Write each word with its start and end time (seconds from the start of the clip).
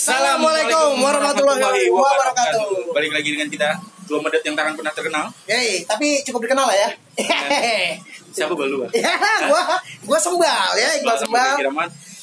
Assalamualaikum 0.00 0.96
warahmatullahi 0.96 1.92
wabarakatuh. 1.92 2.88
Balik 2.96 3.12
lagi 3.12 3.36
dengan 3.36 3.52
kita 3.52 3.68
dua 4.08 4.24
medet 4.24 4.40
yang 4.48 4.56
tangan 4.56 4.72
pernah 4.72 4.88
terkenal. 4.96 5.28
Hei, 5.44 5.84
tapi 5.84 6.24
cukup 6.24 6.48
dikenal 6.48 6.72
lah 6.72 6.72
ya. 6.72 6.88
Siapa 8.40 8.56
balu? 8.56 8.88
Ya, 8.96 9.12
gua 9.44 9.60
gua 10.08 10.16
sembal 10.16 10.72
ya, 10.80 10.88
Iqbal 11.04 11.20
sembal. 11.20 11.52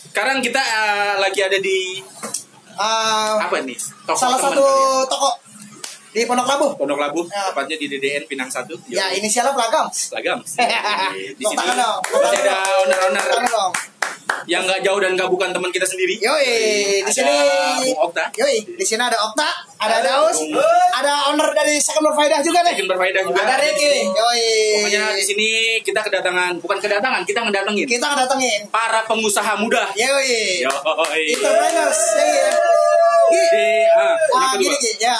Sekarang 0.09 0.41
kita 0.41 0.57
eh, 0.57 1.13
lagi 1.21 1.37
ada 1.45 1.61
di 1.61 2.01
Eh, 2.81 3.33
apa 3.45 3.61
nih? 3.61 3.77
Toko 4.09 4.17
salah 4.17 4.41
satu 4.41 4.65
toko 5.05 5.37
di 6.17 6.25
Pondok 6.25 6.49
Labu. 6.49 6.67
Pondok 6.81 6.97
Labu, 6.97 7.29
Ya. 7.29 7.53
tepatnya 7.53 7.77
di 7.77 7.93
DDN 7.93 8.25
Pinang 8.25 8.49
1. 8.49 8.73
Ya, 8.89 9.13
inisialnya 9.13 9.53
Pelagam. 9.53 9.85
Lagam. 10.17 10.41
Di 11.37 11.43
sini 11.45 11.73
dong. 11.77 12.01
masih 12.01 12.41
ada 12.41 12.57
owner-owner. 12.81 13.25
Yang 14.47 14.63
nggak 14.63 14.79
jauh 14.83 14.99
dan 14.99 15.15
nggak 15.15 15.29
bukan 15.31 15.49
teman 15.51 15.71
kita 15.71 15.87
sendiri. 15.87 16.19
Yoi, 16.19 17.03
di 17.03 17.11
sini 17.11 17.35
Bung 17.91 18.11
Okta. 18.11 18.31
Yoi, 18.35 18.63
di 18.75 18.85
sini 18.85 19.01
ada 19.03 19.15
Okta, 19.27 19.49
ada 19.79 19.97
Daus, 20.03 20.39
ada 20.95 21.31
owner 21.31 21.51
dari 21.55 21.79
Second 21.79 22.11
Faidah 22.15 22.39
juga 22.43 22.63
nih. 22.63 22.75
Bikin 22.75 22.87
berfaedah 22.87 23.21
juga. 23.23 23.39
Ada 23.43 23.55
Ricky. 23.59 24.07
Yoi. 24.07 24.47
Pokoknya 24.83 25.03
di 25.15 25.23
sini 25.23 25.47
kita 25.83 25.99
kedatangan, 26.03 26.59
bukan 26.59 26.77
kedatangan, 26.79 27.21
kita 27.23 27.39
ngedatengin 27.47 27.87
kita 27.87 28.05
ngedatengin. 28.07 28.61
para 28.71 29.03
pengusaha 29.07 29.53
muda. 29.59 29.83
Yoi. 29.95 30.63
Yoi. 30.63 31.23
Entrepreneurs, 31.35 32.01
ya. 32.19 32.51
Gi, 33.27 33.43
Di, 33.51 33.67
ah, 33.91 33.99
Ah, 33.99 34.15
kenapa 34.15 34.55
gini, 34.55 34.71
tuh, 34.71 34.79
Gi, 34.79 34.91
ya, 35.03 35.15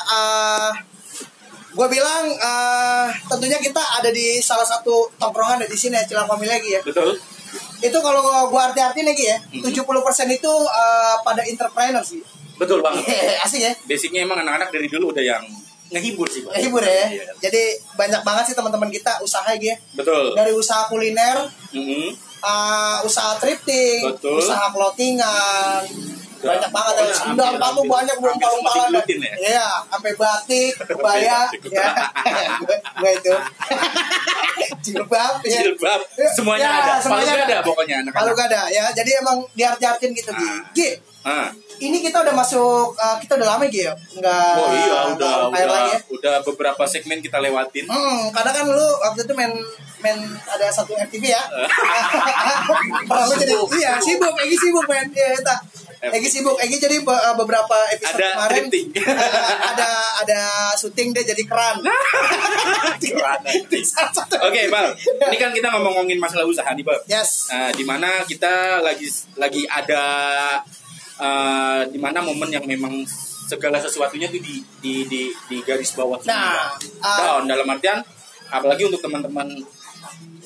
gue 1.78 1.88
bilang 1.94 2.26
eh, 2.34 3.08
tentunya 3.30 3.60
kita 3.62 3.84
ada 4.02 4.10
di 4.10 4.42
salah 4.42 4.66
satu 4.66 5.06
tongkrongan 5.22 5.62
di 5.68 5.78
sini 5.78 5.94
ya, 5.94 6.04
Cilang 6.08 6.26
Family 6.26 6.50
lagi 6.50 6.70
ya. 6.74 6.82
Betul. 6.82 7.37
Itu 7.80 7.98
kalau 7.98 8.22
gue 8.48 8.62
arti-arti 8.62 9.02
lagi 9.02 9.26
ya, 9.26 9.38
Mhm. 9.54 9.64
70% 9.64 9.86
itu 10.30 10.52
eh, 10.66 11.16
pada 11.22 11.42
entrepreneur 11.42 12.02
sih. 12.02 12.22
Betul 12.58 12.82
banget. 12.82 13.06
Asik 13.40 13.62
ya. 13.62 13.74
Basicnya 13.86 14.24
emang 14.24 14.42
anak-anak 14.42 14.70
dari 14.70 14.88
dulu 14.88 15.14
udah 15.14 15.22
yang 15.22 15.44
ngehibur 15.88 16.28
sih, 16.28 16.42
Bang. 16.42 16.52
Ya, 16.52 16.68
ya. 16.68 17.06
Iya. 17.08 17.24
Jadi 17.40 17.64
banyak 17.96 18.22
banget 18.22 18.44
sih 18.46 18.56
teman-teman 18.56 18.90
kita 18.90 19.22
usaha 19.22 19.48
gitu 19.54 19.72
ya. 19.72 19.78
Betul. 19.94 20.34
Dari 20.34 20.52
usaha 20.52 20.90
kuliner, 20.90 21.48
Mhm. 21.72 22.12
eh, 22.40 22.98
usaha 23.02 23.38
thrifting, 23.38 24.04
Betul. 24.10 24.42
usaha 24.42 24.68
clothingan. 24.68 25.86
Banyak 26.40 26.70
banget 26.70 26.94
ya. 26.96 27.06
Sendal 27.12 27.54
hampir- 27.56 27.88
banyak 27.88 28.18
belum 28.18 28.38
palu-palan. 28.38 28.90
digelutin 28.92 29.20
ya. 29.20 29.34
Iya, 29.38 29.68
sampai 29.88 30.12
batik, 30.14 30.72
kebaya, 30.90 31.40
ya. 31.68 31.88
Gue 33.00 33.12
itu. 33.14 33.36
Jilbab, 34.80 35.34
ya. 35.44 35.62
Jilbab, 35.64 36.02
semuanya 36.32 36.64
Ya, 36.64 36.72
ada. 36.82 36.94
semuanya 37.00 37.34
Palu 37.34 37.46
ada 37.46 37.58
pokoknya 37.62 37.96
anak-anak. 38.02 38.18
Kalau 38.18 38.32
gak 38.34 38.48
ada 38.50 38.62
ya. 38.68 38.86
Jadi 38.92 39.12
emang 39.16 39.38
diarti-artin 39.54 40.12
gitu, 40.12 40.32
Gi. 40.32 40.44
Ah. 40.44 40.60
Gi, 40.72 40.90
Ah. 41.24 41.50
ini 41.78 42.00
kita 42.00 42.24
udah 42.24 42.32
masuk, 42.32 42.96
eh, 42.96 43.18
kita 43.20 43.36
udah 43.36 43.48
lama 43.50 43.66
Gi 43.66 43.84
ya? 43.84 43.94
Enggak. 44.12 44.54
Oh 44.56 44.70
iya, 44.72 44.98
udah 45.10 45.34
udah 45.46 45.66
lagi 45.68 45.92
ya. 45.92 46.00
udah 46.10 46.36
beberapa 46.42 46.84
segmen 46.84 47.20
kita 47.20 47.38
lewatin. 47.38 47.84
Hmm, 47.86 48.32
kadang 48.32 48.54
kan 48.56 48.66
lu 48.66 48.88
waktu 48.98 49.22
itu 49.22 49.34
main 49.34 49.52
main 50.00 50.18
ada 50.46 50.68
satu 50.68 50.96
FTV 50.96 51.26
ya. 51.28 51.42
Pernah 53.04 53.26
lu 53.26 53.36
jadi 53.36 53.54
iya 53.78 53.92
sibuk, 53.98 54.34
Egi 54.38 54.56
sibuk 54.58 54.86
main 54.86 55.06
eta. 55.10 55.56
Egi 55.98 56.30
sibuk, 56.30 56.56
Egi 56.62 56.78
jadi 56.78 57.02
be- 57.02 57.10
eh, 57.18 57.36
beberapa 57.36 57.78
episode 57.90 58.22
Ada 58.22 58.28
kemarin 58.38 58.64
drifting. 58.70 58.88
ada 59.74 59.90
ada 60.22 60.40
syuting 60.78 61.10
dia 61.10 61.26
jadi 61.26 61.44
keran. 61.44 61.82
Satu- 63.82 64.42
Oke, 64.46 64.70
Bang. 64.70 64.94
Ini 65.34 65.38
kan 65.38 65.50
kita 65.52 65.68
ngomong-ngomongin 65.74 66.22
masalah 66.22 66.46
usaha 66.46 66.70
nih, 66.70 66.86
Bang. 66.86 67.02
Yes. 67.10 67.50
Nah, 67.50 67.74
di 67.74 67.82
mana 67.82 68.22
kita 68.24 68.82
lagi 68.86 69.10
lagi 69.36 69.66
ada 69.66 70.04
eh, 71.18 71.82
di 71.90 71.98
mana 71.98 72.22
momen 72.22 72.50
yang 72.54 72.66
memang 72.66 73.02
segala 73.48 73.80
sesuatunya 73.80 74.28
tuh 74.28 74.44
di 74.44 74.60
di 74.84 75.08
di, 75.08 75.22
di 75.48 75.58
garis 75.64 75.96
bawah. 75.96 76.20
Nah, 76.28 76.76
uh, 77.00 77.18
down 77.18 77.48
dalam 77.48 77.64
artian 77.66 78.04
apalagi 78.48 78.86
untuk 78.86 79.00
teman-teman 79.00 79.48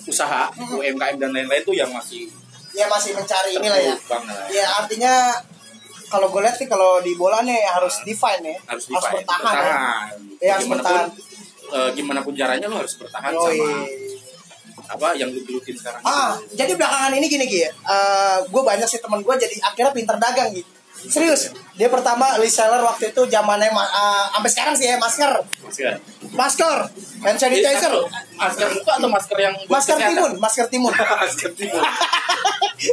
usaha. 0.06 0.48
UMKM 0.54 1.18
dan 1.18 1.30
lain-lain 1.34 1.62
tuh 1.62 1.74
yang 1.74 1.90
masih 1.90 2.30
ya 2.72 2.86
masih 2.88 3.12
mencari 3.12 3.52
inilah 3.54 3.80
ya. 3.80 3.96
Ya 4.50 4.66
artinya 4.78 5.14
kalau 6.08 6.28
gue 6.28 6.42
lihat 6.42 6.56
sih 6.56 6.68
kalau 6.68 7.00
di 7.00 7.16
bola 7.16 7.40
nih 7.42 7.56
harus 7.64 8.04
define 8.04 8.44
ya. 8.46 8.58
harus 8.68 8.86
define, 8.86 9.24
bertahan. 9.24 9.56
ya. 9.56 9.80
Iya, 10.42 10.52
harus 10.56 10.64
gimana 10.66 10.82
bertahan. 10.84 11.08
pun 11.08 11.20
eh, 11.72 11.90
gimana 11.96 12.20
pun 12.20 12.34
caranya 12.34 12.68
lo 12.68 12.78
harus 12.78 12.94
bertahan 12.96 13.32
Yoi. 13.32 13.56
sama 13.56 13.80
apa 14.92 15.16
yang 15.16 15.32
lu 15.32 15.40
gelutin 15.42 15.72
sekarang 15.72 16.04
Ah, 16.04 16.36
jadi 16.52 16.76
belakangan 16.76 17.16
ini 17.16 17.26
gini 17.26 17.48
Gi 17.48 17.64
ya. 17.64 17.72
gue 18.44 18.62
banyak 18.62 18.84
sih 18.84 19.00
teman 19.00 19.24
gue 19.24 19.36
jadi 19.38 19.56
akhirnya 19.62 19.92
pinter 19.92 20.20
dagang 20.20 20.52
gitu. 20.52 20.68
Serius. 21.02 21.50
Dia 21.74 21.90
pertama 21.90 22.38
reseller 22.38 22.78
waktu 22.78 23.10
itu 23.10 23.26
zamannya 23.26 23.72
ma- 23.72 23.88
ah, 23.88 24.30
sampai 24.36 24.52
sekarang 24.52 24.76
sih 24.76 24.86
ya 24.86 25.00
masker. 25.00 25.34
Masker. 25.64 25.94
Masker, 26.32 26.78
hand 27.24 27.38
sanitizer, 27.38 27.90
masker 28.38 28.68
muka 28.70 28.92
atau 28.96 29.10
masker 29.10 29.36
yang 29.36 29.56
masker 29.66 29.96
timun, 29.98 30.32
masker 30.38 30.66
timun. 30.70 30.94
masker 31.26 31.52
timun 31.56 31.84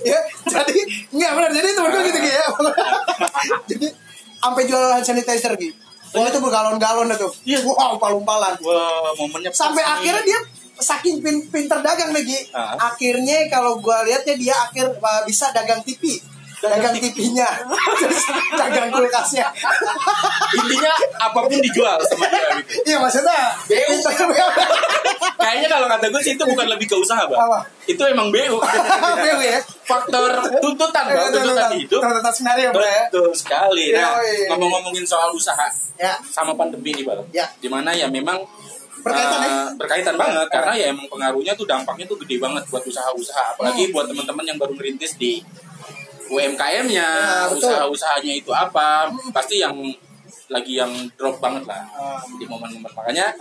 ya, 0.05 0.21
jadi 0.47 0.77
enggak 1.13 1.31
benar. 1.35 1.51
Jadi 1.55 1.69
temen 1.73 1.89
gue 1.91 2.03
gitu 2.09 2.19
Gi 2.21 2.33
ya. 2.33 2.47
jadi 3.71 3.87
sampai 4.39 4.63
jual 4.69 4.83
hand 4.93 5.07
sanitizer 5.07 5.53
gitu. 5.57 5.77
Wah 6.09 6.25
itu 6.25 6.39
bergalon-galon 6.41 7.13
itu. 7.13 7.29
Iya. 7.45 7.59
Wow, 7.69 8.01
umpal-umpalan. 8.01 8.57
wah 8.65 9.13
momennya 9.17 9.53
pas 9.53 9.61
sampai 9.69 9.85
nih. 9.85 9.93
akhirnya 9.93 10.23
dia 10.25 10.41
saking 10.79 11.19
pin, 11.21 11.37
pinter 11.51 11.83
dagang 11.83 12.15
lagi 12.15 12.39
Ah. 12.55 12.95
akhirnya 12.95 13.51
kalau 13.51 13.83
gua 13.83 14.07
lihatnya 14.07 14.39
dia 14.39 14.55
akhir 14.55 14.95
uh, 15.03 15.23
bisa 15.27 15.51
dagang 15.51 15.83
TV 15.83 16.23
dagang 16.59 16.95
TV-nya. 16.95 17.47
Dagang 18.59 18.91
kulkasnya. 18.91 19.47
Intinya 20.55 20.93
apa 21.17 21.39
pun 21.41 21.55
dijual 21.55 21.99
sama 22.03 22.27
dia 22.27 22.43
gitu. 22.59 22.83
Iya 22.85 22.97
maksudnya 22.99 23.39
pinter 23.65 24.13
kayaknya 25.39 25.69
kalau 25.71 25.87
kata 25.87 26.07
gue 26.11 26.21
sih 26.21 26.33
itu 26.35 26.45
bukan 26.45 26.67
lebih 26.67 26.87
ke 26.87 26.97
usaha 26.97 27.23
bang. 27.25 27.39
Apa? 27.39 27.61
itu 27.89 28.03
emang 28.05 28.29
BU 28.29 28.59
BU 29.25 29.39
ya? 29.41 29.61
faktor 29.87 30.29
tuntutan 30.61 31.05
bang. 31.07 31.31
Tuntutan 31.31 31.71
hidup. 31.73 32.01
tuntutan 32.03 32.33
skenario 32.35 32.69
bro 32.71 32.85
ya? 32.85 33.03
Betul 33.09 33.31
sekali. 33.33 33.95
Nah 33.95 34.19
ngomong-ngomongin 34.53 35.07
soal 35.07 35.31
usaha 35.31 35.67
ya. 35.97 36.19
sama 36.27 36.53
pandemi 36.53 36.91
nih 36.93 37.05
bang. 37.07 37.21
Ya. 37.33 37.47
di 37.59 37.69
mana 37.71 37.95
ya 37.95 38.11
memang 38.11 38.43
Berkaitan, 38.99 39.39
ya? 39.39 39.47
eh, 39.47 39.69
berkaitan 39.79 40.15
banget. 40.19 40.47
karena 40.51 40.73
ya 40.75 40.87
emang 40.91 41.07
pengaruhnya 41.07 41.55
tuh 41.55 41.63
dampaknya 41.65 42.03
tuh 42.05 42.19
gede 42.19 42.43
banget 42.43 42.67
buat 42.67 42.83
usaha-usaha. 42.83 43.55
Apalagi 43.55 43.87
Hmm. 43.89 43.95
buat 43.95 44.11
teman-teman 44.11 44.43
yang 44.43 44.59
baru 44.59 44.75
merintis 44.75 45.15
di 45.15 45.39
UMKM-nya 46.29 47.09
Ya, 47.09 47.49
usaha-usahanya 47.49 48.33
itu 48.35 48.51
apa 48.51 49.09
pasti 49.31 49.59
yang 49.59 49.75
lagi 50.49 50.81
yang 50.81 50.89
drop 51.13 51.37
banget 51.45 51.61
lah 51.69 51.85
Hmm. 51.93 52.41
di 52.41 52.49
momen-momen 52.49 52.89
makanya 52.89 53.37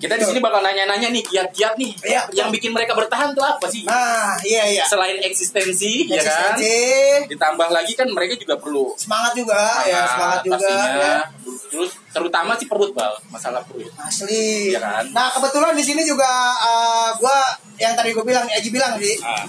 kita 0.00 0.16
di 0.16 0.24
sini 0.24 0.40
bakal 0.40 0.64
nanya-nanya 0.64 1.12
nih 1.12 1.20
kiat-kiat 1.20 1.76
nih 1.76 1.92
betul. 1.92 2.32
yang 2.32 2.48
bikin 2.48 2.72
mereka 2.72 2.96
bertahan 2.96 3.36
tuh 3.36 3.44
apa 3.44 3.68
sih? 3.68 3.84
Nah 3.84 4.32
iya 4.40 4.64
iya. 4.64 4.84
Selain 4.88 5.20
eksistensi 5.20 6.08
ya 6.08 6.16
kan? 6.16 6.56
Eksistensi, 6.56 6.76
ditambah 7.28 7.68
lagi 7.68 7.92
kan 7.92 8.08
mereka 8.08 8.32
juga 8.34 8.56
perlu 8.56 8.96
semangat 8.96 9.36
juga 9.36 9.60
ya 9.84 10.08
semangat 10.08 10.40
juga. 10.40 10.56
pastinya. 10.56 10.88
Ya. 10.96 11.16
terus 11.68 11.90
terutama 12.08 12.56
sih 12.56 12.64
perut 12.64 12.96
bal 12.96 13.12
masalah 13.28 13.60
perut. 13.60 13.92
Asli. 14.00 14.72
Iya 14.72 14.80
kan? 14.80 15.04
nah 15.12 15.28
kebetulan 15.28 15.76
di 15.76 15.84
sini 15.84 16.00
juga 16.02 16.28
uh, 16.56 17.12
gua 17.20 17.44
yang 17.76 17.92
tadi 17.92 18.16
gue 18.16 18.24
bilang 18.24 18.48
Eji 18.48 18.72
bilang 18.72 18.96
sih. 18.96 19.20
Ah, 19.20 19.44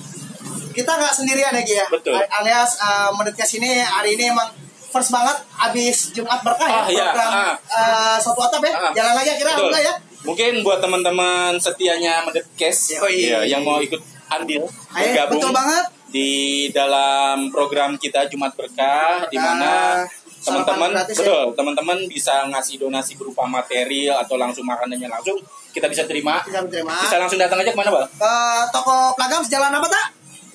kita 0.79 0.91
nggak 0.93 1.13
sendirian 1.13 1.51
ya 1.51 1.61
Ki 1.61 1.75
ya 1.75 1.85
Betul. 1.87 2.15
alias 2.15 2.79
uh, 2.79 3.11
mendekat 3.11 3.43
sini 3.45 3.79
hari 3.79 4.15
ini 4.15 4.31
emang 4.31 4.47
first 4.89 5.09
banget 5.09 5.35
abis 5.61 6.09
Jumat 6.11 6.39
berkah 6.39 6.65
ya 6.65 6.79
Ah, 6.79 6.87
iya. 6.87 7.05
program 7.09 7.29
Ah. 7.29 7.53
uh, 7.69 8.17
soto 8.17 8.41
atap 8.41 8.61
ya 8.61 8.73
Ah. 8.73 8.91
jalan 8.91 9.15
aja 9.17 9.33
kira 9.35 9.51
betul. 9.53 9.69
enggak 9.69 9.83
ya 9.83 9.95
Mungkin 10.19 10.51
buat 10.61 10.79
teman-teman 10.79 11.55
setianya 11.55 12.19
Medepkes 12.21 12.91
Yoi. 12.93 13.29
ya, 13.29 13.39
yang 13.41 13.63
mau 13.63 13.79
ikut 13.79 13.99
andil 14.29 14.67
Ayo, 14.91 15.03
bergabung 15.05 15.39
betul 15.39 15.53
banget 15.53 15.83
di 16.09 16.29
dalam 16.73 17.47
program 17.49 17.95
kita 17.95 18.25
Jumat 18.25 18.51
Berkah 18.51 19.23
di 19.25 19.37
mana 19.37 19.69
Ah, 19.95 19.97
teman-teman 20.39 20.91
ya. 20.93 21.03
betul 21.05 21.45
teman-teman 21.53 21.97
bisa 22.05 22.47
ngasih 22.47 22.79
donasi 22.79 23.13
berupa 23.13 23.43
material 23.43 24.19
atau 24.19 24.35
langsung 24.35 24.63
makanannya 24.63 25.07
langsung 25.07 25.35
kita 25.69 25.85
bisa 25.85 26.03
terima 26.03 26.39
bisa 26.41 26.63
terima 26.65 26.95
bisa 26.97 27.15
langsung 27.15 27.37
datang 27.37 27.59
aja 27.59 27.69
ke 27.69 27.77
mana 27.77 27.91
bang 27.93 28.07
ke 28.09 28.33
toko 28.71 29.13
Plagam 29.13 29.43
jalan 29.45 29.69
apa 29.69 29.87
tak 29.87 30.05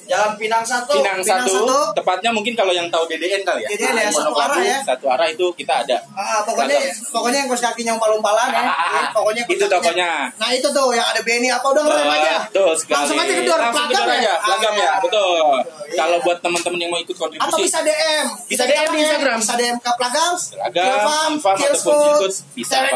Jalan 0.05 0.33
Pinang 0.37 0.65
satu. 0.65 0.93
Pinang, 0.95 1.21
satu, 1.21 1.65
tepatnya 1.97 2.31
mungkin 2.31 2.53
kalau 2.53 2.71
yang 2.71 2.89
tahu 2.89 3.09
DDN 3.09 3.41
kali 3.43 3.65
ya 3.65 3.69
DDN 3.73 3.95
ya, 3.97 4.11
satu 4.13 4.33
arah 4.37 4.61
ya. 4.61 4.79
satu 4.85 5.07
arah 5.09 5.27
itu 5.27 5.47
kita 5.57 5.81
ada 5.81 5.97
Ah, 6.13 6.45
pokoknya 6.45 6.77
pokoknya 7.09 7.39
yang 7.45 7.49
kos 7.49 7.63
kakinya 7.63 7.93
umpal-umpalan 7.97 8.49
ya. 8.53 8.63
Ah, 8.63 8.71
ah, 8.71 8.93
Ya, 8.95 9.03
pokoknya 9.11 9.43
Itu 9.45 9.65
tokonya. 9.67 10.11
Nah, 10.37 10.51
itu 10.53 10.69
tuh 10.71 10.93
yang 10.93 11.07
ada 11.07 11.21
Benny 11.25 11.49
apa 11.49 11.67
udah 11.67 11.83
ngerem 11.83 12.09
aja. 12.11 12.35
Betul 12.47 12.71
sekali. 12.77 12.97
Langsung 13.01 13.19
aja 13.19 13.33
kedor 13.35 13.59
ya. 13.59 13.71
Plagam 13.75 14.75
ya, 14.77 14.91
Ah, 14.95 15.01
betul. 15.01 15.57
Iya. 15.85 15.97
Kalau 15.97 16.17
buat 16.23 16.39
teman-teman 16.41 16.79
yang 16.79 16.91
mau 16.91 17.01
ikut 17.01 17.15
Atau 17.15 17.23
kontribusi, 17.27 17.63
bisa 17.65 17.79
DM. 17.81 18.27
Bisa 18.47 18.63
DM 18.67 18.89
di 18.91 18.99
Instagram. 19.03 19.37
Bisa 19.41 19.55
DM 19.57 19.77
ke 19.79 19.91
Plagam. 19.95 20.33
Plagam, 20.35 20.87
Ilfam, 20.87 21.33
ataupun 21.39 21.75
Cilkut, 21.75 22.33
bisa 22.55 22.75
banget. 22.81 22.95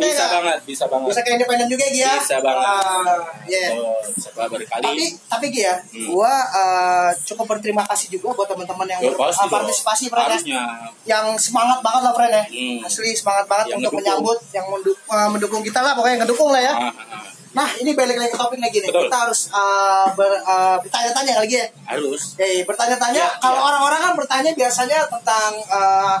Bisa 0.00 0.24
banget, 0.30 0.58
bisa 0.64 0.84
banget. 0.86 1.08
Bisa 1.10 1.20
ke 1.20 1.30
independen 1.36 1.66
juga 1.68 1.84
ya. 1.90 2.12
Bisa 2.16 2.36
banget. 2.40 2.64
Ah, 2.64 3.18
iya. 3.46 3.66
Oh, 3.76 4.00
Tapi 4.00 4.48
berkali. 4.56 5.04
tapi 5.28 5.46
Gi 5.50 5.62
ya, 5.64 5.74
gua 6.08 6.39
eh, 6.42 7.10
cukup 7.24 7.44
berterima 7.48 7.84
kasih 7.84 8.10
juga 8.10 8.32
buat 8.32 8.46
teman-teman 8.46 8.86
yang 8.86 9.00
Ya, 9.00 9.10
pasti 9.10 9.38
dong. 9.38 9.50
berpartisipasi 9.50 10.04
Fred 10.06 10.42
ya. 10.44 10.62
Yang 11.04 11.26
semangat 11.42 11.78
banget 11.80 12.02
lah 12.02 12.12
Fred 12.12 12.30
ya 12.30 12.44
Hmm. 12.44 12.76
asli 12.82 13.10
semangat 13.12 13.44
banget 13.46 13.66
Yang 13.66 13.78
untuk 13.78 13.92
ngedukung. 13.92 14.00
menyambut 14.02 14.38
yang 14.50 14.66
mendu- 14.66 15.00
eh, 15.06 15.28
mendukung 15.28 15.62
kita 15.62 15.80
lah 15.80 15.92
pokoknya 15.92 16.16
ngedukung 16.18 16.50
lah 16.50 16.60
ya 16.60 16.72
Ah, 16.72 16.82
ah, 16.82 16.92
ah. 17.12 17.22
nah 17.50 17.68
ini 17.74 17.90
balik 17.92 18.14
lagi 18.16 18.30
ke 18.30 18.38
topik 18.38 18.58
lagi 18.58 18.78
nih 18.78 18.88
Betul. 18.88 19.06
kita 19.06 19.18
harus 19.20 19.40
eh, 19.50 20.06
ber- 20.12 20.42
eh, 20.44 20.76
bertanya-tanya 20.80 21.32
lagi 21.36 21.54
ya 21.56 21.66
Harus. 21.86 22.22
Eh, 22.36 22.62
bertanya-tanya 22.62 23.18
Ya, 23.20 23.28
kalau 23.38 23.56
ya. 23.56 23.66
orang-orang 23.66 24.00
kan 24.00 24.12
bertanya 24.14 24.50
biasanya 24.52 24.98
tentang 25.08 25.52
eh, 25.58 26.16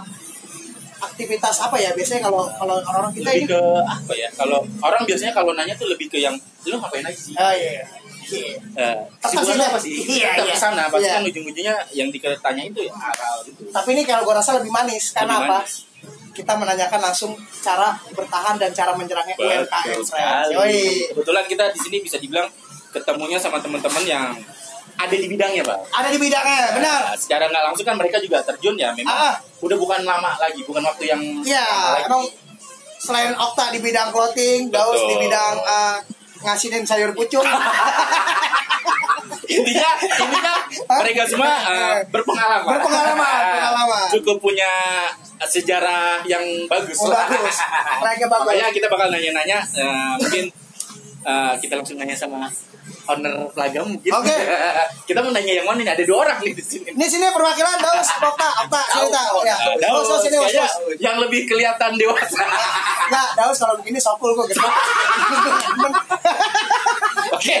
aktivitas 1.00 1.56
apa 1.62 1.76
ya 1.76 1.90
biasanya 1.90 2.20
kalau 2.22 2.44
kalau 2.52 2.76
orang-orang 2.78 3.08
kita 3.10 3.30
Lebih 3.30 3.40
ini 3.40 3.48
ke 3.48 3.60
apa 3.82 4.12
ya? 4.14 4.28
Kalau 4.30 4.58
orang 4.78 5.02
biasanya 5.02 5.32
kalau 5.32 5.52
nanya 5.52 5.72
tuh 5.72 5.88
lebih 5.88 6.06
ke 6.06 6.18
yang 6.18 6.36
lu 6.62 6.76
ngapain 6.76 7.00
aja 7.02 7.16
sih? 7.16 7.32
Ah, 7.34 7.52
iya. 7.52 7.88
Kesibulannya 9.20 9.58
sih, 9.58 9.68
apa 9.68 9.78
sih? 9.78 9.92
iya, 10.16 10.30
iya. 10.36 10.44
ke 10.46 10.56
sana, 10.56 10.82
pasti 10.86 11.04
Iya. 11.04 11.14
kan 11.14 11.22
ujung-ujungnya 11.24 11.74
yang 11.92 12.08
ditanya 12.08 12.62
itu 12.62 12.80
ya 12.82 12.92
gitu. 13.44 13.60
Tapi 13.68 13.88
ini 13.92 14.02
kalau 14.02 14.22
gue 14.22 14.34
rasa 14.34 14.56
lebih 14.56 14.70
manis 14.70 15.10
karena 15.10 15.36
Lebih 15.36 15.48
apa? 15.48 15.58
manis. 15.60 15.74
Kita 16.30 16.52
menanyakan 16.54 17.00
langsung 17.02 17.32
cara 17.58 17.88
bertahan 18.10 18.56
dan 18.56 18.70
cara 18.70 18.94
menyerangnya 18.94 19.34
UMKM. 19.36 19.98
Kebetulan 21.10 21.44
kita 21.46 21.64
di 21.68 21.78
sini 21.80 21.96
bisa 22.00 22.16
dibilang 22.16 22.46
ketemunya 22.88 23.36
sama 23.36 23.58
teman-teman 23.58 24.02
yang 24.02 24.24
ada 24.96 25.12
di 25.12 25.26
bidangnya, 25.26 25.62
Pak. 25.62 25.78
Ada 25.90 26.08
di 26.08 26.18
bidangnya, 26.18 26.62
benar. 26.72 27.00
Nah, 27.02 27.16
secara 27.16 27.44
nggak 27.46 27.64
langsung 27.66 27.84
kan 27.84 27.96
mereka 27.96 28.20
juga 28.20 28.40
terjun 28.42 28.76
ya 28.76 28.92
memang 28.92 29.10
Ah. 29.10 29.36
udah 29.58 29.76
bukan 29.76 30.00
lama 30.02 30.36
lagi 30.36 30.60
bukan 30.62 30.80
waktu 30.82 31.08
yang 31.08 31.20
Iya, 31.40 31.64
lagi. 31.96 32.04
emang 32.04 32.22
selain 32.96 33.32
Okta 33.32 33.72
di 33.72 33.80
bidang 33.80 34.08
clothing, 34.08 34.68
Daus 34.68 35.00
di 35.02 35.16
bidang 35.18 35.56
eh, 35.58 35.96
ngasinin 36.40 36.82
sayur 36.82 37.12
pucung. 37.12 37.44
intinya 39.50 39.90
intinya 39.98 40.54
mereka 41.02 41.26
semua 41.26 41.50
uh, 41.58 41.98
berpengalaman 42.06 42.70
Berpengalaman, 42.70 43.42
pengalaman. 43.50 44.06
cukup 44.14 44.36
punya 44.38 44.70
sejarah 45.42 46.22
yang 46.22 46.42
bagus 46.70 46.94
Oh, 47.02 47.10
bagus. 47.10 47.56
Mereka 48.02 48.24
bagus. 48.30 48.46
makanya 48.46 48.70
kita 48.70 48.86
bakal 48.86 49.10
nanya-nanya 49.10 49.58
uh, 49.58 50.14
mungkin 50.16 50.44
uh, 51.26 51.52
kita 51.58 51.74
langsung 51.74 51.98
nanya 51.98 52.14
sama 52.14 52.46
owner 53.10 53.34
pelagam 53.50 53.84
mungkin 53.90 54.10
Oke. 54.14 54.36
kita 55.08 55.18
mau 55.22 55.34
nanya 55.34 55.52
yang 55.62 55.66
mana 55.66 55.82
nih? 55.82 55.92
Ada 55.98 56.04
dua 56.06 56.18
orang 56.26 56.38
nih 56.42 56.52
di 56.54 56.62
sini. 56.62 56.88
Ini 56.94 57.06
sini 57.06 57.26
perwakilan 57.34 57.78
Daus, 57.82 58.08
Okta, 58.30 58.48
Okta, 58.66 58.80
cerita. 58.94 59.22
Ya. 59.42 59.56
Nah, 59.58 59.76
Daus, 59.82 60.06
Daus, 60.06 60.22
sini, 60.22 60.36
Daus, 60.38 60.74
yang 61.02 61.16
lebih 61.18 61.50
kelihatan 61.50 61.98
dewasa. 61.98 62.42
Enggak, 63.10 63.28
Daus 63.34 63.56
kalau 63.58 63.74
begini 63.82 63.98
sopul 63.98 64.32
kok 64.38 64.46
gitu. 64.46 64.62
oke. 67.34 67.56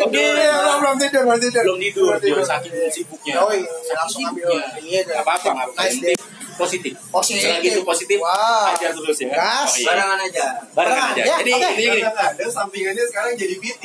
Oke. 0.00 0.18
Iya, 0.20 0.54
belum 0.60 0.76
belum 0.82 0.96
tidur, 0.98 1.22
belum 1.24 1.40
tidur. 1.40 1.62
belum 1.62 1.78
tidur 1.78 2.14
dia 2.18 2.42
saking 2.42 2.74
sibuknya. 2.90 3.34
Oh, 3.38 3.54
iya, 3.54 3.70
langsung 3.94 4.26
ambil. 4.28 4.50
Iya, 4.82 5.00
Nggak 5.06 5.22
apa-apa 5.22 5.48
nggak 5.54 5.66
apa-apa 5.72 6.28
positif 6.60 6.92
Positif. 7.08 7.40
selagi 7.42 7.68
itu 7.70 7.82
positif 7.82 8.18
Wah. 8.18 8.70
ajar 8.70 8.92
terus 8.92 9.18
ya 9.18 9.32
Gas. 9.32 9.72
iya. 9.74 9.86
Barengan 9.88 10.18
aja. 10.20 10.44
barengan 10.70 11.06
aja 11.10 11.22
Ya, 11.22 11.34
jadi 11.40 11.50
intinya 11.50 11.70
gini 11.72 12.00
Karena 12.02 12.22
ada 12.28 12.44
sampingannya 12.46 13.04
sekarang 13.06 13.32
jadi 13.34 13.54
PT. 13.56 13.84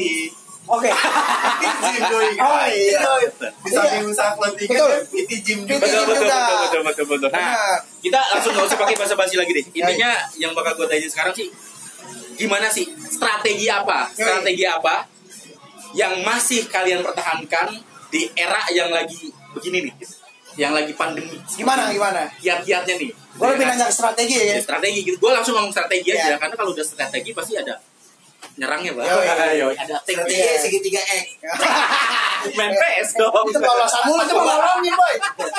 Oke. 0.65 0.89
Gym 1.85 2.01
doi. 2.03 2.29
Oh, 2.35 2.65
iya. 2.65 2.99
Di 3.37 3.69
samping 3.69 4.03
usaha 4.03 4.33
clothing 4.33 4.65
Betul. 4.67 4.89
kan 4.89 5.01
PT 5.07 5.31
gym 5.39 5.59
juga. 5.63 5.77
betul 5.79 6.03
betul 6.03 6.25
betul 6.25 6.57
betul 6.57 6.81
betul 6.83 7.05
betul 7.07 7.29
nah 7.31 7.77
kita 7.99 8.19
langsung 8.19 8.51
nggak 8.51 8.65
usah 8.65 8.77
pakai 8.77 8.95
basa-basi 8.95 9.35
lagi 9.35 9.51
deh 9.53 9.65
intinya 9.67 10.09
Ya, 10.11 10.13
yang 10.39 10.51
bakal 10.51 10.73
gue 10.75 10.87
tanya 10.87 11.05
sekarang 11.05 11.33
sih 11.33 11.47
gimana 12.35 12.67
sih 12.67 12.83
strategi 12.99 13.65
apa 13.65 14.09
strategi 14.11 14.65
apa 14.65 15.05
yang 15.93 16.19
masih 16.21 16.67
kalian 16.67 16.99
pertahankan 16.99 17.71
di 18.09 18.27
era 18.33 18.65
yang 18.69 18.89
lagi 18.89 19.29
begini 19.53 19.85
nih 19.85 19.93
yang 20.55 20.71
lagi 20.71 20.93
pandemi 20.93 21.37
Gimana 21.47 21.89
gimana? 21.89 22.27
kiat-kiatnya 22.37 22.95
nih 22.97 23.11
Gue 23.35 23.47
lebih 23.51 23.67
Ya 23.67 23.69
kan? 23.69 23.75
nanya 23.75 23.85
ke 23.91 23.95
strategi 23.95 24.33
ya. 24.33 24.43
Ya, 24.47 24.63
strategi 24.63 24.99
gitu. 25.03 25.17
Gue 25.19 25.31
langsung 25.35 25.53
ngomong 25.53 25.67
strategi 25.69 26.15
aja 26.15 26.31
Iya. 26.31 26.37
karena 26.39 26.55
kalau 26.55 26.71
udah 26.71 26.85
strategi 26.87 27.35
pasti 27.35 27.59
ada 27.59 27.75
nyerangnya, 28.55 28.95
Pak. 28.95 29.03
Yoi. 29.03 29.59
Yoi, 29.59 29.75
ada 29.75 29.95
Strategi 29.99 30.39
Iya. 30.39 30.55
segitiga 30.55 31.01
X. 31.03 31.25
main 32.55 32.71
PS 32.71 33.09
dong. 33.19 33.43
Itu 33.43 33.59
lolosan 33.59 34.01
mulu 34.07 34.21
itu 34.23 34.35
nolongin 34.37 34.93
boy. 34.95 35.15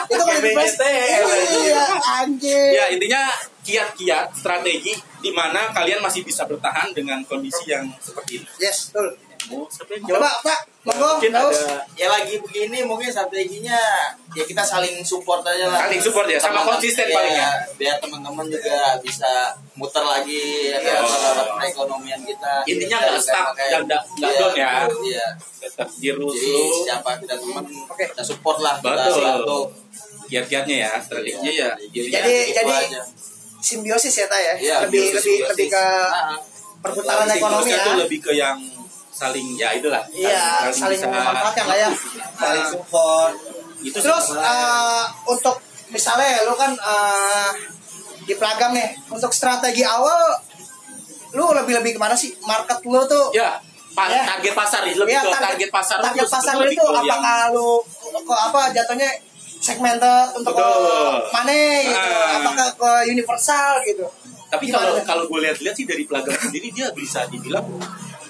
Itu 0.08 0.22
kalau 0.24 0.40
di 0.40 0.50
BBT. 0.56 0.82
Iya, 0.88 1.84
anjir. 2.16 2.68
Ya 2.72 2.84
intinya 2.88 3.22
kiat-kiat 3.60 4.32
strategi 4.32 4.94
di 5.20 5.30
mana 5.30 5.68
kalian 5.68 6.00
masih 6.00 6.22
bisa 6.22 6.48
bertahan 6.48 6.94
dengan 6.94 7.20
kondisi 7.26 7.68
yang 7.68 7.84
seperti 7.98 8.40
ini. 8.40 8.46
Yes, 8.56 8.88
betul. 8.88 9.18
Coba, 9.46 10.30
Pak, 10.40 10.58
monggo. 10.82 11.08
Mungkin 11.16 11.30
ada 11.30 11.50
Ya 11.94 12.06
lagi 12.08 12.34
begini 12.36 12.82
mungkin 12.82 13.06
strateginya 13.06 13.78
ya 14.28 14.42
kita 14.42 14.60
saling 14.60 15.00
support 15.00 15.40
aja 15.42 15.66
lah. 15.66 15.86
Saling 15.86 16.02
support 16.02 16.26
ya, 16.26 16.34
sama 16.36 16.60
konsisten 16.62 17.06
ya, 17.06 17.14
paling 17.14 17.34
ya. 17.36 17.50
Biar 17.74 17.96
teman-teman 17.98 18.46
juga 18.46 18.98
bisa 18.98 19.54
muter 19.72 20.02
lagi 20.02 20.72
ya, 20.72 20.98
Oh. 20.98 21.56
perekonomian 21.56 22.20
kita. 22.20 22.52
Intinya 22.64 22.96
nggak 23.00 23.18
stuck, 23.18 23.46
nggak- 23.52 23.84
nggak- 23.86 24.04
Iya, 24.16 24.30
down 24.36 24.54
ya. 24.54 24.72
Iya. 24.88 25.26
tetap 25.58 25.88
dirus 25.96 26.30
Jadi 26.32 26.50
lu. 26.52 26.62
siapa 26.84 27.10
kita 27.18 27.34
teman 27.36 27.64
Oke. 27.86 28.04
kita 28.06 28.22
support 28.22 28.58
lah 28.58 28.74
kita 28.76 29.08
Betul. 29.08 29.62
Kiat-kiatnya 30.26 30.76
ya, 30.82 30.92
strateginya 30.98 31.52
ya. 31.52 31.68
Jadi, 31.78 32.10
Jadi 32.10 32.34
jadi 32.50 32.72
aja. 32.72 33.00
simbiosis 33.56 34.10
ya 34.12 34.26
ta 34.26 34.34
ya. 34.36 34.54
Iya, 34.54 34.76
lebih 34.86 35.10
lebih 35.12 35.36
lebih 35.46 35.66
ke 35.68 35.84
Ah, 36.04 36.34
perputaran 36.78 37.26
Siklusnya 37.26 37.38
ekonomi 37.40 37.70
ya. 37.72 37.94
lebih 37.96 38.18
ke 38.20 38.32
yang 38.32 38.58
saling 39.16 39.56
ya 39.56 39.72
itulah. 39.72 40.04
Iya, 40.10 40.68
saling 40.70 40.92
bisa- 40.94 41.08
memanfaatkan 41.08 41.64
lah 41.64 41.76
ya. 41.78 41.90
saling 42.36 42.66
support. 42.66 43.32
Itu 43.78 43.96
Terus 43.96 44.26
eh, 44.34 45.04
untuk 45.26 45.56
misalnya 45.88 46.44
lu 46.44 46.52
kan 46.54 46.72
eh, 46.72 47.50
di 48.22 48.34
pelagam 48.34 48.70
nih, 48.70 48.92
untuk 49.08 49.30
strategi 49.30 49.80
awal 49.80 50.36
lu 51.32 51.48
lebih 51.50 51.74
lebih 51.74 51.92
ke 51.94 51.98
mana 51.98 52.12
sih? 52.12 52.36
Market 52.42 52.84
lu 52.84 53.00
tuh 53.06 53.32
ya 53.32 53.56
pa- 53.92 54.06
Ya. 54.06 54.24
target 54.26 54.52
pasar 54.52 54.84
ya, 54.84 54.92
lebih 54.94 55.08
Iya, 55.10 55.22
ke 55.22 55.30
target, 55.32 55.68
pasar 55.70 55.96
target 55.98 56.24
pasar 56.26 56.52
sebetulnya 56.52 56.60
lu 56.60 56.74
itu 56.74 56.84
lebih 56.84 57.00
ke 57.00 57.06
yang- 57.06 57.16
apakah 57.18 57.40
lu 57.50 57.70
ke 58.20 58.34
apa 58.34 58.60
jatuhnya 58.70 59.10
segmented 59.58 60.28
untuk 60.34 60.52
mana 61.32 61.56
gitu 61.82 61.96
Ah. 62.12 62.38
apakah 62.38 62.68
ke 62.72 62.90
universal 63.08 63.80
gitu 63.82 64.04
Tapi 64.46 64.64
Gimana? 64.64 64.94
kalau 64.94 65.02
kalau 65.02 65.24
gue 65.26 65.40
lihat-lihat 65.42 65.74
sih 65.74 65.82
dari 65.84 66.04
pelagam 66.04 66.30
sendiri 66.32 66.70
dia 66.70 66.86
bisa 66.92 67.26
dibilang 67.26 67.66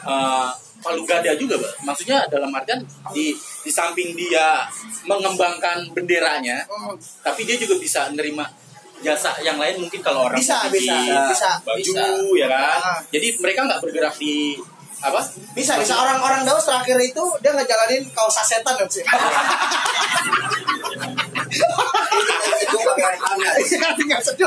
uh, 0.02 0.48
palu 0.80 1.02
gada 1.04 1.32
juga, 1.34 1.56
Mbak. 1.56 1.72
Maksudnya 1.84 2.18
dalam 2.26 2.50
artian 2.50 2.80
di 3.10 3.32
di 3.36 3.70
samping 3.70 4.14
dia 4.14 4.64
mengembangkan 5.04 5.90
benderanya, 5.92 6.62
Hmm, 6.66 6.94
tapi 7.22 7.44
dia 7.44 7.56
juga 7.56 7.76
bisa 7.76 8.08
nerima 8.12 8.46
jasa 8.96 9.36
yang 9.44 9.60
lain 9.60 9.76
mungkin 9.76 10.00
kalau 10.00 10.24
orang 10.24 10.40
Bisa, 10.40 10.64
bisa, 10.72 10.96
bikin 10.96 11.20
bisa. 11.28 11.50
baju 11.60 11.92
Bisa. 11.92 12.04
ya 12.32 12.46
kan. 12.48 12.80
Ah. 12.80 12.98
Jadi 13.12 13.28
mereka 13.38 13.68
nggak 13.68 13.80
bergerak 13.84 14.14
di 14.16 14.56
apa? 14.96 15.20
bisa 15.52 15.76
bisa 15.76 15.92
orang-orang 15.92 16.40
Daus 16.40 16.64
terakhir 16.64 16.96
itu 17.04 17.20
dia 17.44 17.52
ngejalanin 17.52 18.08
kaos 18.16 18.32
sasetan 18.32 18.80
sih. 18.88 19.04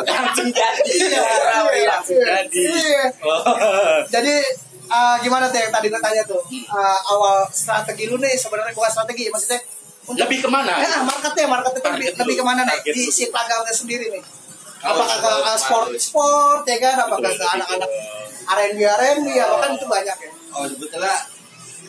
Langsung 0.09 0.49
jadi. 0.49 0.81
Iya, 0.89 1.07
Iya, 1.07 1.59
iya, 1.69 1.89
langsung 1.93 2.19
jadi. 2.19 2.63
Oh. 3.21 3.43
Jadi 4.09 4.35
eh, 4.89 5.15
gimana 5.21 5.45
tuh 5.47 5.59
yang 5.61 5.71
tadi 5.71 5.87
tanya 5.93 6.23
tuh 6.25 6.41
Eh, 6.49 6.99
awal 7.09 7.45
strategi 7.53 8.09
lu 8.09 8.17
nih 8.17 8.33
sebenarnya 8.33 8.73
bukan 8.73 8.91
strategi 8.91 9.29
maksudnya 9.29 9.59
untuk 10.09 10.25
Lebih 10.25 10.39
ke 10.41 10.49
mana? 10.49 10.73
Ya, 10.81 11.05
marketnya, 11.05 11.45
marketnya 11.45 11.81
lebih, 11.85 11.85
Target 11.85 12.13
lebih 12.17 12.33
dulu, 12.33 12.41
ke 12.41 12.45
mana 12.49 12.61
nih 12.65 12.79
di 12.81 13.03
si 13.13 13.29
pelagamnya 13.29 13.69
sendiri 13.69 14.09
nih? 14.09 14.23
Apakah 14.81 15.17
ke 15.21 15.29
sport, 15.29 15.45
uh, 15.45 15.57
sport, 15.59 15.87
sport 16.01 16.61
ya 16.65 16.77
kan? 16.81 16.95
Apakah 17.05 17.29
ke 17.29 17.45
anak-anak 17.45 17.91
R&B 18.49 18.79
R&B 18.81 19.27
apa 19.37 19.55
kan 19.61 19.69
itu 19.77 19.85
banyak 19.85 20.17
ya? 20.17 20.31
Oh 20.57 20.65
sebetulnya 20.65 21.15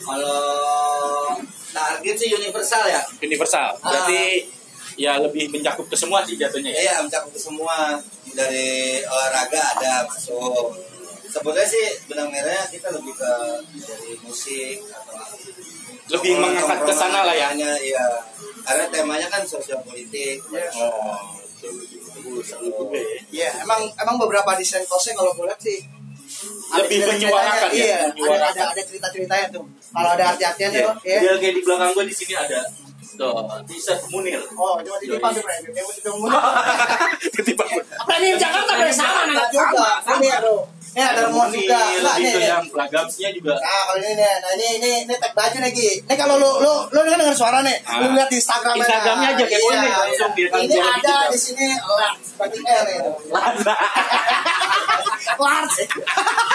kalau 0.05 1.33
target 1.73 2.15
sih 2.19 2.29
universal 2.29 2.83
ya. 2.85 3.01
Universal. 3.25 3.79
Berarti 3.81 4.45
ya 4.99 5.17
lebih 5.17 5.49
mencakup 5.49 5.89
ke 5.89 5.97
semua 5.97 6.21
sih 6.21 6.37
jatuhnya 6.37 6.69
ya. 6.69 6.81
Iya 6.85 6.95
mencakup 7.01 7.33
semua 7.33 7.97
dari 8.37 9.01
olahraga 9.01 9.61
ada 9.79 10.05
masuk. 10.05 10.77
Sebenarnya 11.31 11.67
sih 11.67 11.85
benang 12.11 12.27
merahnya 12.27 12.67
kita 12.67 12.91
lebih 12.91 13.13
ke 13.15 13.31
dari 13.87 14.11
musik 14.19 14.77
atau 14.91 15.15
Lebih 16.11 16.33
mengangkat 16.43 16.79
ke 16.83 16.91
sana 16.91 17.23
lah 17.23 17.31
ya. 17.31 17.55
Temanya, 17.55 17.71
Iya. 17.79 18.05
Karena 18.67 18.85
temanya 18.91 19.27
kan 19.31 19.41
sosial 19.47 19.79
politik. 19.87 20.43
Oh. 20.75 21.39
Iya, 23.31 23.49
emang 23.63 23.87
emang 23.95 24.15
beberapa 24.19 24.51
desain 24.59 24.83
kosnya 24.89 25.15
kalau 25.15 25.31
gue 25.31 25.45
lihat 25.47 25.61
sih 25.61 25.79
ada 26.71 26.83
Lebih 26.87 26.99
menyuarakan 27.05 27.69
ya, 27.75 27.85
Iya, 27.85 27.97
ada, 28.07 28.47
ada, 28.49 28.61
ada 28.71 28.81
cerita-ceritanya 28.81 29.47
tuh. 29.51 29.63
Kalau 29.91 30.09
ada 30.15 30.23
arti-artinya 30.35 30.69
Iya. 30.71 30.79
tuh, 30.83 30.95
ya. 31.07 31.19
Dia 31.21 31.33
kayak 31.37 31.53
di 31.59 31.61
belakang 31.63 31.91
gue 31.95 32.05
di 32.07 32.15
sini 32.15 32.33
ada 32.35 32.59
tuh 33.13 33.33
t-shirt 33.65 34.01
Munir. 34.07 34.41
Oh, 34.51 34.75
cuma 34.77 34.97
di 34.97 35.07
depan 35.07 35.29
tuh, 35.31 35.41
Bre. 35.41 35.55
Dia 35.65 35.81
mesti 35.81 36.01
ngomong. 36.05 36.31
Ketiban. 37.31 37.67
Apa 37.97 38.11
ini 38.17 38.27
Jakarta 38.35 38.71
Bre? 38.73 38.91
sama 38.91 39.25
anak 39.25 39.47
juga. 39.49 39.89
Ini 40.17 40.29
aduh. 40.37 40.61
Ini 40.91 40.99
ada 40.99 41.23
remote 41.23 41.55
juga. 41.55 41.79
Enggak, 41.87 42.15
nih, 42.19 42.27
ke 42.27 42.35
nih. 42.35 42.49
yang 42.51 42.65
pelagamsnya 42.67 43.29
juga. 43.31 43.55
Nah, 43.55 43.81
kalau 43.87 43.95
ini 43.97 44.11
nih, 44.11 44.27
nah 44.37 44.51
ini 44.51 44.67
ini 44.75 44.91
ini 45.07 45.13
tag 45.15 45.31
baju 45.31 45.57
nih 45.57 45.71
Gi. 45.71 45.91
Ini 46.03 46.15
kalau 46.19 46.35
lu 46.35 46.51
lu 46.59 46.73
lu 46.85 46.99
kan 46.99 47.15
dengar 47.15 47.31
suara 47.31 47.63
nih, 47.63 47.79
Ah. 47.87 48.03
lu 48.03 48.11
lihat 48.11 48.27
di 48.27 48.35
Instagram 48.35 48.75
Instagramnya 48.75 49.27
aja, 49.31 49.45
kepoin 49.47 49.77
nih, 49.79 49.91
langsung 49.95 50.31
dia 50.35 50.47
Ini 50.51 50.75
ada 50.75 50.91
digital. 50.99 51.23
di 51.31 51.39
sini 51.39 51.67
lah 51.79 52.11
bagi 52.35 52.59
R 52.59 52.85
ini. 52.91 53.09
Lars. 53.31 53.63
Lars, 55.39 55.75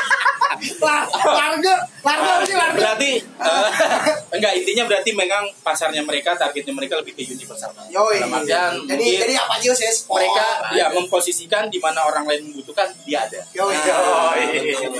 Largo, 0.79 1.75
Largo 2.01 2.33
ini 2.43 2.55
Largo. 2.55 2.77
berarti 2.77 3.11
eh, 3.19 3.69
enggak 4.37 4.53
intinya 4.57 4.85
berarti 4.87 5.11
memang 5.13 5.45
pasarnya 5.61 6.03
mereka 6.03 6.35
targetnya 6.35 6.73
mereka 6.73 6.99
lebih 6.99 7.13
ke 7.13 7.23
universal 7.25 7.71
Yoi. 7.89 8.19
Dalam 8.19 8.33
artian 8.35 8.73
Jadi 8.85 9.03
mungkin 9.03 9.21
jadi 9.23 9.35
apa 9.37 9.55
aja 9.57 9.71
sih? 9.73 9.91
Sport. 9.93 10.19
mereka 10.19 10.47
ya 10.73 10.87
memposisikan 10.91 11.67
di 11.67 11.79
mana 11.79 12.03
orang 12.03 12.25
lain 12.25 12.47
membutuhkan 12.47 12.89
dia 13.03 13.23
ada 13.23 13.41
Yoi. 13.53 13.75
Yoi. 13.75 14.45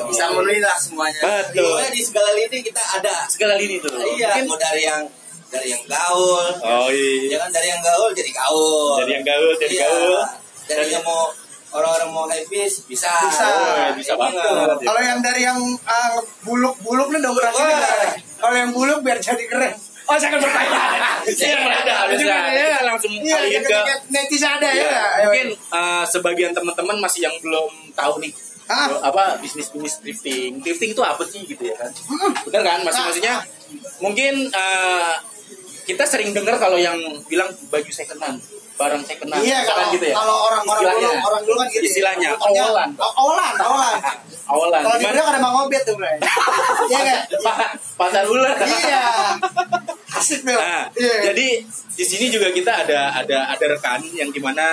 bisa 0.07 0.31
memenuhi 0.31 0.61
lah 0.61 0.77
semuanya 0.77 1.21
Betul. 1.47 1.67
Pokoknya 1.67 1.91
di 1.91 2.03
segala 2.03 2.31
lini 2.33 2.59
kita 2.61 2.83
ada 2.97 3.15
segala 3.27 3.55
lini 3.55 3.77
tuh 3.79 3.91
iya 4.15 4.41
mau 4.43 4.55
dari 4.55 4.83
yang 4.83 5.03
dari 5.47 5.71
yang 5.71 5.83
gaul 5.87 6.47
oh 6.59 6.89
iya 6.91 7.39
jangan 7.39 7.51
dari 7.51 7.69
yang 7.69 7.79
gaul 7.79 8.11
jadi 8.11 8.31
gaul 8.31 8.99
dari 8.99 9.11
yang 9.13 9.25
gaul 9.25 9.51
jadi 9.57 9.75
Iya. 9.75 9.87
gaul 9.87 10.19
dari 10.67 10.87
yang 10.91 11.05
mau 11.05 11.31
orang-orang 11.77 12.09
mau 12.09 12.25
habis 12.25 12.81
bisa 12.85 13.13
Bisa. 13.23 13.45
Oh, 13.45 13.93
bisa 13.93 14.13
banget. 14.15 14.77
Kalau 14.81 15.01
yang 15.01 15.21
dari 15.21 15.43
yang 15.43 15.61
uh, 15.79 16.17
buluk-buluk 16.43 17.09
nih 17.11 17.21
dong 17.21 17.37
Wah. 17.37 17.53
Kalau 18.37 18.57
yang 18.57 18.71
buluk 18.71 19.01
biar 19.01 19.19
jadi 19.19 19.45
keren. 19.45 19.77
Oh, 20.07 20.15
saya 20.15 20.31
akan 20.33 20.41
bertanya. 20.41 20.81
Iya, 21.27 21.59
ada, 21.59 21.95
Itu 22.07 22.23
bisa. 22.23 22.31
kan, 22.31 22.55
ya. 22.55 22.79
Langsung 22.81 23.13
Iya, 23.13 23.59
ke 23.59 23.95
netizen 24.09 24.51
ada 24.53 24.69
ya. 24.71 24.87
Ya, 24.87 25.03
mungkin 25.25 25.49
eh, 25.53 26.05
sebagian 26.07 26.53
teman-teman 26.53 26.97
masih 26.97 27.27
yang 27.27 27.35
belum 27.39 27.71
tahu 27.93 28.23
nih 28.23 28.31
Hah? 28.67 28.91
apa 29.01 29.39
bisnis 29.39 29.71
bisnis 29.71 29.99
thrifting 29.99 30.59
thrifting 30.59 30.91
itu 30.91 30.99
apa 30.99 31.23
sih 31.23 31.43
gitu 31.43 31.63
ya 31.63 31.75
kan 31.77 31.87
Hmm. 31.87 32.35
bener 32.47 32.63
kan 32.63 32.79
masih 32.83 32.99
Nah. 32.99 33.07
maksudnya 33.07 33.35
mungkin 34.01 34.35
eh, 34.47 35.13
kita 35.87 36.03
sering 36.03 36.31
dengar 36.31 36.59
kalau 36.59 36.75
yang 36.75 36.99
bilang 37.27 37.47
baju 37.67 37.91
second 37.91 38.19
hand 38.19 38.39
barang 38.77 39.03
second 39.03 39.29
hand 39.31 39.43
Iya, 39.43 39.59
kalau 39.63 39.85
gitu 39.91 40.05
ya 40.05 40.15
kalau 40.15 40.37
orang-orang 40.47 40.95
dulu, 40.95 41.11
orang 41.19 41.43
dulu 41.43 41.57
kan 41.57 41.69
gitu. 41.69 41.79
ya. 41.79 41.89
istilahnya 41.89 42.31
awalan 42.35 42.89
Awalan, 42.97 43.55
awalan. 43.57 43.97
awalan 44.53 44.81
Kalau 44.81 44.97
di? 44.97 45.05
Brebes 45.05 45.27
ada 45.27 45.41
Mang 45.41 45.57
Obet 45.61 45.83
tuh, 45.83 45.95
Bre. 45.95 46.13
Iya 46.91 46.99
enggak? 47.01 47.21
Pa- 47.41 47.73
pasar 47.97 48.25
ular 48.25 48.55
Iya. 48.55 49.05
Asik, 50.17 50.41
Bel. 50.43 50.55
Nah, 50.55 50.89
Iya. 50.93 51.17
jadi 51.27 51.47
di 51.91 52.05
sini 52.05 52.29
juga 52.29 52.49
kita 52.49 52.73
ada 52.79 53.09
ada 53.11 53.39
ada 53.51 53.65
rekan 53.67 54.01
yang 54.11 54.29
di 54.29 54.37
mana 54.37 54.65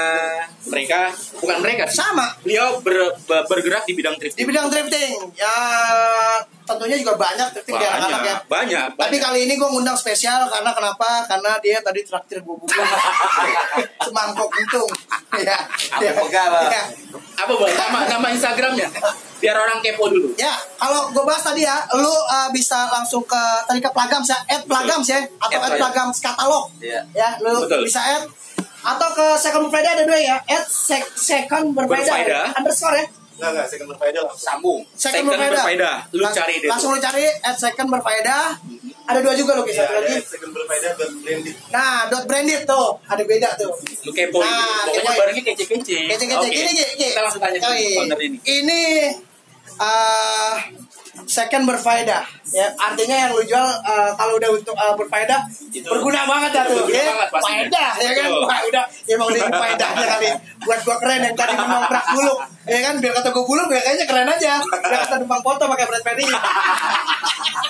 mereka 0.66 1.08
bukan 1.34 1.58
mereka 1.58 1.84
sama 1.86 2.32
beliau 2.40 2.80
ber- 2.80 3.16
ber- 3.24 3.44
bergerak 3.46 3.84
di 3.84 3.94
bidang 3.94 4.16
di 4.16 4.28
thrifting 4.28 4.44
bidang 4.46 4.68
thrifting. 4.68 5.16
Ya 5.34 5.52
tentunya 6.62 6.96
juga 6.96 7.16
banyak 7.18 7.48
thrifting 7.50 7.76
di 7.76 7.86
anak-anak 7.86 8.22
ya. 8.22 8.36
banyak 8.40 8.40
banyak 8.46 8.88
Tapi 8.94 9.00
banyak. 9.10 9.22
kali 9.22 9.40
ini 9.42 9.54
gue 9.54 9.70
ngundang 9.70 9.96
spesial 9.96 10.48
karena 10.48 10.72
kenapa? 10.72 11.10
Karena 11.26 11.52
dia 11.60 11.80
tadi 11.80 12.00
traktir 12.02 12.40
gue 12.40 12.54
bubur 12.54 12.72
semangkok 14.00 14.50
untung. 14.50 14.90
Iya. 15.34 15.58
Apa 15.92 16.24
Bang? 16.26 16.66
Iya. 16.70 16.84
apa 17.34 17.50
bang 17.50 17.74
nama 17.74 18.00
nama 18.08 18.28
instagramnya 18.30 18.86
biar 19.42 19.58
orang 19.58 19.82
kepo 19.82 20.06
dulu 20.08 20.32
Ya, 20.38 20.54
kalau 20.78 21.10
gue 21.10 21.20
bahas 21.22 21.42
tadi 21.42 21.66
ya, 21.66 21.76
lu 21.94 22.08
uh, 22.08 22.48
bisa 22.50 22.88
langsung 22.88 23.26
ke 23.26 23.42
tadi 23.66 23.82
ke 23.82 23.90
Plagams 23.90 24.30
ya, 24.30 24.38
add 24.48 24.64
Plagams 24.64 25.04
ya, 25.04 25.20
atau 25.36 25.58
Add 25.58 25.66
add 25.68 25.82
Plagams 25.82 26.18
katalog. 26.22 26.70
Iya. 26.80 27.02
Ya, 27.12 27.36
lu 27.42 27.52
Betul. 27.60 27.84
bisa 27.84 28.00
add 28.00 28.24
atau 28.84 29.10
ke 29.12 29.26
second 29.36 29.68
berbeda 29.68 29.96
ada 29.96 30.04
dua 30.06 30.16
ya, 30.16 30.38
add 30.40 30.64
sec- 30.64 31.12
second 31.14 31.74
berbeda 31.74 32.06
Berfaedah. 32.06 32.56
underscore 32.56 32.96
ya. 32.96 33.06
Enggak, 33.44 33.52
enggak, 33.54 33.68
second 33.68 33.88
berfaedah 33.90 34.22
langsung. 34.24 34.40
sambung 34.42 34.80
Second, 34.96 35.24
berbeda. 35.28 35.52
berfaedah 35.54 35.96
lu 36.10 36.22
Lang- 36.22 36.32
cari 36.34 36.54
deh 36.56 36.70
Langsung 36.72 36.90
lu 36.90 37.00
cari 37.00 37.24
add 37.42 37.58
second 37.58 37.88
berfaedah. 37.90 38.46
Ada 39.04 39.20
dua 39.20 39.36
juga 39.36 39.52
lo 39.54 39.64
Iya, 39.64 39.84
satu 39.84 39.94
ada 39.94 40.00
lagi. 40.02 40.16
second 40.24 40.52
berfaedah 40.54 40.92
dan 40.96 41.12
blended. 41.20 41.56
Nah, 41.70 42.08
dot 42.08 42.24
branded 42.24 42.62
tuh, 42.64 42.88
ada 43.04 43.20
beda 43.22 43.50
tuh. 43.54 43.72
lu 44.00 44.12
kepo 44.12 44.40
Nah, 44.40 44.88
pokoknya 44.88 45.12
barangnya 45.14 45.44
kece-kece 45.44 45.98
Kece-kece. 46.08 46.40
Oke. 46.40 46.56
Gini, 46.56 46.72
gini, 46.74 46.94
kita 47.06 47.20
langsung 47.20 47.42
tanya 47.42 47.60
ke 47.60 47.68
ini 47.68 48.40
Ini 48.40 48.82
eh, 49.76 50.54
second 51.26 51.64
berfaedah. 51.66 52.24
Ya, 52.54 52.70
artinya 52.78 53.18
yang 53.18 53.32
lu 53.34 53.42
jual 53.42 53.66
eh, 53.82 54.12
kalau 54.14 54.38
udah 54.38 54.50
untuk 54.54 54.78
eh, 54.78 54.94
berfaedah 54.94 55.42
Itu. 55.74 55.90
berguna 55.90 56.22
banget 56.24 56.54
dah 56.54 56.64
tuh. 56.70 56.86
Ya. 56.86 57.26
Faedah 57.34 57.92
ya 57.98 58.12
kan. 58.14 58.30
Wah, 58.30 58.60
udah 58.62 58.84
emang 59.10 59.28
udah 59.28 59.40
ini 59.42 59.54
faedahnya 59.58 60.06
kali. 60.06 60.30
Buat 60.62 60.80
gua 60.86 60.96
keren 61.02 61.22
yang 61.26 61.34
tadi 61.34 61.54
mau 61.58 61.82
nongkrak 61.82 62.06
buluk. 62.14 62.38
Ya 62.64 62.80
kan 62.80 62.94
biar 63.02 63.14
kata 63.18 63.30
gua 63.34 63.44
buluk 63.44 63.68
ya 63.74 63.82
kayaknya 63.82 64.06
keren 64.06 64.30
aja. 64.30 64.54
Biar 64.62 65.00
kata 65.02 65.16
numpang 65.20 65.42
foto 65.42 65.64
pakai 65.66 65.86
Brad 65.90 66.04
Perry. 66.06 66.30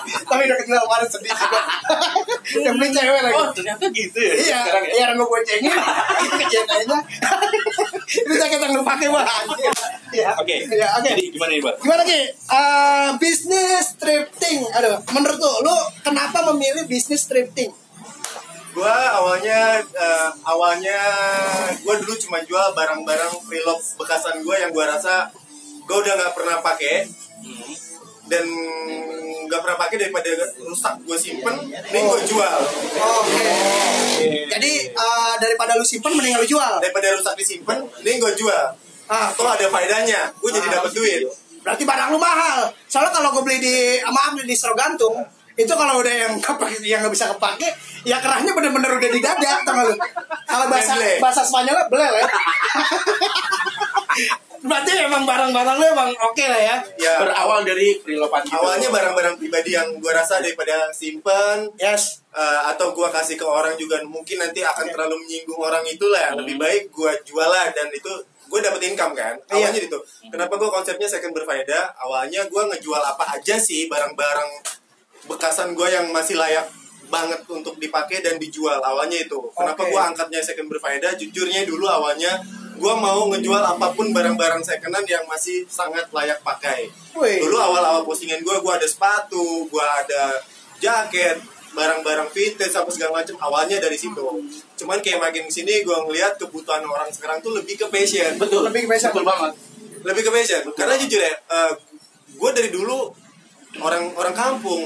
Tapi 0.03 0.41
udah 0.43 0.57
kecil 0.59 0.75
kemarin 0.75 1.07
sedih 1.07 1.31
sih 1.31 1.47
gua. 1.47 1.61
Yang 2.59 2.75
beli 2.75 2.89
cewek 2.91 3.21
lagi. 3.23 3.33
oh 3.33 3.47
ternyata 3.55 3.85
gitu 3.89 4.19
ya 4.19 4.33
Iya, 4.35 4.57
sekarang 4.61 4.83
ya 4.83 4.91
iya 4.93 5.03
orang 5.07 5.15
gue 5.15 5.27
boncengin. 5.31 5.73
Kayaknya. 6.43 6.97
Itu 8.03 8.33
jaket 8.35 8.59
yang 8.59 8.73
lu 8.75 8.83
pakai 8.83 9.07
wah. 9.07 9.23
Iya. 10.13 10.29
oke 10.37 10.55
Iya, 10.69 10.87
oke. 10.99 11.09
jadi 11.09 11.23
gimana 11.31 11.49
nih 11.49 11.61
bang 11.63 11.75
Gimana 11.81 12.03
Ki? 12.05 12.19
Eh, 12.29 13.09
bisnis 13.17 13.85
thrifting. 13.97 14.59
Aduh, 14.73 14.97
menurut 15.13 15.37
lu, 15.37 15.53
lu 15.69 15.75
kenapa 16.01 16.41
memilih 16.53 16.89
bisnis 16.89 17.29
thrifting? 17.29 17.69
Gua 18.73 18.89
awalnya 18.89 19.85
eh, 19.85 20.29
awalnya 20.43 20.97
gua 21.85 21.93
dulu 22.01 22.17
cuma 22.17 22.41
jual 22.41 22.73
barang-barang 22.73 23.45
preloved 23.45 23.85
bekasan 23.95 24.41
gua 24.41 24.57
yang 24.57 24.73
gua 24.73 24.97
rasa 24.97 25.29
gua 25.85 26.01
udah 26.01 26.13
nggak 26.17 26.33
pernah 26.33 26.57
pakai 26.59 27.05
dan 28.25 28.45
nggak 29.45 29.59
pernah 29.61 29.77
pakai 29.77 29.97
daripada 29.99 30.31
rusak 30.63 30.95
gue 31.03 31.17
simpen 31.19 31.53
ini 31.69 31.99
gue 32.01 32.21
jual 32.23 32.59
Oke. 32.97 33.51
Jadi 34.47 34.71
eh, 34.89 35.33
daripada 35.37 35.75
lu 35.75 35.83
simpen 35.83 36.15
mending 36.15 36.39
lu 36.39 36.47
jual. 36.47 36.79
daripada 36.79 37.11
rusak 37.13 37.35
disimpan 37.35 37.83
ini 38.01 38.17
gue 38.17 38.33
jual 38.33 38.65
Ah, 39.03 39.27
atau 39.29 39.43
ada 39.43 39.67
faedahnya 39.67 40.31
gue 40.39 40.49
jadi 40.49 40.67
Ah, 40.71 40.73
dapat 40.79 40.91
duit 40.95 41.27
berarti 41.63 41.83
barang 41.83 42.09
lu 42.11 42.19
mahal. 42.19 42.67
Soalnya 42.85 43.11
kalau 43.11 43.33
gue 43.33 43.43
beli 43.43 43.57
di 43.57 43.75
maaf 44.03 44.35
di 44.35 44.43
distro 44.43 44.75
gantung, 44.75 45.23
itu 45.53 45.73
kalau 45.73 46.03
udah 46.03 46.13
yang 46.13 46.33
kepake, 46.43 46.83
yang 46.83 46.99
nggak 47.01 47.13
bisa 47.13 47.31
kepake, 47.31 47.67
ya 48.03 48.19
kerahnya 48.19 48.51
bener-bener 48.51 48.91
udah 48.93 49.09
di 49.09 49.21
dada, 49.23 49.51
tau 49.63 49.71
nggak 49.71 49.85
lu? 49.89 49.95
Kalau 50.43 50.65
bahasa 50.67 50.93
bahasa 51.17 51.41
Spanyolnya 51.41 51.87
belel 51.87 52.13
ya. 52.19 52.27
berarti 54.63 54.95
emang 54.95 55.27
barang-barang 55.27 55.75
lu 55.75 55.85
emang 55.91 56.07
oke 56.23 56.39
lah 56.47 56.61
ya. 56.61 56.77
ya 56.95 57.19
berawal 57.19 57.67
dari 57.67 57.99
prelopan 57.99 58.47
gitu. 58.47 58.55
awalnya 58.55 58.87
barang-barang 58.87 59.35
pribadi 59.35 59.75
yang 59.75 59.99
gue 59.99 60.07
rasa 60.07 60.39
daripada 60.39 60.87
simpen 60.95 61.67
Yes. 61.75 62.23
eh, 62.31 62.61
atau 62.71 62.95
gue 62.95 63.03
kasih 63.11 63.35
ke 63.35 63.43
orang 63.43 63.75
juga 63.75 63.99
mungkin 64.07 64.39
nanti 64.39 64.63
akan 64.63 64.87
terlalu 64.87 65.19
menyinggung 65.27 65.59
orang 65.59 65.83
itulah 65.83 66.31
Hmm. 66.31 66.39
lebih 66.39 66.55
baik 66.55 66.95
gue 66.95 67.11
jual 67.27 67.43
lah 67.43 67.75
dan 67.75 67.91
itu 67.91 68.07
gue 68.53 68.61
dapet 68.61 68.81
income 68.85 69.17
kan 69.17 69.33
Iya. 69.49 69.65
awalnya 69.65 69.81
itu 69.81 69.97
kenapa 70.29 70.53
gue 70.53 70.69
konsepnya 70.69 71.09
second 71.09 71.33
berfaedah 71.33 71.97
awalnya 71.97 72.45
gue 72.45 72.61
ngejual 72.69 73.01
apa 73.01 73.25
aja 73.33 73.57
sih 73.57 73.89
barang-barang 73.89 74.49
bekasan 75.25 75.73
gue 75.73 75.87
yang 75.89 76.13
masih 76.13 76.37
layak 76.37 76.69
banget 77.09 77.41
untuk 77.45 77.77
dipakai 77.77 78.21
dan 78.21 78.37
dijual 78.37 78.77
awalnya 78.77 79.17
itu 79.17 79.37
kenapa 79.53 79.81
Oke. 79.81 79.89
gue 79.89 80.01
angkatnya 80.03 80.39
second 80.39 80.69
berfaedah 80.69 81.17
jujurnya 81.17 81.65
dulu 81.65 81.85
awalnya 81.85 82.37
gue 82.73 82.93
mau 82.93 83.29
ngejual 83.29 83.61
apa 83.63 83.93
pun 83.93 84.09
barang-barang 84.09 84.61
secondan 84.61 85.05
yang 85.05 85.25
masih 85.25 85.65
sangat 85.65 86.05
layak 86.09 86.37
pakai 86.41 86.89
Wih. 87.13 87.41
dulu 87.41 87.57
awal-awal 87.57 88.05
postingan 88.05 88.41
gue 88.41 88.53
gue 88.53 88.73
ada 88.73 88.85
sepatu 88.85 89.65
gue 89.65 89.85
ada 89.85 90.37
jaket 90.77 91.37
barang-barang 91.73 92.29
vintage 92.29 92.71
apa 92.71 92.87
segala 92.87 93.11
macam 93.17 93.35
awalnya 93.39 93.77
dari 93.77 93.95
situ 93.95 94.21
cuman 94.75 94.97
kayak 94.99 95.19
makin 95.19 95.43
ke 95.43 95.53
sini 95.53 95.81
gue 95.81 95.97
ngeliat 95.99 96.37
kebutuhan 96.37 96.81
orang 96.81 97.09
sekarang 97.09 97.37
tuh 97.39 97.51
lebih 97.51 97.75
ke 97.75 97.87
fashion 97.87 98.37
betul 98.37 98.61
Lebih 98.63 98.85
ke 98.85 98.89
fashion. 98.91 99.09
betul 99.09 99.25
banget 99.25 99.51
lebih 100.03 100.21
ke 100.21 100.31
fashion 100.31 100.61
karena 100.71 100.95
jujur 100.95 101.17
ya 101.17 101.33
gue 102.29 102.49
dari 102.51 102.69
dulu 102.69 103.09
orang 103.79 104.13
orang 104.13 104.33
kampung 104.33 104.85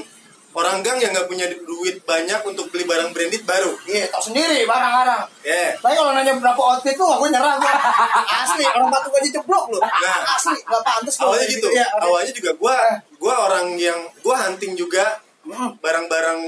orang 0.54 0.82
gang 0.82 0.98
yang 0.98 1.14
nggak 1.14 1.28
punya 1.28 1.46
duit 1.62 2.02
banyak 2.02 2.42
untuk 2.42 2.66
beli 2.68 2.82
barang 2.82 3.14
branded 3.14 3.44
baru 3.44 3.78
Iya, 3.86 4.10
tau 4.10 4.24
sendiri 4.24 4.66
barang-barang. 4.66 5.46
ya 5.46 5.78
Tapi 5.78 5.94
kalau 5.94 6.12
nanya 6.12 6.34
berapa 6.34 6.58
outfit 6.58 6.98
tuh, 6.98 7.06
aku 7.06 7.30
nyerah 7.30 7.62
gua. 7.62 7.74
Asli, 8.42 8.66
orang 8.66 8.90
batu 8.90 9.14
gaji 9.14 9.30
jeblok 9.30 9.70
lu. 9.70 9.78
Nah. 9.78 10.34
Asli, 10.34 10.58
gak 10.58 10.82
pantas 10.82 11.14
awalnya 11.22 11.46
gitu 11.46 11.70
Iya, 11.70 11.86
oke. 11.94 12.02
awalnya 12.02 12.34
juga 12.34 12.52
gue 12.58 12.78
gua 13.22 13.34
orang 13.46 13.78
yang 13.78 14.02
gue 14.18 14.34
hunting 14.34 14.74
juga 14.74 15.22
Hmm. 15.48 15.72
barang-barang 15.80 16.42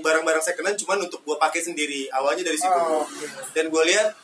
barang-barang 0.00 0.42
secondan 0.42 0.76
cuman 0.80 1.04
untuk 1.04 1.20
gue 1.22 1.36
pakai 1.36 1.60
sendiri 1.60 2.08
awalnya 2.12 2.44
dari 2.48 2.56
situ. 2.56 2.72
Oh, 2.72 3.04
oke. 3.04 3.26
dan 3.52 3.68
gue 3.68 3.82
lihat 3.92 4.16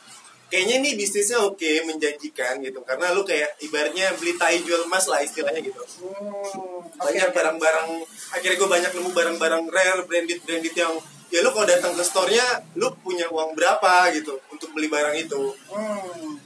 kayaknya 0.49 0.85
ini 0.85 0.89
bisnisnya 0.97 1.41
oke 1.41 1.69
menjanjikan 1.85 2.61
gitu. 2.61 2.81
Karena 2.81 3.13
lu 3.13 3.21
kayak 3.21 3.57
ibaratnya 3.61 4.13
beli 4.17 4.33
tai 4.37 4.61
jual 4.61 4.85
emas 4.85 5.05
lah 5.09 5.21
istilahnya 5.21 5.61
gitu. 5.61 5.81
Hmm, 6.01 6.81
banyak 6.97 7.29
barang-barang 7.33 7.89
akhirnya 8.33 8.57
gue 8.57 8.69
banyak 8.69 8.91
nemu 8.93 9.09
barang-barang 9.13 9.63
rare 9.69 10.01
branded 10.05 10.39
branded 10.45 10.73
yang 10.73 10.93
ya 11.33 11.41
lu 11.41 11.49
kalau 11.49 11.65
datang 11.65 11.97
ke 11.97 12.05
store-nya 12.05 12.61
lu 12.77 12.93
punya 13.01 13.25
uang 13.33 13.57
berapa 13.57 14.13
gitu 14.13 14.37
untuk 14.53 14.69
beli 14.73 14.89
barang 14.89 15.17
itu. 15.17 15.53
Hmm, 15.73 16.37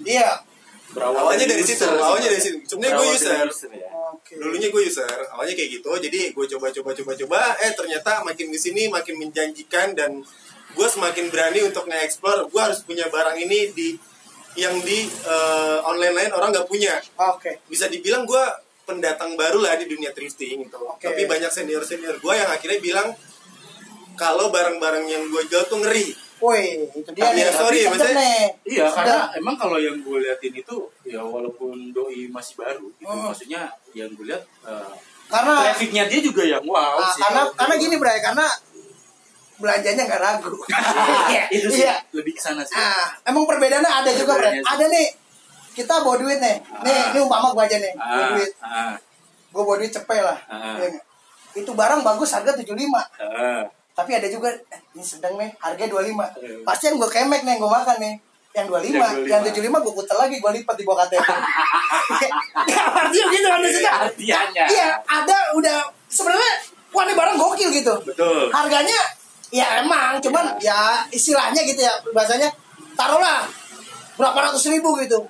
iya. 0.96 1.04
awalnya 1.04 1.46
dari 1.50 1.64
situ 1.66 1.84
awalnya 1.84 2.30
dari 2.32 2.42
situ 2.42 2.58
sebenarnya 2.64 2.96
gue 2.96 3.06
Berawal 3.08 3.50
user 3.52 3.72
ya. 3.76 3.90
Oke. 4.14 4.34
dulunya 4.40 4.68
gue 4.72 4.82
user 4.88 5.18
awalnya 5.36 5.56
kayak 5.58 5.70
gitu 5.82 5.90
jadi 6.00 6.20
gue 6.32 6.46
coba 6.56 6.68
coba 6.72 6.90
coba 6.96 7.12
coba 7.18 7.40
eh 7.60 7.72
ternyata 7.76 8.24
makin 8.24 8.48
ke 8.54 8.60
sini 8.60 8.88
makin 8.88 9.16
menjanjikan 9.20 9.94
dan 9.98 10.24
gue 10.78 10.88
semakin 10.88 11.28
berani 11.34 11.60
untuk 11.66 11.90
nge-explore 11.90 12.48
gue 12.48 12.62
harus 12.62 12.80
punya 12.86 13.10
barang 13.10 13.38
ini 13.40 13.74
di 13.74 13.90
yang 14.58 14.74
di 14.82 15.06
eh, 15.06 15.78
online 15.86 16.16
lain 16.18 16.32
orang 16.34 16.50
nggak 16.50 16.68
punya 16.70 16.98
Oke. 17.34 17.62
bisa 17.70 17.86
dibilang 17.86 18.26
gue 18.26 18.44
pendatang 18.88 19.36
baru 19.36 19.60
lah 19.62 19.76
di 19.78 19.86
dunia 19.86 20.16
thrifting 20.16 20.66
gitu 20.66 20.80
Oke. 20.82 21.06
tapi 21.06 21.28
banyak 21.30 21.52
senior 21.54 21.84
senior 21.86 22.18
gue 22.18 22.34
yang 22.34 22.50
akhirnya 22.50 22.80
bilang 22.82 23.08
kalau 24.18 24.50
barang-barang 24.50 25.06
yang 25.06 25.24
gue 25.30 25.44
jual 25.46 25.64
tuh 25.70 25.78
ngeri 25.84 26.27
Woi, 26.38 26.64
itu 26.88 27.10
dia 27.12 27.24
Iya, 27.28 27.34
nih. 27.34 27.46
sorry, 27.50 27.80
Tapi 27.80 27.92
maksudnya- 27.92 28.18
nih. 28.20 28.42
Iya, 28.64 28.84
Sudah. 28.84 28.94
karena 28.94 29.18
emang 29.34 29.56
kalau 29.58 29.78
yang 29.78 29.98
gue 29.98 30.18
liatin 30.20 30.54
itu 30.54 30.78
ya 31.04 31.20
walaupun 31.20 31.90
doi 31.90 32.30
masih 32.30 32.54
baru, 32.56 32.86
itu 32.92 33.04
Hmm. 33.04 33.26
maksudnya 33.26 33.62
yang 33.92 34.10
gue 34.12 34.26
lihat 34.26 34.44
eh, 34.64 34.92
karena 35.28 35.54
trafficnya 35.66 36.04
dia 36.06 36.22
juga 36.22 36.40
yang 36.42 36.62
wow 36.64 36.96
ah, 36.96 37.10
sih. 37.10 37.20
karena 37.20 37.42
karena 37.52 37.74
gini 37.76 37.96
Bray, 37.98 38.22
karena 38.22 38.46
belanjanya 39.58 40.04
nggak 40.06 40.22
ragu. 40.22 40.54
Iya, 41.28 41.44
itu 41.58 41.68
sih 41.68 41.84
Iya. 41.84 41.98
lebih 42.12 42.32
ke 42.32 42.42
sana 42.44 42.62
sih. 42.62 42.74
Ah, 42.74 43.10
emang 43.26 43.44
perbedaannya 43.44 43.90
ada 43.90 44.12
juga, 44.14 44.38
Bray. 44.38 44.62
Ada 44.62 44.86
nih. 44.86 45.08
Kita 45.74 46.02
bawa 46.02 46.18
duit 46.18 46.38
nih. 46.38 46.58
Nih, 46.82 46.90
Ah. 46.92 47.10
ini 47.12 47.20
umpama 47.20 47.50
gua 47.52 47.66
aja 47.66 47.78
nih. 47.78 47.94
Bawa 47.94 48.14
Ah, 48.14 48.30
duit. 48.32 48.52
ah, 48.60 48.94
Gua 49.48 49.62
bawa 49.64 49.78
duit 49.78 49.90
cepet 49.90 50.22
lah. 50.22 50.38
Ah. 50.46 50.78
Nggak? 50.78 51.02
Itu 51.56 51.74
barang 51.74 52.02
bagus 52.04 52.30
harga 52.32 52.54
75. 52.54 53.02
ah. 53.18 53.66
Tapi 53.98 54.12
ada 54.14 54.28
juga 54.30 54.54
eh, 54.54 54.82
ini 54.94 55.02
sedang 55.02 55.34
nih, 55.42 55.50
harga 55.58 55.90
25. 55.90 56.14
Hmm. 56.14 56.62
Pasti 56.62 56.84
yang 56.94 57.02
gua 57.02 57.10
kemek 57.10 57.42
nih 57.42 57.58
yang 57.58 57.62
gua 57.66 57.82
makan 57.82 57.98
nih. 57.98 58.16
Yang 58.54 58.66
25, 58.70 58.94
Yang 58.94 59.02
25. 59.26 59.34
yang 59.34 59.42
75 59.74 59.86
gua 59.90 59.94
putar 59.98 60.18
lagi, 60.22 60.36
gua 60.38 60.52
lipat 60.54 60.76
di 60.78 60.84
bawah 60.86 61.00
KTP. 61.02 61.30
Ya, 62.70 62.82
artinya 63.02 63.26
gitu 63.34 63.48
kan 63.50 63.60
maksudnya. 63.66 63.92
Artiannya. 64.06 64.66
Iya, 64.70 64.90
ada 65.02 65.38
udah 65.58 65.78
sebenarnya 66.06 66.52
wah 66.94 67.04
ini 67.10 67.14
barang 67.18 67.38
gokil 67.42 67.70
gitu. 67.74 67.94
Betul. 68.06 68.54
Harganya 68.54 69.00
ya 69.50 69.82
emang, 69.82 70.22
cuman 70.22 70.46
ya 70.62 71.02
istilahnya 71.10 71.66
gitu 71.66 71.82
ya 71.82 71.94
bahasanya 72.14 72.54
taruhlah 72.94 73.50
berapa 74.14 74.38
ratus 74.46 74.70
ribu 74.70 74.94
gitu. 75.02 75.26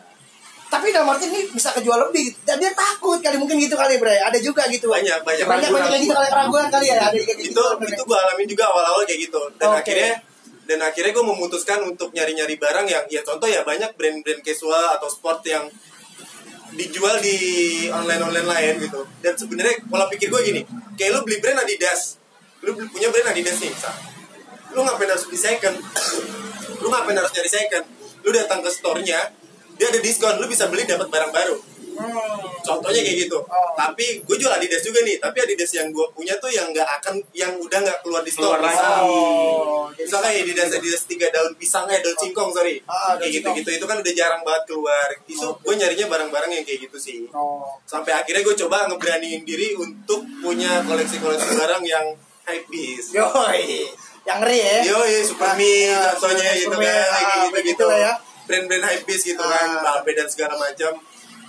Tapi 0.67 0.91
dalam 0.91 1.07
arti 1.07 1.31
ini 1.31 1.47
bisa 1.47 1.71
kejual 1.71 2.11
lebih 2.11 2.27
gitu. 2.27 2.37
Dan 2.43 2.59
dia 2.59 2.71
takut 2.75 3.23
kali 3.23 3.39
mungkin 3.39 3.55
gitu 3.55 3.79
kali 3.79 3.95
bre. 3.95 4.19
Ada 4.19 4.35
juga 4.43 4.67
gitu. 4.67 4.91
Banyak, 4.91 5.23
banyak 5.23 5.47
banyak 5.47 5.69
banyak 5.71 5.89
kayak 5.89 6.01
gitu 6.03 6.13
kali 6.13 6.27
keraguan 6.27 6.67
kali 6.67 6.85
ya. 6.91 6.95
Ada 6.99 7.15
kayak 7.15 7.39
itu 7.39 7.55
gitu. 7.55 7.63
itu 7.87 8.03
gue 8.03 8.17
alamin 8.19 8.47
juga 8.47 8.63
awal-awal 8.67 9.01
kayak 9.07 9.19
gitu 9.31 9.41
dan 9.55 9.69
Oke. 9.71 9.79
akhirnya 9.81 10.13
dan 10.67 10.79
akhirnya 10.83 11.11
gue 11.15 11.25
memutuskan 11.25 11.79
untuk 11.87 12.11
nyari-nyari 12.11 12.59
barang 12.59 12.87
yang 12.91 13.03
ya 13.07 13.23
contoh 13.23 13.47
ya 13.47 13.63
banyak 13.63 13.87
brand-brand 13.95 14.43
casual 14.43 14.99
atau 14.99 15.07
sport 15.07 15.39
yang 15.47 15.63
dijual 16.75 17.15
di 17.23 17.37
online-online 17.87 18.47
lain 18.51 18.73
gitu 18.83 18.99
dan 19.23 19.33
sebenarnya 19.39 19.79
pola 19.87 20.11
pikir 20.11 20.27
gue 20.27 20.41
gini 20.43 20.61
kayak 20.99 21.15
lu 21.15 21.19
beli 21.23 21.39
brand 21.39 21.63
Adidas 21.63 22.19
lu 22.59 22.75
beli- 22.75 22.91
punya 22.91 23.07
brand 23.07 23.31
Adidas 23.31 23.63
nih 23.63 23.71
misal 23.71 23.95
lu 24.75 24.83
ngapain 24.83 25.07
harus 25.07 25.23
beli 25.31 25.39
second 25.39 25.75
lu 26.83 26.87
ngapain 26.91 27.15
harus 27.15 27.31
nyari 27.31 27.47
second 27.47 27.85
lu 28.27 28.29
datang 28.35 28.59
ke 28.59 28.67
store-nya 28.67 29.31
dia 29.77 29.87
ada 29.87 29.99
diskon 29.99 30.35
lu 30.35 30.45
bisa 30.45 30.65
beli 30.65 30.83
dapat 30.83 31.07
barang 31.07 31.31
baru 31.31 31.57
Hmm. 31.97 32.13
contohnya 32.61 33.01
kayak 33.01 33.25
gitu 33.25 33.41
Oh. 33.41 33.73
tapi 33.73 34.21
gue 34.21 34.37
jual 34.37 34.53
Adidas 34.53 34.85
juga 34.85 35.01
nih 35.01 35.17
tapi 35.17 35.41
Adidas 35.41 35.73
yang 35.73 35.89
gue 35.89 36.05
punya 36.13 36.37
tuh 36.37 36.45
yang 36.47 36.69
nggak 36.69 36.85
akan 36.85 37.17
yang 37.33 37.57
udah 37.57 37.73
nggak 37.73 38.05
keluar 38.05 38.21
di 38.21 38.29
store 38.29 38.53
Keluar 38.53 38.69
lagi. 38.69 39.01
Oh, 39.01 39.89
misalnya 39.89 40.29
Adidas 40.37 40.69
Adidas 40.71 41.03
tiga 41.03 41.25
daun 41.27 41.57
pisang 41.57 41.89
eh 41.89 41.97
daun 41.97 42.13
singkong 42.15 42.53
sorry 42.53 42.77
Ah, 42.85 43.17
kayak 43.17 43.41
gitu 43.41 43.49
gitu 43.51 43.69
itu 43.73 43.85
kan 43.87 43.97
udah 43.97 44.13
jarang 44.13 44.45
banget 44.45 44.63
keluar 44.69 45.09
itu 45.25 45.41
Oh. 45.41 45.57
gue 45.57 45.73
nyarinya 45.73 46.05
barang-barang 46.07 46.51
yang 46.51 46.61
kayak 46.63 46.79
gitu 46.85 46.97
sih 47.01 47.25
Oh. 47.33 47.65
sampai 47.83 48.13
akhirnya 48.13 48.45
gue 48.45 48.55
coba 48.59 48.85
ngeberaniin 48.85 49.41
diri 49.41 49.73
untuk 49.73 50.21
punya 50.37 50.85
koleksi-koleksi 50.85 51.49
barang 51.57 51.81
yang 51.81 52.05
hype 52.45 52.69
beast 52.69 53.09
Yoi. 53.09 53.89
Yang 54.21 54.37
ngeri 54.43 54.59
ya. 54.59 54.77
Yo, 54.85 54.97
Super 55.23 55.55
Me 55.55 55.87
Ah, 55.89 56.11
contohnya 56.13 56.51
Super 56.51 56.61
gitu 56.61 56.77
kan, 56.77 56.93
ah, 56.93 57.09
kayak 57.09 57.25
gitu 57.25 57.47
begitu 57.55 57.73
gitu. 57.73 57.83
lah 57.87 57.97
ya. 57.97 58.13
Brand-brand 58.47 58.83
hype 58.87 59.03
beast 59.03 59.27
gitu 59.27 59.43
Ah. 59.43 59.51
kan, 59.51 59.69
Balbe 59.83 60.11
dan 60.15 60.27
segala 60.31 60.55
macam. 60.55 60.95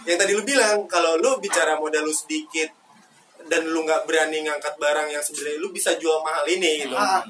Yang 0.05 0.19
tadi 0.19 0.33
lu 0.35 0.43
bilang 0.43 0.85
kalau 0.91 1.15
lu 1.17 1.39
bicara 1.39 1.79
modal 1.79 2.03
lu 2.03 2.13
sedikit 2.13 2.69
dan 3.47 3.65
lu 3.65 3.87
nggak 3.87 4.05
berani 4.05 4.45
ngangkat 4.45 4.75
barang 4.77 5.09
yang 5.09 5.23
sebenarnya 5.23 5.59
lu 5.63 5.71
bisa 5.71 5.95
jual 5.97 6.19
mahal 6.21 6.45
ini 6.45 6.85
gitu. 6.85 6.99
Ah. 6.99 7.23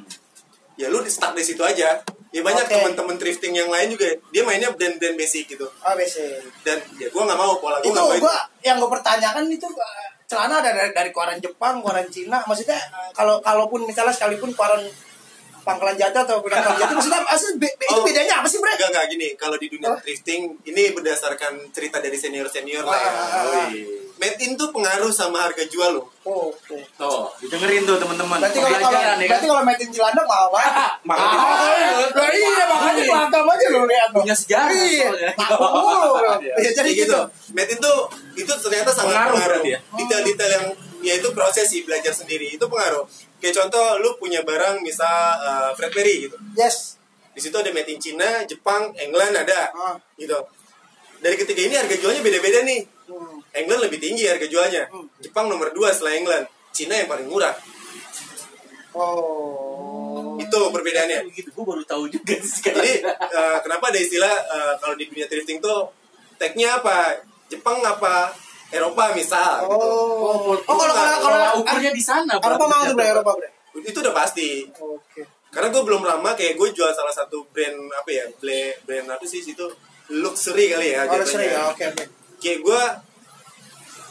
Ya 0.78 0.88
lu 0.88 1.02
di 1.02 1.10
stuck 1.10 1.34
di 1.34 1.42
situ 1.42 1.60
aja. 1.60 2.00
Ya 2.28 2.40
banyak 2.44 2.64
Oke. 2.68 2.74
teman-teman 2.76 3.16
thrifting 3.16 3.56
yang 3.56 3.72
lain 3.72 3.88
juga 3.88 4.04
dia 4.30 4.44
mainnya 4.44 4.68
brand-brand 4.70 5.16
basic 5.16 5.48
gitu. 5.48 5.64
Oh, 5.64 5.94
basic. 5.96 6.44
Dan 6.60 6.76
ya 7.00 7.08
gua 7.08 7.24
nggak 7.24 7.38
mau 7.40 7.56
pola 7.58 7.80
itu 7.80 7.88
gua 7.88 8.04
mau 8.04 8.14
gua 8.20 8.36
yang 8.60 8.76
gue 8.76 8.90
pertanyakan 8.92 9.48
itu 9.48 9.64
uh, 9.64 10.06
celana 10.28 10.60
ada 10.60 10.76
dari, 10.76 10.92
dari 10.92 11.10
koran 11.10 11.40
Jepang, 11.40 11.80
koran 11.80 12.04
Cina. 12.12 12.44
Maksudnya 12.44 12.76
uh, 12.92 13.10
kalau 13.16 13.40
kalaupun 13.40 13.88
misalnya 13.88 14.12
sekalipun 14.12 14.52
koran 14.52 14.84
pangkalan 15.68 15.94
jatuh 15.94 16.20
atau 16.24 16.36
pangkalan 16.40 16.76
jatuh 16.80 16.94
maksudnya 16.94 17.20
asli 17.26 17.50
be- 17.54 17.68
be- 17.70 17.86
itu 17.86 17.94
Oh. 17.94 18.02
bedanya 18.02 18.40
apa 18.40 18.46
sih, 18.46 18.56
Bre? 18.56 18.72
Enggak, 18.72 18.88
enggak 18.88 19.04
gini. 19.10 19.28
Kalau 19.34 19.56
di 19.56 19.68
dunia 19.68 19.88
Oh. 19.88 19.98
thrifting, 19.98 20.40
ini 20.62 20.82
berdasarkan 20.90 21.52
cerita 21.68 21.98
dari 21.98 22.14
senior-senior 22.14 22.82
lah 22.82 22.94
ya. 22.94 23.02
Ah, 23.02 23.12
ah, 23.12 23.28
ah, 23.28 23.38
ah. 23.38 23.68
Wih. 23.68 24.08
Made 24.16 24.34
in 24.40 24.52
tuh 24.52 24.68
pengaruh 24.68 25.08
sama 25.08 25.38
harga 25.40 25.62
jual 25.64 25.94
lo. 25.94 26.02
Oh, 26.22 26.50
Oke. 26.50 26.74
Tuh, 26.92 27.30
didengerin 27.38 27.84
tuh 27.84 27.96
teman-teman. 27.96 28.34
Berarti 28.36 28.58
kalau 28.58 28.74
kalau 28.80 28.98
ya 28.98 29.14
kan? 29.14 29.18
berarti 29.22 29.46
kalau 29.46 29.62
metin 29.62 29.88
Cilandak 29.88 30.26
mahal 30.26 30.48
banget. 30.50 30.74
Mahal. 31.04 31.28
Lah 32.10 32.28
iya 32.28 32.64
makanya 32.66 33.02
paham 33.30 33.46
aja 33.48 33.66
lu 33.68 33.80
lihat 33.84 34.08
tuh. 34.10 34.20
Punya 34.20 34.34
sejarah 34.34 34.74
Iya. 34.74 35.06
bro. 35.06 36.32
Iya, 36.58 36.70
jadi 36.74 36.90
gitu. 36.92 37.06
gitu. 37.06 37.18
Made 37.52 37.70
in 37.70 37.78
tuh 37.78 37.98
itu 38.34 38.52
ternyata 38.52 38.90
sangat 38.90 39.14
Pengaruh 39.14 39.34
pengaruh. 39.38 39.62
ya? 39.64 39.78
Detail-detail 39.94 40.50
yang 40.52 40.66
ya 41.02 41.14
itu 41.18 41.28
proses 41.34 41.70
sih 41.70 41.86
belajar 41.86 42.12
sendiri 42.14 42.54
itu 42.54 42.64
pengaruh. 42.66 43.06
Kayak 43.38 43.64
contoh 43.64 43.86
lu 44.02 44.18
punya 44.18 44.42
barang 44.42 44.82
misal 44.82 45.38
uh, 45.38 45.70
Fred 45.74 45.94
Perry 45.94 46.26
gitu. 46.26 46.36
Yes. 46.58 46.98
Di 47.34 47.40
situ 47.40 47.54
ada 47.54 47.70
made 47.70 47.86
in 47.86 48.02
Cina, 48.02 48.42
Jepang, 48.50 48.90
England 48.98 49.34
ada. 49.46 49.70
Ah. 49.70 49.94
Gitu. 50.18 50.34
Dari 51.22 51.36
ketiga 51.38 51.62
ini 51.66 51.74
harga 51.78 51.94
jualnya 51.94 52.22
beda-beda 52.22 52.66
nih. 52.66 52.82
Hmm. 53.06 53.38
England 53.54 53.82
lebih 53.86 53.98
tinggi 54.02 54.26
harga 54.26 54.46
jualnya. 54.50 54.90
Hmm. 54.90 55.06
Jepang 55.22 55.46
nomor 55.46 55.70
2 55.70 55.94
setelah 55.94 56.18
England. 56.18 56.44
Cina 56.74 56.98
yang 56.98 57.06
paling 57.06 57.30
murah. 57.30 57.54
Oh. 58.94 60.34
Itu 60.38 60.58
perbedaannya. 60.74 61.30
Begitu, 61.30 61.54
gue 61.54 61.64
baru 61.64 61.82
tahu 61.86 62.10
juga 62.10 62.34
sih 62.42 62.62
sekarang. 62.62 62.82
Jadi 62.82 63.06
eh, 63.06 63.58
kenapa 63.62 63.84
ada 63.94 63.98
istilah 63.98 64.34
eh, 64.34 64.74
kalau 64.82 64.94
di 64.98 65.06
dunia 65.06 65.26
thrifting 65.30 65.62
tuh 65.62 65.94
tagnya 66.38 66.82
apa? 66.82 67.22
Jepang 67.46 67.78
apa? 67.86 68.34
Eropa 68.68 69.16
misal 69.16 69.64
gitu. 69.64 69.76
Oh. 69.80 70.52
Oh, 70.52 70.76
kalau 70.76 70.76
Pola 70.76 70.92
kalau 70.92 71.18
kalau 71.24 71.60
ukurnya 71.64 71.92
di 71.92 72.02
sana. 72.04 72.36
Eropa 72.36 72.64
mau 72.68 72.84
tuh 72.84 72.96
Bre, 72.96 73.08
Eropa, 73.08 73.32
Bre. 73.36 73.48
Itu 73.80 73.98
udah 74.04 74.14
pasti. 74.14 74.68
Oke. 74.76 75.24
Karena 75.48 75.72
gue 75.72 75.82
belum 75.82 76.04
lama 76.04 76.36
kayak 76.36 76.60
gue 76.60 76.68
jual 76.76 76.92
salah 76.92 77.14
satu 77.14 77.48
brand 77.48 77.76
apa 77.96 78.10
ya? 78.12 78.24
Brand, 78.36 78.74
brand 78.84 79.06
apa 79.16 79.24
sih 79.24 79.40
situ? 79.40 79.64
Luxury 80.08 80.72
kali 80.72 80.96
ya 80.96 81.04
Oh, 81.08 81.20
sering 81.24 81.52
ya. 81.52 81.72
Oke, 81.72 81.84
oke. 81.88 82.04
Kayak 82.40 82.58
gue 82.64 82.82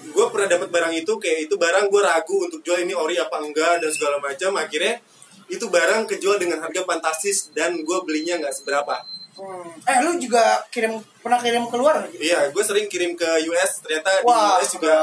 gue 0.08 0.26
pernah 0.30 0.48
dapat 0.50 0.70
barang 0.70 0.94
itu 0.94 1.14
kayak 1.18 1.50
itu 1.50 1.56
barang 1.58 1.86
gue 1.90 2.02
ragu 2.02 2.38
untuk 2.38 2.62
jual 2.62 2.80
ini 2.82 2.94
ori 2.94 3.18
apa 3.18 3.42
enggak 3.42 3.82
dan 3.82 3.90
segala 3.90 4.22
macam 4.22 4.54
akhirnya 4.56 5.02
itu 5.48 5.66
barang 5.68 6.06
kejual 6.06 6.38
dengan 6.38 6.62
harga 6.62 6.86
fantastis 6.86 7.50
dan 7.56 7.82
gue 7.82 7.98
belinya 8.06 8.38
nggak 8.38 8.56
seberapa 8.56 8.94
Hmm. 9.38 9.70
Eh, 9.84 9.98
lu 10.02 10.18
juga 10.18 10.42
kirim 10.68 10.94
pernah 11.22 11.38
kirim 11.38 11.64
keluar 11.66 11.94
nggak? 12.00 12.18
Iya, 12.18 12.50
gue 12.50 12.64
sering 12.64 12.86
kirim 12.86 13.14
ke 13.14 13.26
US. 13.46 13.80
Ternyata 13.80 14.10
Wah, 14.22 14.58
di 14.58 14.66
US 14.66 14.72
juga 14.74 14.96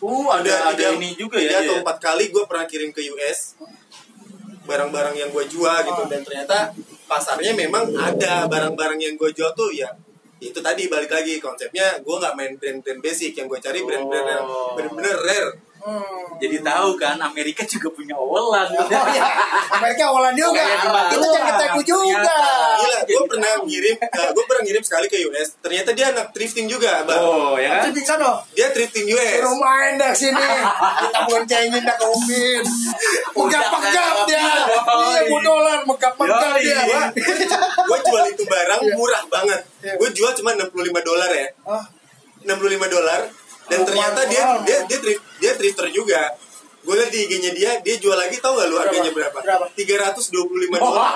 Uh, 0.00 0.32
ada 0.32 0.48
ada 0.64 0.72
tiga- 0.72 0.96
ini 0.96 1.12
juga 1.12 1.36
ya. 1.36 1.44
tiga 1.44 1.56
atau 1.60 1.74
ya. 1.76 1.80
empat 1.82 1.96
kali 2.00 2.24
gue 2.28 2.40
pernah 2.42 2.64
kirim 2.64 2.88
ke 2.88 3.04
US 3.10 3.52
barang-barang 4.62 5.12
yang 5.14 5.28
gue 5.28 5.44
jual 5.46 5.76
gitu 5.82 6.02
dan 6.06 6.20
ternyata 6.22 6.72
pasarnya 7.04 7.52
memang 7.52 7.84
ada 7.92 8.46
barang-barang 8.46 8.96
yang 8.96 9.14
gue 9.14 9.30
jual 9.30 9.52
tuh 9.52 9.68
ya 9.68 9.92
itu 10.38 10.56
tadi 10.58 10.86
balik 10.86 11.10
lagi 11.10 11.36
konsepnya 11.36 11.98
gue 11.98 12.16
nggak 12.16 12.32
main 12.32 12.56
brand-brand 12.56 12.96
basic 12.98 13.34
yang 13.34 13.44
gue 13.44 13.58
cari 13.58 13.82
brand-brand 13.82 14.24
yang 14.26 14.40
Oh. 14.42 14.72
bener-bener 14.72 15.12
rare 15.18 15.50
Hmm. 15.80 16.36
Jadi 16.36 16.60
tahu 16.60 16.92
kan 16.94 17.16
Amerika 17.16 17.64
juga 17.64 17.88
punya 17.88 18.12
Owalan. 18.12 18.68
Oh 18.70 18.84
ya, 19.08 19.24
Amerika 19.72 20.02
awalan 20.06 20.32
juga. 20.32 20.60
Di 20.60 20.84
Batu 20.86 21.14
Itu 21.14 21.26
jangan 21.30 21.54
teku 21.56 21.80
juga. 21.82 22.20
ternyata. 22.20 22.36
gila 22.76 22.98
gue 22.98 23.08
Jadi 23.10 23.28
pernah 23.28 23.50
tahu. 23.50 23.64
ngirim 23.64 23.96
gue 24.30 24.44
pernah 24.44 24.62
ngirim 24.62 24.82
sekali 24.82 25.06
ke 25.06 25.16
US 25.26 25.48
ternyata 25.58 25.90
dia 25.90 26.06
anak 26.10 26.26
thrifting 26.30 26.66
juga 26.66 27.00
bang 27.02 27.16
Oh, 27.18 27.56
ya 27.56 27.68
kan? 27.74 27.82
Itu 27.82 27.90
di 27.92 28.02
sana. 28.02 28.40
dia 28.50 28.68
thrifting 28.68 29.08
US 29.10 29.32
Suruh 29.34 29.56
main 29.56 29.92
dah 29.96 30.12
sini. 30.12 30.46
Kita 31.00 31.18
boncengin 31.24 31.82
dah 31.82 31.96
ke 31.96 32.06
Umin. 32.06 32.62
Megap-megap 33.32 34.16
dia. 34.26 34.40
Iya, 34.40 35.20
bu 35.26 35.36
dolar 35.40 35.78
megap-megap 35.82 36.54
dia. 36.56 36.80
gua 37.80 37.98
jual 38.00 38.24
itu 38.26 38.42
barang 38.44 38.80
Iya. 38.82 38.94
murah 38.94 39.22
banget. 39.26 39.60
Iya. 39.80 39.94
Gue 39.96 40.08
jual 40.10 40.32
cuma 40.34 40.52
65 40.52 40.76
dolar 41.00 41.30
ya. 41.30 41.46
Ah, 41.64 41.84
65 42.42 42.56
dolar 42.86 43.20
dan 43.70 43.78
Oh, 43.80 43.86
ternyata 43.86 44.20
dia 44.26 44.42
mahal. 44.42 44.60
dia 44.62 44.78
dia 44.84 44.98
thrift, 44.98 45.22
dia 45.38 45.52
thrifter 45.54 45.86
juga. 45.88 46.22
gue 46.80 46.96
liat 46.96 47.12
di 47.12 47.20
IG-nya 47.22 47.52
dia 47.52 47.70
dia 47.78 47.96
jual 47.98 48.16
lagi 48.16 48.40
tau 48.40 48.56
gak 48.56 48.64
lu 48.66 48.74
harganya 48.74 49.12
berapa? 49.12 49.36
Berapa? 49.36 49.68
325 49.70 50.32
dolar 50.72 51.12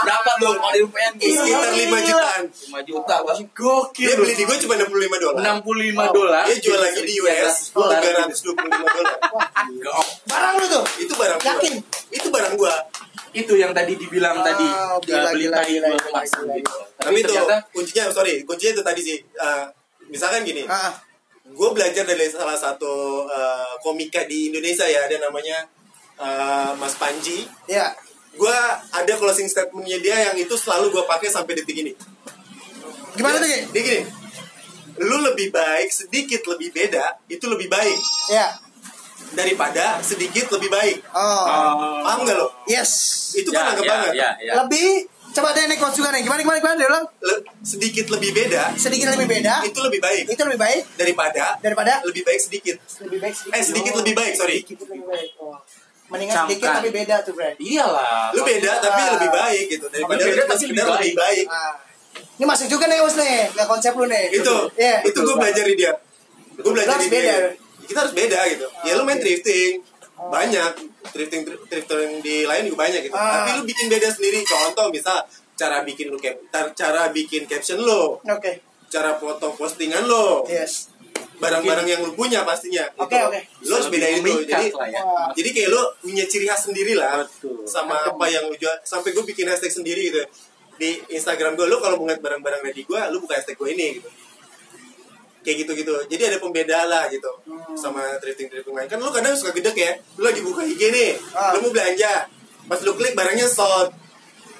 Berapa 0.00 0.30
dong 0.38 0.56
kalau 0.56 0.70
di 0.70 0.80
UPN 0.80 1.12
gitu? 1.18 1.42
sekitar 1.42 1.70
5 1.74 2.06
jutaan 2.06 2.42
5 2.46 2.78
juta 2.86 3.14
bang. 3.20 3.38
Gokil. 3.50 4.06
dia 4.06 4.14
beli 4.14 4.32
di 4.32 4.44
gue 4.46 4.56
cuma 4.60 4.74
65 4.78 4.86
dolar 5.18 5.42
65 5.42 6.14
dolar. 6.14 6.42
dia 6.46 6.56
jual 6.60 6.78
lagi 6.78 7.02
di 7.02 7.14
US 7.18 7.54
325 7.74 8.46
dolar 8.86 9.18
Barang 10.24 10.54
lu 10.54 10.66
tuh. 10.68 10.84
itu 10.96 11.12
barang 11.12 11.38
gua 11.40 11.50
Yakin? 11.50 11.74
itu 12.08 12.28
barang 12.30 12.54
gua 12.54 12.74
Itu 13.32 13.52
yang 13.54 13.70
tadi 13.70 13.94
dibilang 13.94 14.38
Oh, 14.38 14.44
tadi 14.44 14.66
gila, 15.04 15.30
beli 15.30 15.46
gila, 15.46 15.56
tai 15.56 15.66
gila, 15.68 15.88
gila, 15.90 16.54
gitu. 16.56 16.78
tapi 16.96 17.16
itu 17.16 17.26
ternyata 17.28 17.56
kuncinya 17.68 18.04
sorry 18.08 18.34
kuncinya 18.44 18.72
itu 18.72 18.82
tadi 18.84 19.00
sih 19.00 19.18
Eh, 19.18 19.64
misalkan 20.06 20.42
gini 20.42 20.62
gue 21.50 21.68
belajar 21.70 22.04
dari 22.04 22.26
salah 22.26 22.54
satu 22.54 22.92
eh, 23.26 23.72
komika 23.80 24.24
di 24.24 24.48
Indonesia 24.48 24.84
ya 24.84 25.04
ada 25.04 25.16
namanya 25.20 25.58
eh, 26.16 26.70
Mas 26.74 26.94
Panji 26.94 27.44
ya. 27.66 27.90
gue 28.30 28.56
ada 28.90 29.12
closing 29.14 29.44
statementnya 29.44 29.98
dia 29.98 30.16
yang 30.30 30.36
itu 30.38 30.54
selalu 30.54 30.90
gue 30.90 31.04
pakai 31.04 31.26
sampai 31.26 31.56
detik 31.56 31.74
ini 31.76 31.92
Gimana 33.10 33.36
tuh, 33.36 33.44
dia, 33.44 33.58
Ki? 33.58 33.66
dia 33.74 33.82
gini 33.82 34.02
lu 35.00 35.16
lebih 35.18 35.50
baik 35.50 35.90
sedikit 35.90 36.44
lebih 36.46 36.70
beda 36.70 37.18
itu 37.26 37.42
lebih 37.44 37.66
baik 37.66 37.98
Ya. 38.28 38.54
daripada 39.32 39.98
sedikit 40.00 40.46
lebih 40.52 40.70
baik 40.70 41.02
Oh. 41.10 41.18
uh, 41.18 42.06
paham 42.06 42.22
gak 42.22 42.38
lo 42.38 42.48
Yes. 42.64 42.90
itu 43.34 43.50
kan 43.50 43.74
nangkep 43.74 43.84
banget 43.84 44.12
Ya, 44.14 44.30
ya. 44.38 44.52
Lebih 44.62 45.09
coba 45.30 45.48
deh 45.52 45.64
nih 45.64 45.78
juga 45.78 46.08
nih. 46.10 46.22
Gimana 46.22 46.40
gimana 46.40 46.58
gimana 46.58 46.74
dia 46.74 46.88
bilang 46.88 47.06
Le- 47.20 47.42
sedikit 47.60 48.06
lebih 48.08 48.30
beda 48.32 48.62
sedikit 48.74 49.06
lebih 49.10 49.28
beda. 49.28 49.54
itu 49.62 49.78
lebih 49.78 50.00
baik 50.00 50.24
Itu 50.26 50.42
lebih 50.42 50.58
baik 50.58 50.80
daripada 50.94 51.44
daripada 51.58 51.92
lebih 52.02 52.22
baik 52.22 52.40
sedikit 52.40 52.76
lebih 53.00 53.18
baik 53.20 53.34
sedikit. 53.34 53.52
eh 53.52 53.62
sedikit 53.62 53.92
Oh. 53.92 53.98
lebih 54.00 54.14
baik 54.14 54.32
sorry 54.34 54.58
Sedikit 54.60 54.78
lebih 54.84 55.04
baik. 55.04 55.30
Oh. 55.38 55.54
Mendingan 56.10 56.34
Camkan. 56.34 56.48
sedikit 56.50 56.68
tapi 56.74 56.90
beda 56.90 57.16
tuh, 57.22 57.32
Bre. 57.32 57.50
Iyalah. 57.56 58.34
lu 58.34 58.42
beda 58.42 58.72
tapi 58.78 59.00
Ah. 59.00 59.10
lebih 59.14 59.30
baik 59.30 59.64
gitu 59.68 59.86
daripada 59.86 60.18
beda 60.20 60.34
lu 60.36 60.48
tapi 60.48 60.64
lebih 60.66 60.84
lebih 60.84 61.14
baik 61.16 61.46
Ah. 61.46 61.74
Ini 62.10 62.44
masuk 62.44 62.66
juga 62.66 62.88
nih, 62.88 62.98
Us 62.98 63.14
nih, 63.14 63.52
ke 63.52 63.64
konsep 63.64 63.92
lu 63.94 64.04
nih. 64.04 64.24
itu 64.32 64.54
Iya. 64.74 64.96
itu 65.04 65.18
gue 65.18 65.36
belajar 65.36 65.62
di 65.62 65.74
dia 65.74 65.92
gue 66.56 66.72
belajar 66.74 66.96
di 66.96 67.06
dia 67.06 67.14
beda. 67.14 67.36
kita 67.86 67.98
harus 68.00 68.12
beda 68.12 68.38
gitu 68.48 68.66
ya 68.82 68.92
lu 68.94 69.02
main 69.02 69.16
thrifting 69.16 69.80
banyak 70.20 70.72
thrifting 71.06 71.42
thrifting 71.66 72.20
di 72.20 72.44
lain 72.44 72.62
juga 72.64 72.84
banyak 72.84 73.00
gitu 73.04 73.14
Ah. 73.14 73.42
tapi 73.42 73.50
lu 73.56 73.62
bikin 73.64 73.86
beda 73.86 74.08
sendiri 74.08 74.40
contoh 74.42 74.88
misal 74.88 75.24
cara 75.54 75.80
bikin 75.80 76.08
lu 76.08 76.16
cap 76.16 76.36
cara 76.72 77.08
bikin 77.08 77.44
caption 77.44 77.78
lo 77.78 78.20
Oke. 78.20 78.60
cara 78.86 79.16
foto 79.16 79.52
postingan 79.52 80.04
lo 80.04 80.44
Yes. 80.44 80.88
barang-barang 81.36 81.86
yang 81.86 82.00
lu 82.00 82.12
punya 82.12 82.44
pastinya 82.44 82.84
Oke, 82.96 83.12
gitu. 83.12 83.26
oke. 83.26 83.40
lu 83.62 83.72
harus 83.72 83.88
bedain 83.88 84.20
itu 84.20 84.44
jadi 84.44 84.66
ya. 84.68 85.00
Jadi 85.32 85.48
kayak 85.50 85.68
lu 85.68 85.80
punya 85.98 86.24
ciri 86.24 86.44
khas 86.44 86.68
sendiri 86.68 86.92
lah 86.92 87.24
Betul. 87.24 87.64
sama 87.64 87.96
apa 88.04 88.24
yang 88.26 88.44
lu 88.44 88.54
jual 88.54 88.76
sampai 88.82 89.10
gue 89.10 89.24
bikin 89.24 89.48
hashtag 89.48 89.72
sendiri 89.72 90.08
gitu 90.08 90.20
di 90.76 91.00
Instagram 91.10 91.56
gue 91.56 91.64
lu 91.64 91.76
kalau 91.76 91.96
mau 91.96 92.04
ngeliat 92.04 92.20
barang-barang 92.20 92.60
ready 92.62 92.84
gue 92.84 93.00
lu 93.08 93.20
buka 93.20 93.36
hashtag 93.36 93.56
gue 93.56 93.68
ini 93.70 93.86
gitu 93.96 94.08
kayak 95.50 95.58
gitu 95.60 95.72
gitu 95.76 95.94
jadi 96.06 96.22
ada 96.30 96.38
pembeda 96.38 96.86
lah 96.86 97.04
gitu 97.08 97.26
Hmm. 97.42 97.74
sama 97.74 98.02
thrifting 98.18 98.46
thrifting 98.46 98.70
lain 98.72 98.86
kan 98.86 98.96
lu 98.96 99.10
kadang 99.10 99.34
suka 99.34 99.50
gede 99.50 99.70
ya 99.72 99.92
lu 100.14 100.22
lagi 100.24 100.40
buka 100.40 100.62
IG 100.62 100.82
nih 100.88 101.10
Ah. 101.32 101.50
lu 101.52 101.62
mau 101.62 101.70
belanja 101.70 102.30
pas 102.64 102.78
lu 102.78 102.94
klik 102.94 103.12
barangnya 103.12 103.44
sold 103.44 103.90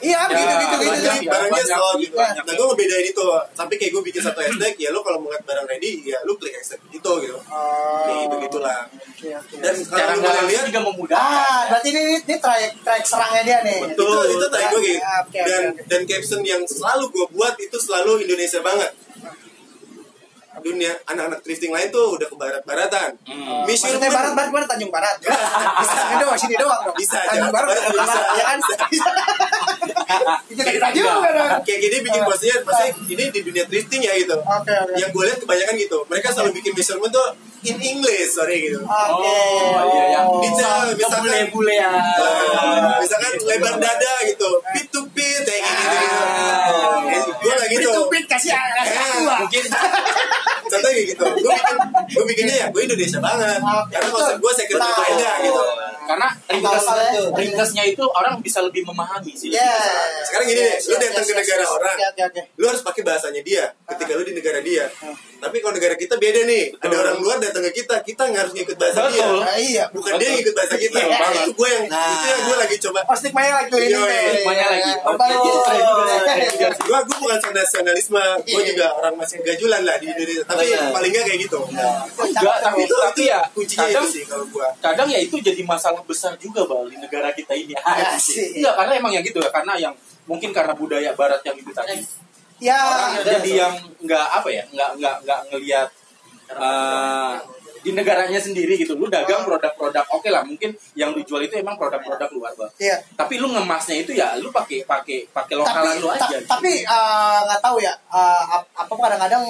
Iya, 0.01 0.17
Ya, 0.17 0.33
gitu 0.33 0.55
gitu 0.57 0.77
gitu. 0.81 0.97
ya, 1.05 1.29
barangnya 1.29 1.61
banyak, 1.61 1.77
sold 1.77 1.97
gitu 2.01 2.17
banyak. 2.17 2.41
nah 2.41 2.53
gue 2.57 2.67
ngebedain 2.67 3.05
itu 3.05 3.25
sampai 3.53 3.75
kayak 3.77 3.93
gue 3.93 4.03
bikin 4.03 4.23
satu 4.25 4.41
hashtag 4.41 4.73
ya 4.81 4.89
lu 4.91 5.05
kalau 5.05 5.21
mau 5.21 5.29
ngeliat 5.29 5.45
barang 5.45 5.67
ready 5.69 6.01
ya 6.03 6.17
lu 6.25 6.33
klik 6.35 6.57
hashtag 6.57 6.81
itu 6.89 7.13
gitu 7.21 7.37
Oh. 7.37 8.01
kayak 8.01 8.19
gitu 8.25 8.37
gitulah 8.41 8.89
Oke, 8.89 9.29
oke. 9.31 9.55
dan 9.61 9.75
Cara 9.85 10.13
nggak 10.17 10.49
lihat 10.49 10.65
juga 10.67 10.81
memudahkan. 10.83 11.21
Ah, 11.21 11.61
berarti 11.69 11.89
ini 11.93 12.03
ini 12.19 12.35
trayek 12.35 12.73
trayek 12.81 13.05
serangnya 13.05 13.43
dia 13.45 13.59
nih. 13.61 13.79
Betul, 13.87 14.25
itu, 14.25 14.35
itu 14.35 14.47
tadi 14.49 14.65
gue 14.65 14.81
gitu. 14.81 15.01
Oke, 15.05 15.41
dan 15.45 15.63
oke. 15.69 15.83
dan 15.85 16.01
caption 16.09 16.41
yang 16.43 16.63
selalu 16.65 17.05
gue 17.13 17.27
buat 17.31 17.55
itu 17.59 17.77
selalu 17.77 18.25
Indonesia 18.25 18.61
banget. 18.63 18.91
Dunia 20.59 20.91
anak-anak 21.07 21.47
thrifting 21.47 21.71
lain 21.71 21.95
tuh 21.95 22.19
udah 22.19 22.27
ke 22.27 22.35
barat-baratan. 22.35 23.11
Hmm. 23.23 23.63
Miss 23.71 23.87
Maksudnya 23.87 24.11
Yurman- 24.11 24.19
barat 24.19 24.33
barat 24.35 24.51
mana 24.51 24.67
Tanjung 24.67 24.91
Barat? 24.91 25.15
bisa 25.23 25.95
sini 25.95 26.15
doang, 26.19 26.35
sini 26.39 26.55
doang 26.59 26.81
dong. 26.83 26.97
Bisa, 26.99 27.19
Tanjung 27.23 27.55
Barat, 27.55 27.69
Barat 27.71 27.83
Tanjung 27.87 28.03
bisa. 28.03 28.19
Barat, 28.19 28.35
ya 28.35 28.45
kan? 28.45 28.59
Kita 30.51 30.63
kita 30.67 30.89
juga 30.91 31.29
dong. 31.31 31.63
kayak 31.63 31.79
gini 31.81 31.97
bikin 32.03 32.21
posnya 32.27 32.55
pasti 32.67 32.87
ini 33.09 33.25
di 33.31 33.41
dunia 33.47 33.65
thrifting 33.65 34.03
ya 34.03 34.13
gitu. 34.19 34.37
Oke, 34.43 34.73
oke. 34.75 34.93
Yang 34.99 35.11
gue 35.15 35.25
lihat 35.31 35.39
kebanyakan 35.39 35.75
gitu. 35.79 35.99
Mereka 36.11 36.29
selalu 36.35 36.51
bikin 36.59 36.73
measurement 36.75 37.13
tuh 37.15 37.29
in 37.63 37.77
English, 37.77 38.33
sorry 38.33 38.65
gitu. 38.65 38.81
Oke. 38.81 38.91
Oh, 38.91 39.85
iya 39.87 40.05
yang 40.15 40.27
Bisa, 40.41 40.69
misalkan- 40.91 41.23
bule-bule 41.23 41.75
ya. 41.75 41.91
Nah, 41.93 42.97
misalkan 42.97 43.33
lebar 43.43 43.75
dada 43.77 44.15
gitu, 44.25 44.49
pit 44.71 44.87
to 44.89 45.01
pit 45.11 45.43
kayak 45.43 45.61
gitu 45.61 45.85
gitu. 45.85 46.19
Ah. 46.21 46.99
Gue 47.41 47.55
lagi 47.55 47.75
gitu. 47.75 47.91
Itu 47.91 48.03
pit 48.09 48.25
kasih 48.27 48.53
kasih 48.53 48.93
Eh, 48.93 49.01
aku 49.03 49.21
lah. 49.25 49.39
mungkin 49.41 49.65
contohnya 50.71 50.95
kayak 50.95 51.09
gitu 51.11 51.25
gue 51.27 51.51
bikin 51.51 51.77
gue 52.15 52.25
bikinnya 52.31 52.55
ya 52.57 52.67
gue 52.71 52.81
Indonesia 52.81 53.19
banget 53.19 53.59
Oke, 53.59 53.91
karena 53.91 54.09
konsep 54.09 54.37
gue 54.39 54.53
second 54.55 54.79
Betul. 54.79 55.03
beda 55.03 55.31
gitu 55.43 55.63
Karena 56.11 56.29
ringkasnya 57.33 57.85
itu 57.87 58.03
orang 58.05 58.35
bisa 58.39 58.59
lebih 58.61 58.83
memahami 58.83 59.31
sih. 59.31 59.47
Ya. 59.51 59.79
Sekarang 60.27 60.43
gini 60.45 60.59
deh, 60.61 60.75
lu 60.83 60.95
datang 60.99 61.23
ke 61.23 61.35
negara 61.35 61.65
orang. 61.65 61.97
Lu 62.59 62.65
harus 62.67 62.83
pakai 62.83 63.03
bahasanya 63.03 63.43
dia 63.43 63.71
ketika 63.87 64.19
lu 64.19 64.27
di 64.27 64.35
negara 64.35 64.59
dia 64.59 64.91
tapi 65.41 65.57
kalau 65.59 65.75
negara 65.75 65.95
kita 65.95 66.15
beda 66.15 66.41
nih 66.45 66.65
ada 66.77 66.87
Betul. 66.87 67.01
orang 67.01 67.17
luar 67.19 67.37
datang 67.41 67.63
ke 67.65 67.73
kita 67.75 67.95
kita 68.01 68.23
nggak 68.29 68.41
harus 68.41 68.53
ngikut 68.53 68.77
bahasa 68.77 68.99
dia 69.09 69.19
Betul. 69.19 69.39
Nah, 69.41 69.57
iya. 69.57 69.85
bukan 69.91 70.13
dia 70.15 70.27
yang 70.27 70.37
ngikut 70.39 70.55
bahasa 70.55 70.75
kita 70.77 70.99
Iya. 71.01 71.17
itu 71.41 71.51
gue 71.51 71.69
yang 71.69 71.85
Nah. 71.89 72.13
itu 72.13 72.27
yang 72.29 72.41
gue 72.45 72.57
lagi 72.57 72.77
coba 72.79 73.01
Oh, 73.03 73.17
stigmanya 73.17 73.53
lagi 73.57 73.73
ini. 73.73 73.97
Stigmanya 73.97 74.67
lagi. 74.69 74.93
Oh, 75.01 75.15
juga 75.17 75.61
sih. 75.67 75.81
gue 76.81 76.99
gue 77.01 77.17
bukan 77.19 77.39
nasionalisme 77.51 78.23
gue 78.41 78.53
Iya. 78.53 78.69
juga 78.69 78.87
orang 78.95 79.15
masih 79.17 79.37
gajulan 79.41 79.81
lah 79.83 79.97
di 79.97 80.07
Indonesia 80.07 80.45
tapi 80.45 80.65
Benar. 80.69 80.93
paling 80.93 81.11
nggak 81.11 81.25
kayak 81.25 81.41
gitu 81.41 81.59
Enggak, 81.61 82.57
tapi, 82.61 82.81
itu 82.85 82.95
tapi 82.95 83.17
itu 83.17 83.23
ya 83.27 83.41
kuncinya 83.51 83.87
kadang 83.87 84.05
itu 84.05 84.13
sih 84.13 84.25
kalau 84.27 84.47
gue 84.47 84.67
kadang 84.79 85.09
ya 85.09 85.19
itu 85.19 85.37
jadi 85.39 85.63
masalah 85.65 86.03
besar 86.05 86.37
juga 86.37 86.63
bal 86.65 86.85
di 86.87 86.97
negara 86.97 87.33
kita 87.33 87.53
ini. 87.55 87.73
Iya 87.73 88.71
karena 88.75 88.93
emang 88.97 89.13
yang 89.13 89.25
gitu 89.25 89.39
ya 89.39 89.51
karena 89.51 89.75
yang 89.79 89.95
mungkin 90.27 90.51
karena 90.53 90.73
budaya 90.75 91.11
barat 91.15 91.41
yang 91.43 91.57
itu 91.57 91.71
tadi 91.73 91.97
Ya. 92.61 92.77
orang 92.77 93.11
jadi 93.19 93.51
yang 93.59 93.75
nggak 93.99 94.27
apa 94.31 94.49
ya 94.49 94.63
nggak 94.67 94.91
nggak 94.97 95.17
nggak 95.25 95.41
ngelihat 95.49 95.89
eh, 96.51 97.35
di 97.81 97.91
negaranya 97.91 98.37
sendiri 98.37 98.77
gitu. 98.77 98.93
Lu 98.93 99.09
dagang 99.09 99.41
produk-produk 99.41 100.05
oke 100.11 100.29
lah 100.29 100.45
mungkin 100.45 100.69
yang 100.93 101.11
lu 101.11 101.25
jual 101.25 101.41
itu 101.41 101.57
emang 101.57 101.75
produk-produk 101.75 102.29
luar 102.31 102.53
bang. 102.55 102.71
Iya. 102.79 102.97
tapi 103.15 103.35
lu 103.37 103.49
ngemasnya 103.49 103.97
itu 103.99 104.13
ya 104.13 104.37
lu 104.37 104.49
pakai 104.51 104.85
pakai 104.85 105.25
pakai 105.27 105.55
lokalan 105.57 105.89
tapi 105.91 105.99
lu 105.99 106.09
aja 106.11 106.21
ta- 106.21 106.49
tapi 106.51 106.73
eh, 106.85 107.39
nggak 107.43 107.61
tahu 107.61 107.81
ya 107.81 107.93
eh, 107.93 108.45
ap- 108.51 108.69
apa 108.77 108.93
kadang-kadang 108.95 109.45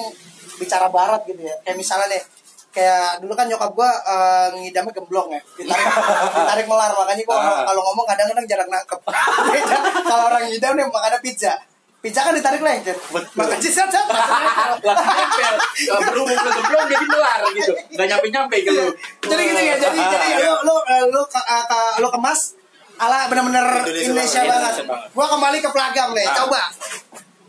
bicara 0.55 0.87
barat 0.87 1.21
gitu 1.25 1.41
ya. 1.41 1.55
Kayak 1.61 1.75
misalnya 1.75 2.07
nih 2.07 2.23
kayak 2.71 3.19
dulu 3.19 3.35
kan 3.35 3.51
nyokap 3.51 3.71
gua 3.75 3.91
eh, 3.99 4.47
ngidamnya 4.55 4.93
gemblong 4.95 5.27
ya. 5.27 5.41
Ditarik, 5.59 5.87
ditarik 6.39 6.65
melar. 6.71 6.91
Makanya 6.95 7.23
gua 7.27 7.35
Ah. 7.35 7.67
kalau 7.67 7.81
ngomong 7.83 8.05
kadang-kadang 8.07 8.47
jarang 8.47 8.69
nangkep. 8.69 8.99
Kalau 10.07 10.23
orang 10.27 10.47
ngidam 10.47 10.71
nih 10.73 10.87
makannya 10.87 11.19
pizza 11.19 11.53
pizza 12.01 12.21
kan 12.21 12.33
ditarik 12.33 12.59
Betul. 12.59 12.97
makanya 13.35 13.69
zat 13.69 13.87
zat 13.87 14.05
lagi 14.05 14.33
nempel 14.41 15.55
berhubung 16.01 16.33
ke 16.35 16.49
geblong 16.51 16.87
jadi 16.87 17.05
melar 17.05 17.39
gitu 17.51 17.73
nggak 17.93 18.07
nyampe 18.07 18.27
nyampe 18.27 18.55
ke 18.59 18.71
lu 18.71 18.85
jadi 19.21 19.43
gitu 19.45 19.61
ya 19.61 19.75
jadi 19.77 19.99
jadi 20.01 20.27
Ah, 20.33 20.39
lu 20.41 20.53
lu 20.63 20.75
eh, 20.83 21.03
lu 21.07 21.21
ke, 21.23 21.37
eh, 21.39 21.63
ke- 21.63 21.95
lu 21.97 22.09
kemas 22.09 22.57
ala 22.97 23.25
bener-bener 23.25 23.65
Indonesia 23.87 24.41
banget. 24.41 24.85
Gua 25.09 25.25
kembali 25.27 25.57
ke 25.57 25.69
pelagam 25.69 26.13
nih. 26.13 26.21
Ah. 26.23 26.37
Coba. 26.37 26.61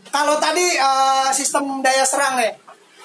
Kalau 0.07 0.37
tadi 0.37 0.65
eh, 0.71 1.29
sistem 1.29 1.77
daya 1.79 2.01
serang 2.01 2.37
nih. 2.37 2.49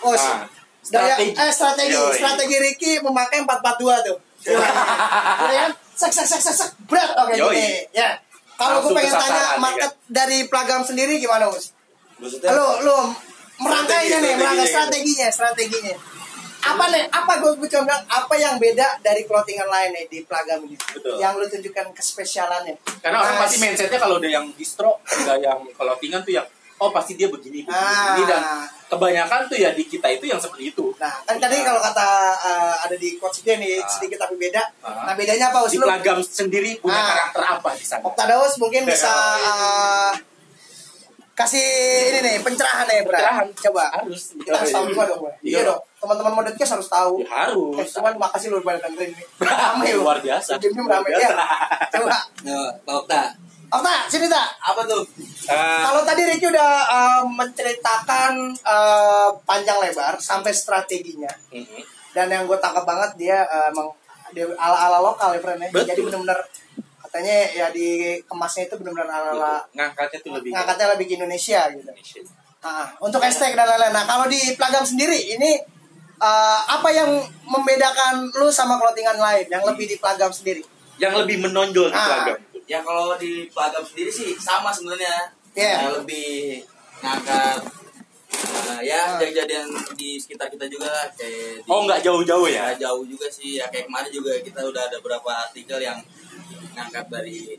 Oh, 0.00 0.12
Ah. 0.12 0.48
daya 0.86 1.12
Strategi. 1.12 1.32
eh 1.34 1.50
strategi 1.50 1.96
strategi 2.14 2.56
Ricky 2.58 2.92
memakai 3.00 3.40
442 3.42 4.00
tuh. 4.02 4.16
Gitu 4.40 4.56
kan? 5.60 5.72
Sek 5.92 6.08
sek 6.10 6.24
sek 6.26 6.40
sek 6.40 6.54
sek 6.54 6.70
berat 6.84 7.12
oke 7.14 7.32
gini. 7.32 7.84
Ya. 7.90 8.16
Kalau 8.58 8.82
gue 8.82 8.90
pengen 8.90 9.14
tanya 9.14 9.22
sasaran, 9.22 9.58
market 9.62 9.92
dari 10.10 10.38
pelagam 10.50 10.82
sendiri 10.82 11.22
gimana, 11.22 11.46
Us? 11.46 11.70
Maksudnya 12.18 12.50
Lu 12.58 12.66
lu 12.82 12.98
merangkainya 13.62 14.18
nih, 14.18 14.34
merangkai 14.34 14.66
strateginya 14.66 15.28
strateginya, 15.30 15.30
strateginya. 15.30 15.96
Apa 16.58 16.84
nih? 16.90 17.06
Apa 17.06 17.32
gue 17.38 17.52
bilang, 17.54 17.86
apa 17.86 18.34
yang 18.34 18.58
beda 18.58 18.98
dari 18.98 19.22
clothingan 19.22 19.70
lain 19.70 19.94
nih 19.94 20.04
di 20.10 20.18
pelagam 20.26 20.66
ini? 20.66 20.74
Betul. 20.74 21.22
Yang 21.22 21.32
lu 21.38 21.46
tunjukkan 21.54 21.86
kespesialannya. 21.94 22.74
karena 22.98 23.22
orang 23.22 23.36
pasti 23.46 23.56
mindsetnya 23.62 23.98
kalau 24.02 24.18
ada 24.18 24.26
yang 24.26 24.50
distro 24.58 24.98
nggak 25.06 25.38
yang 25.38 25.58
tinggal 26.02 26.20
tuh 26.26 26.32
yang 26.34 26.46
oh 26.78 26.90
pasti 26.90 27.14
dia 27.14 27.26
begini 27.26 27.62
begini, 27.62 27.74
Ah. 27.74 28.14
begini. 28.14 28.30
dan 28.30 28.42
kebanyakan 28.88 29.40
tuh 29.46 29.58
ya 29.58 29.70
di 29.76 29.84
kita 29.84 30.08
itu 30.08 30.24
yang 30.24 30.40
seperti 30.40 30.72
itu 30.72 30.86
Nah, 30.98 31.14
kan 31.22 31.36
tadi 31.36 31.60
kalau 31.60 31.78
kata 31.78 32.08
eh, 32.40 32.74
ada 32.88 32.96
di 32.96 33.18
quotes 33.18 33.44
dia 33.44 33.54
nih 33.54 33.78
sedikit 33.84 34.18
tapi 34.24 34.34
beda. 34.38 34.62
Ah. 34.80 35.10
Nah, 35.10 35.14
bedanya 35.14 35.52
apa? 35.52 35.66
Us? 35.66 35.74
di 35.74 35.78
iya. 35.78 36.14
sendiri 36.22 36.70
punya 36.80 36.96
Ah. 36.96 37.06
karakter 37.12 37.42
apa 37.44 37.70
di 37.76 37.84
sana 37.84 38.02
Oktadaus 38.02 38.56
mungkin 38.58 38.82
bisa 38.88 39.10
eh, 39.48 40.12
kasih 41.38 41.62
ini 42.10 42.18
nih 42.18 42.36
pencerahan 42.42 42.82
nih, 42.90 43.06
Bra. 43.06 43.14
Pencerahan. 43.14 43.46
Coba. 43.54 43.84
Harus. 43.94 44.34
Kita 44.34 44.58
harus 44.58 44.74
tahu 44.74 44.84
juga 44.90 45.06
dong, 45.06 45.20
Bra. 45.22 45.32
Iya 45.38 45.60
dong. 45.70 45.80
Teman-teman 46.02 46.32
Modetcast 46.34 46.72
harus 46.74 46.88
tahu. 46.90 47.22
Ya, 47.22 47.30
harus. 47.30 47.78
Eh, 47.78 47.86
cuman 47.94 48.14
makasih 48.18 48.48
lu 48.50 48.58
pada 48.66 48.82
dengerin 48.82 49.14
nih. 49.14 49.26
Rame 49.46 49.86
lu. 49.94 50.02
Luar 50.02 50.18
biasa. 50.18 50.58
Rame 50.58 50.82
Luar 50.82 51.02
ya. 51.06 51.30
Coba. 51.94 52.18
Nah, 52.42 52.70
Pak 52.82 53.47
Okta. 53.68 53.76
Okta, 53.78 53.94
sini 54.08 54.26
tak. 54.26 54.48
Apa 54.58 54.80
tuh? 54.82 55.04
Eh, 55.44 55.80
Kalau 55.82 56.02
tadi 56.02 56.22
Ricky 56.24 56.46
udah 56.46 56.70
eh, 56.88 57.20
menceritakan 57.24 58.32
eh, 58.54 59.28
panjang 59.44 59.78
lebar 59.78 60.16
sampai 60.18 60.52
strateginya. 60.52 61.30
mhm. 61.52 61.80
Dan 62.08 62.26
yang 62.28 62.48
gue 62.48 62.56
tangkap 62.56 62.82
banget 62.82 63.10
dia 63.16 63.44
eh, 63.44 63.68
emang 63.68 63.92
dia 64.32 64.44
ala-ala 64.56 65.00
lokal 65.02 65.36
ya, 65.36 65.40
friend 65.40 65.60
ya. 65.62 65.68
Betul. 65.70 65.86
Jadi 65.88 66.00
benar-benar 66.02 66.40
katanya 66.98 67.36
ya 67.50 67.66
dikemasnya 67.68 68.68
itu 68.68 68.74
benar-benar 68.76 69.08
ala-ala 69.08 69.64
ngangkatnya 69.72 70.18
tuh 70.20 70.32
lebih 70.34 70.50
ngangkatnya 70.52 70.86
lebih 70.92 71.04
ke 71.06 71.14
Indonesia 71.16 71.60
gitu. 71.72 71.80
Indonesia. 71.84 72.20
Nah, 72.58 72.86
untuk 72.98 73.20
hashtag 73.22 73.54
dan 73.54 73.64
lain-lain. 73.64 73.94
Nah, 73.94 74.04
kalau 74.04 74.26
di 74.26 74.40
Plagam 74.56 74.82
sendiri 74.82 75.16
ini 75.30 75.56
eh, 76.18 76.60
apa 76.66 76.88
yang 76.90 77.08
membedakan 77.44 78.28
lu 78.34 78.48
sama 78.50 78.76
clothingan 78.76 79.16
lain 79.16 79.46
yang 79.46 79.64
lebih 79.64 79.84
di 79.84 79.96
Plagam 79.96 80.28
sendiri? 80.28 80.64
Yang 80.98 81.22
lebih 81.24 81.46
menonjol 81.46 81.88
di 81.88 81.94
Ah. 81.94 82.34
Ya 82.68 82.84
kalau 82.84 83.16
di 83.16 83.48
pelagam 83.48 83.80
sendiri 83.82 84.12
sih 84.12 84.36
sama 84.36 84.68
sebenarnya. 84.68 85.32
Iya. 85.56 85.74
Nah, 85.88 85.90
lebih 85.98 86.60
ngangkat 87.00 87.58
nah, 88.68 88.80
ya 88.84 89.00
Ah. 89.00 89.18
kejadian 89.18 89.66
di 89.96 90.20
sekitar 90.20 90.46
kita 90.52 90.68
juga 90.68 90.86
lah 90.86 91.06
kayak 91.16 91.64
di, 91.64 91.68
Oh 91.70 91.82
nggak 91.88 92.04
jauh-jauh 92.04 92.46
ya? 92.46 92.70
ya 92.70 92.86
jauh 92.86 93.02
juga 93.08 93.26
sih 93.32 93.56
ya 93.58 93.64
kayak 93.72 93.88
kemarin 93.88 94.10
juga 94.12 94.36
kita 94.44 94.60
udah 94.62 94.82
ada 94.86 95.00
beberapa 95.00 95.30
artikel 95.32 95.78
yang 95.80 95.98
ngangkat 96.76 97.06
dari 97.08 97.56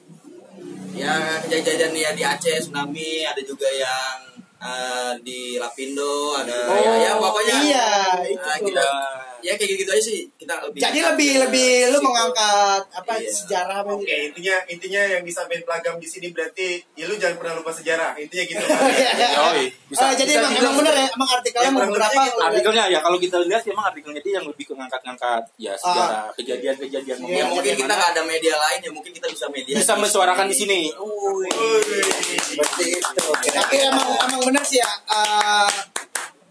ya 0.93 1.39
kejadian 1.43 1.91
ya 1.95 2.11
di 2.13 2.23
Aceh 2.23 2.61
tsunami 2.61 3.25
ada 3.25 3.41
juga 3.41 3.67
yang 3.67 4.28
eh, 4.59 5.13
di 5.19 5.39
Lapindo 5.55 6.35
ada 6.35 6.59
Oh, 6.65 6.75
ya, 6.75 6.93
ya 6.99 7.11
pokoknya 7.15 7.55
iya, 7.63 7.87
itu 8.25 8.39
nah, 8.39 8.55
tuh. 8.55 8.67
kita 8.67 8.87
ya 9.39 9.55
kayak 9.55 9.71
gitu, 9.79 9.87
aja 9.87 10.03
sih 10.03 10.27
kita 10.35 10.51
lebih 10.59 10.83
Jadi 10.83 10.99
lebih 10.99 11.31
lebih 11.39 11.71
lu 11.95 12.03
mengangkat 12.03 12.83
apa 12.91 13.13
Iya. 13.15 13.31
sejarah 13.31 13.75
apa 13.79 13.95
Oke, 13.95 14.03
gitu. 14.03 14.19
intinya 14.27 14.55
intinya 14.67 15.01
yang 15.07 15.23
disampaikan 15.23 15.63
pelagam 15.63 15.95
di 15.95 16.03
sini 16.03 16.27
berarti 16.29 16.83
ya 16.91 17.07
lu 17.07 17.15
jangan 17.15 17.39
pernah 17.39 17.53
lupa 17.55 17.71
sejarah. 17.71 18.19
Intinya 18.19 18.43
gitu. 18.43 18.59
Yoi. 19.39 19.63
Oh, 19.95 20.11
jadi 20.11 20.31
emang, 20.35 20.51
emang 20.53 20.75
bener 20.75 20.93
ya, 20.93 21.07
emang 21.09 21.29
artikelnya 21.31 21.63
Ya, 21.63 21.71
emang 21.71 21.87
beberapa 21.87 22.19
gitu. 22.19 22.39
Artikelnya 22.41 22.83
ya 22.89 22.99
kalau 22.99 23.15
kita 23.15 23.37
lihat 23.41 23.63
emang 23.63 23.85
artikelnya 23.87 24.19
dia 24.19 24.33
yang 24.35 24.45
lebih 24.45 24.63
ke 24.65 24.73
ngangkat-ngangkat 24.75 25.43
ya 25.55 25.73
sejarah 25.73 26.23
kejadian-kejadian 26.35 27.17
Iya, 27.21 27.35
ya 27.39 27.43
mungkin 27.47 27.73
kita 27.77 27.93
nggak 27.95 28.11
ada 28.11 28.23
media 28.27 28.55
lain 28.59 28.79
ya 28.83 28.91
mungkin 28.91 29.11
kita 29.13 29.27
bisa 29.29 29.45
media 29.47 29.73
bisa 29.73 29.93
mensuarakan 29.95 30.45
di 30.45 30.55
sini. 30.57 30.81
seperti 32.39 32.85
itu 32.91 33.27
Tapi 33.49 33.75
emang 33.81 34.07
emang 34.19 34.41
bener 34.49 34.63
sih 34.63 34.77
ya. 34.77 34.89
eh, 34.89 35.69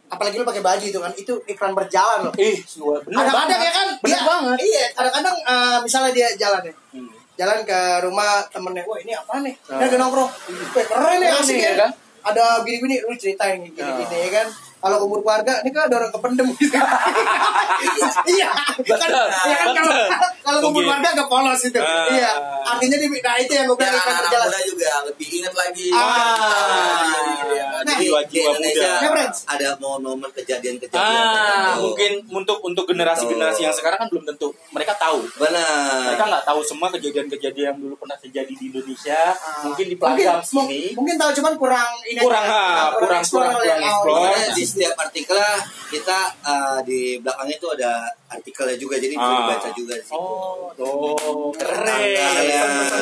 apalagi 0.09 0.35
lu 0.35 0.47
pakai 0.47 0.63
baju 0.63 0.85
itu 0.85 0.97
kan, 0.97 1.13
itu 1.13 1.33
iklan 1.45 1.75
berjalan 1.75 2.25
loh. 2.25 2.33
Ih, 2.35 2.57
benar 3.05 3.27
Kadang-kadang 3.27 3.61
ya 3.61 3.73
kan, 3.75 3.89
Benar 3.99 4.09
dia- 4.15 4.25
banget. 4.25 4.57
Iya, 4.63 4.85
kadang-kadang 4.95 5.37
eh, 5.45 5.79
misalnya 5.83 6.11
dia 6.15 6.29
jalan 6.35 6.63
ya. 6.63 6.75
Hmm. 6.95 7.11
Jalan 7.35 7.59
ke 7.63 7.81
rumah 8.03 8.43
temennya, 8.49 8.83
wah 8.83 8.99
ini 8.99 9.13
apa 9.13 9.39
nih? 9.39 9.55
Ah. 9.69 9.79
Nah, 9.79 9.87
dia 9.87 9.95
nongkrong, 9.97 10.31
wah 10.73 10.85
keren 10.85 11.19
ya 11.19 11.31
asik 11.37 11.55
nih, 11.55 11.63
ya. 11.63 11.71
ya 11.71 11.81
kan? 11.85 11.91
Ada 12.25 12.45
gini-gini, 12.63 12.97
lu 13.01 13.15
ceritain 13.15 13.59
gini-gini 13.61 13.85
Ah. 13.85 14.19
ya 14.19 14.31
kan. 14.33 14.47
Kalau 14.79 14.97
kumpul 15.01 15.21
keluarga, 15.21 15.59
ini 15.59 15.71
kan 15.71 15.83
ada 15.87 15.97
orang 15.99 16.12
kependem 16.12 16.47
gitu. 16.55 16.79
iya, 18.31 18.49
kan, 18.49 18.79
Betul, 18.79 19.27
ya 19.45 19.57
kan 19.61 19.75
kalau 19.75 19.97
kalau 20.41 20.59
Mungkin. 20.64 20.85
keluarga 20.85 21.09
agak 21.12 21.27
polos 21.27 21.61
itu. 21.61 21.77
Ah. 21.77 22.07
Iya, 22.09 22.31
artinya 22.64 22.97
di, 22.97 23.07
nah 23.11 23.37
itu 23.37 23.53
yang 23.53 23.67
gue 23.67 23.77
bilang 23.77 23.93
anak-anak 23.93 24.23
berjalan. 24.25 24.49
muda 24.49 24.61
juga 24.64 24.88
lebih 25.05 25.27
ingat 25.35 25.53
lagi 25.53 25.87
Ah. 25.91 27.05
Iya, 27.49 27.64
Nah, 27.79 27.95
jadi 27.95 28.05
jiwa-jiwa 28.05 28.27
di 28.29 28.38
Indonesia 28.41 28.83
muda. 28.91 28.99
Ya, 28.99 29.09
Friends. 29.09 29.38
ada 29.47 29.69
momen-momen 29.77 30.31
kejadian-kejadian 30.33 30.99
Ah, 31.01 31.31
tertentu. 31.31 31.81
mungkin 31.85 32.12
untuk 32.33 32.59
untuk 32.61 32.85
generasi-generasi 32.87 33.61
yang 33.61 33.73
sekarang 33.73 33.99
kan 33.99 34.09
belum 34.09 34.25
tentu 34.27 34.51
mereka 34.69 34.95
tahu. 34.97 35.23
benar 35.37 36.11
Mereka 36.11 36.25
nggak 36.25 36.45
tahu 36.45 36.61
semua 36.61 36.88
kejadian-kejadian 36.91 37.67
yang 37.69 37.79
dulu 37.79 37.95
pernah 37.97 38.17
terjadi 38.17 38.51
di 38.51 38.64
Indonesia. 38.69 39.21
Ah. 39.33 39.62
Mungkin 39.64 39.85
di 39.87 39.97
pelagam 39.97 40.43
mung- 40.51 40.67
sini. 40.67 40.81
mungkin 40.93 41.14
tahu 41.17 41.31
cuman 41.35 41.53
kurang 41.55 41.91
ini 42.05 42.19
Kurang, 42.19 42.45
ah, 42.45 42.91
kurang, 42.95 43.21
explore 43.21 43.47
kurang, 43.47 43.62
yang 43.62 43.79
kurang 43.79 43.79
awal. 43.79 43.95
explore. 43.95 44.19
Makanya 44.27 44.51
di 44.51 44.64
setiap 44.69 44.93
artikel 44.95 45.41
kita 45.89 46.19
eh, 46.39 46.79
di 46.83 47.01
belakangnya 47.19 47.57
itu 47.57 47.69
ada 47.71 47.93
artikelnya 48.29 48.77
juga 48.77 48.97
jadi 48.97 49.15
bisa 49.15 49.25
Ah. 49.27 49.41
dibaca 49.43 49.69
juga 49.73 49.95
sih. 49.97 50.13
Oh, 50.13 50.69
oh, 50.75 51.49
Keren. 51.51 51.97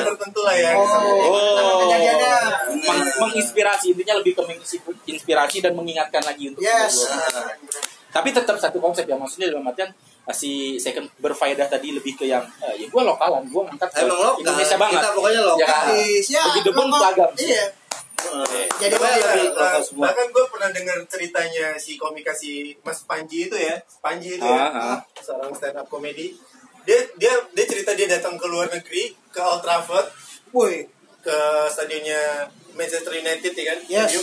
tertentu 0.07 0.41
lah 0.41 0.55
ya. 0.55 0.73
Oh, 0.73 0.87
Oh. 0.87 1.91
Meng- 2.77 3.15
menginspirasi 3.19 3.91
intinya 3.91 4.15
lebih 4.17 4.33
ke 4.33 4.43
menginspirasi 4.45 5.59
dan 5.59 5.73
mengingatkan 5.73 6.23
lagi 6.23 6.49
untuk 6.49 6.63
Yes. 6.63 7.03
Tapi 8.09 8.31
tetap 8.31 8.57
satu 8.57 8.79
konsep 8.79 9.05
ya 9.05 9.13
maksudnya 9.15 9.51
dalam 9.51 9.67
artian 9.67 9.91
eh, 10.25 10.33
si 10.33 10.51
second 10.77 11.05
berfaedah 11.19 11.67
tadi 11.67 11.93
lebih 11.93 12.15
ke 12.15 12.25
yang 12.25 12.41
eh, 12.61 12.75
ya 12.77 12.87
gue 12.87 13.03
lokalan, 13.03 13.45
gue 13.45 13.63
ngangkat 13.63 13.91
ke 13.91 14.03
lokal. 14.05 14.33
Indonesia 14.39 14.77
banget. 14.77 14.95
Kita 14.97 15.09
pokoknya 15.13 15.41
lokal. 15.45 15.61
Ya 15.61 15.77
ya, 16.23 16.43
Begitupun 16.49 16.87
lokal. 16.87 17.01
pelagam. 17.13 17.31
Iya. 17.37 17.65
Eh, 18.17 18.67
Jadi 18.79 18.95
pokoknya 18.95 19.29
lebih 19.45 19.83
semua. 19.83 20.03
bahkan 20.07 20.27
gue 20.27 20.45
pernah 20.49 20.71
dengar 20.71 20.99
ceritanya 21.07 21.67
si 21.77 21.95
komikasi 21.95 22.51
Mas 22.81 23.01
Panji 23.03 23.47
itu 23.47 23.55
ya 23.55 23.77
Panji 23.99 24.35
itu 24.35 24.43
ya 24.43 24.67
Ah, 24.67 24.97
ah. 24.97 24.99
seorang 25.17 25.53
stand 25.53 25.77
up 25.77 25.87
komedi 25.87 26.33
dia 26.83 26.97
dia 27.15 27.33
dia 27.51 27.65
cerita 27.65 27.93
dia 27.93 28.09
datang 28.09 28.35
ke 28.35 28.47
luar 28.47 28.69
negeri 28.69 29.13
ke 29.29 29.39
Old 29.39 29.61
Trafford 29.61 30.09
Woi, 30.51 30.87
ke 31.19 31.39
stadionnya 31.67 32.47
Manchester 32.73 33.13
United 33.13 33.53
ya 33.53 33.65
kan 33.67 33.79
Yes. 33.87 34.09
MU. 34.11 34.23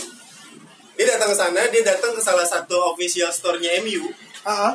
dia 0.94 1.06
datang 1.08 1.30
ke 1.30 1.36
sana 1.36 1.60
dia 1.68 1.82
datang 1.82 2.12
ke 2.12 2.20
salah 2.20 2.44
satu 2.44 2.74
official 2.90 3.28
store-nya 3.28 3.78
MU 3.80 4.10
ah, 4.42 4.74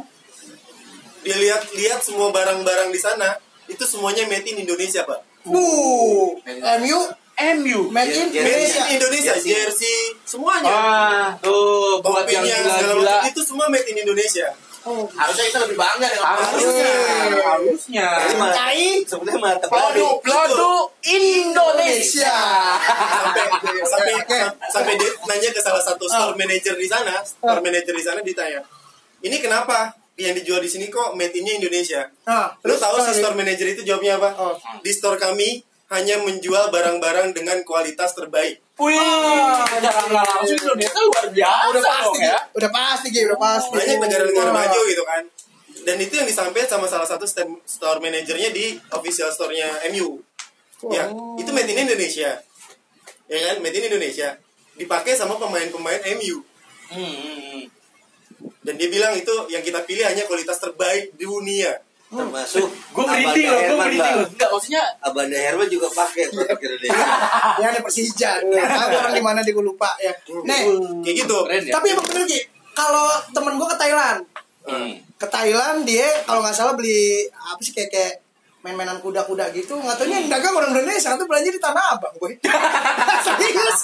dia 1.19 1.35
lihat 1.35 1.67
lihat 1.71 1.99
semua 1.99 2.29
barang-barang 2.29 2.89
di 2.89 2.97
sana 2.97 3.35
itu 3.65 3.83
semuanya 3.83 4.23
made 4.25 4.47
in 4.47 4.63
Indonesia 4.63 5.03
pak 5.03 5.27
Bu, 5.41 6.35
MU, 6.79 6.99
MU. 7.39 7.87
made 7.89 8.11
in 8.11 8.27
Indonesia. 8.29 8.83
in 8.87 8.99
Indonesia 8.99 9.33
Jersey. 9.39 9.99
semuanya. 10.27 10.69
Ah, 10.69 11.27
tuh 11.39 12.03
buat 12.03 12.27
yang 12.27 12.43
gila-gila. 12.43 12.99
macam 12.99 13.31
itu 13.31 13.41
semua 13.43 13.65
made 13.67 13.87
in 13.87 14.03
Indonesia. 14.03 14.51
Oh, 14.87 15.03
Harusnya 15.11 15.43
kita 15.51 15.59
lebih 15.67 15.75
bangga 15.75 16.07
dengan 16.07 16.23
Harusnya, 16.39 16.93
harusnya. 17.51 18.07
Cai, 18.55 19.03
Sebenarnya 19.03 19.39
malah 19.43 19.59
Produk, 19.59 20.23
produk 20.23 20.87
Indonesia. 21.03 22.35
sampai 23.19 23.43
sampai 23.83 24.13
sampai 24.71 24.93
dia 24.95 25.11
nanya 25.27 25.49
ke 25.51 25.59
salah 25.59 25.83
satu 25.83 26.07
store 26.07 26.39
manager 26.39 26.79
di 26.79 26.87
sana. 26.87 27.19
Store 27.23 27.59
manager 27.59 27.91
di 27.91 28.03
sana 28.03 28.23
ditanya 28.23 28.63
ini 29.19 29.37
kenapa 29.39 29.91
yang 30.15 30.35
dijual 30.35 30.59
di 30.59 30.67
sini 30.67 30.87
kok 30.87 31.15
made 31.15 31.31
in-nya 31.31 31.59
Indonesia? 31.59 32.07
Nah, 32.23 32.51
lu 32.63 32.75
tahu 32.75 32.99
si 33.03 33.19
store 33.19 33.35
manager 33.35 33.67
itu 33.67 33.83
jawabnya 33.83 34.19
apa? 34.19 34.29
Oh. 34.35 34.55
di 34.79 34.91
store 34.91 35.15
kami 35.15 35.63
hanya 35.89 36.21
menjual 36.21 36.69
barang-barang 36.69 37.33
dengan 37.33 37.57
kualitas 37.65 38.13
terbaik. 38.13 38.61
Wih, 38.77 38.93
secara 38.95 39.99
nggak 40.05 40.23
langsung 40.37 40.55
Indonesia 40.55 41.01
luar 41.01 41.25
biasa 41.33 41.63
udah 41.65 41.81
pasti, 41.83 42.05
dong 42.05 42.19
ya. 42.21 42.37
Udah 42.53 42.69
pasti, 42.71 43.07
Gi, 43.09 43.21
udah 43.25 43.39
pasti. 43.41 43.73
banyak 43.75 43.97
negara-negara 43.97 44.51
maju 44.53 44.79
gitu 44.85 45.03
kan. 45.03 45.23
Dan 45.79 45.95
itu 45.97 46.13
yang 46.13 46.27
disampaikan 46.29 46.69
sama 46.69 46.85
salah 46.85 47.07
satu 47.09 47.25
store 47.65 47.99
manajernya 47.99 48.53
di 48.53 48.77
official 48.91 49.31
store-nya 49.31 49.67
MU 49.89 50.21
ya 50.87 51.11
Oh. 51.11 51.35
itu 51.35 51.49
made 51.51 51.67
in 51.67 51.83
Indonesia. 51.83 52.39
Ya 53.27 53.37
kan? 53.51 53.55
Made 53.59 53.75
in 53.75 53.91
Indonesia. 53.91 54.37
Dipakai 54.77 55.11
sama 55.11 55.35
pemain-pemain 55.35 55.99
MU 56.15 56.39
Hmm, 56.89 57.03
hmm, 57.03 57.39
hmm. 57.43 57.63
dan 58.63 58.73
dia 58.73 58.89
bilang 58.89 59.13
itu 59.13 59.29
yang 59.47 59.61
kita 59.61 59.83
pilih 59.83 60.01
hanya 60.01 60.25
kualitas 60.25 60.57
terbaik 60.57 61.13
di 61.13 61.21
dunia 61.21 61.69
termasuk 62.09 62.65
Gue 62.89 63.03
merinding 63.03 63.45
loh, 63.45 63.61
gue 63.61 63.77
merinding 63.77 64.15
loh. 64.15 64.27
Enggak, 64.27 64.49
maksudnya 64.49 64.81
Abanda 64.99 65.37
Herman 65.37 65.67
juga 65.67 65.87
pakai 65.87 66.25
produk 66.27 66.57
Indonesia. 66.57 67.05
Ya 67.55 67.65
ada 67.67 67.79
Persija. 67.79 68.31
Aku 68.41 68.95
orang 68.95 69.13
di 69.13 69.21
mana 69.21 69.39
di 69.39 69.51
gue 69.51 69.61
lupa 69.61 69.93
ya. 69.97 70.09
Nih, 70.41 70.61
kayak 71.01 71.15
gitu 71.19 71.37
keren 71.43 71.61
ya. 71.61 71.71
tapi 71.71 71.91
emang 71.91 72.05
bener 72.05 72.25
Gi. 72.25 72.41
Kalau 72.71 73.05
temen 73.29 73.53
gue 73.55 73.67
ke 73.67 73.77
Thailand, 73.77 74.19
Hmm. 74.61 74.93
ke 75.15 75.25
Thailand 75.25 75.81
dia 75.81 76.05
kalau 76.23 76.39
nggak 76.39 76.53
salah 76.53 76.73
beli 76.73 77.25
apa 77.31 77.57
sih 77.57 77.71
kayak 77.71 77.89
kayak 77.89 78.13
main-mainan 78.59 78.99
kuda-kuda 78.99 79.49
gitu 79.49 79.73
nggak 79.73 79.97
tahu 79.97 80.05
yang 80.05 80.29
dagang 80.29 80.53
orang 80.53 80.69
Indonesia 80.71 81.15
tuh 81.15 81.25
belanja 81.25 81.49
di 81.49 81.57
tanah 81.57 81.97
abang 81.97 82.13
gue 82.13 82.37
serius 83.25 83.77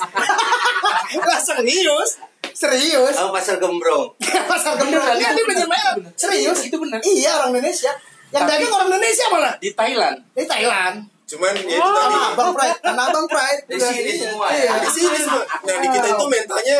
lah 1.25 1.39
serius 1.39 2.09
serius 2.53 3.13
Sama 3.13 3.33
pasar 3.33 3.57
gembrong. 3.57 4.13
pasar 4.51 4.77
gembrong 4.77 5.15
Iya, 5.15 5.31
itu 5.31 5.41
dia 5.41 5.45
bener. 5.47 5.65
mainan 5.65 5.95
serius 6.13 6.59
Itu 6.61 6.77
bener. 6.77 6.99
iya 7.01 7.31
orang 7.35 7.49
Indonesia 7.51 7.89
yang 8.29 8.43
Tapi- 8.43 8.51
dagang 8.57 8.73
orang 8.73 8.87
Indonesia 8.89 9.25
malah 9.27 9.53
Di 9.57 9.69
Thailand. 9.71 10.17
di 10.31 10.43
Thailand 10.43 10.95
cuman 11.25 11.53
ya 11.57 11.73
itu 11.73 11.81
tanah 11.81 12.05
tadi 12.05 12.17
abang 12.31 12.51
pride 12.53 12.79
tanah 12.79 13.03
abang 13.09 13.25
pride 13.25 13.61
Di 13.65 13.77
sini 13.79 14.11
iya. 14.11 14.29
semua 14.29 14.45
ya? 14.47 14.55
Iya. 14.55 14.73
di 14.77 14.89
sini 14.91 15.17
semua 15.19 15.41
nah 15.41 15.75
di 15.75 15.87
kita 15.89 16.07
itu 16.11 16.25
mentalnya 16.27 16.77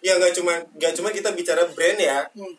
ya 0.00 0.12
nggak 0.16 0.32
cuma 0.34 0.52
nggak 0.72 0.92
cuma 0.92 1.08
kita 1.10 1.30
bicara 1.30 1.62
brand 1.70 1.94
ya 1.96 2.18
Hmm. 2.34 2.54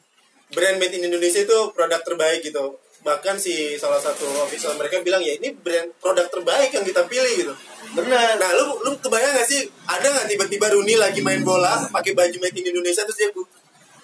brand 0.50 0.76
made 0.78 0.94
in 0.94 1.04
Indonesia 1.06 1.42
itu 1.42 1.58
produk 1.72 2.00
terbaik 2.00 2.40
gitu 2.42 2.80
bahkan 3.00 3.36
si 3.36 3.76
salah 3.76 4.00
satu 4.00 4.24
official 4.42 4.76
mereka 4.76 5.00
bilang 5.02 5.20
ya 5.20 5.36
ini 5.36 5.52
brand 5.54 5.92
produk 5.98 6.28
terbaik 6.28 6.72
yang 6.72 6.84
kita 6.84 7.04
pilih 7.06 7.34
gitu 7.38 7.54
Bener. 7.90 8.36
nah 8.36 8.50
lu 8.54 8.80
lu 8.82 8.96
kebayang 8.98 9.32
gak 9.34 9.46
sih 9.46 9.64
ada 9.84 10.04
nggak 10.06 10.28
tiba-tiba 10.28 10.68
Rooney 10.70 10.96
lagi 10.96 11.20
main 11.20 11.40
bola 11.40 11.88
pakai 11.88 12.12
baju 12.14 12.36
made 12.38 12.56
in 12.56 12.68
Indonesia 12.70 13.04
terus 13.04 13.16
dia 13.18 13.30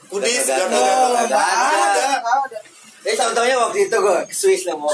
pudis 0.06 0.44
Nggak 0.44 0.72
ada. 1.24 2.08
Eh 3.04 3.14
tahu-tahunya 3.14 3.58
waktu 3.58 3.78
itu 3.84 3.96
gue 3.96 4.18
ke 4.24 4.32
Swiss 4.34 4.64
lah 4.64 4.76
mau 4.76 4.88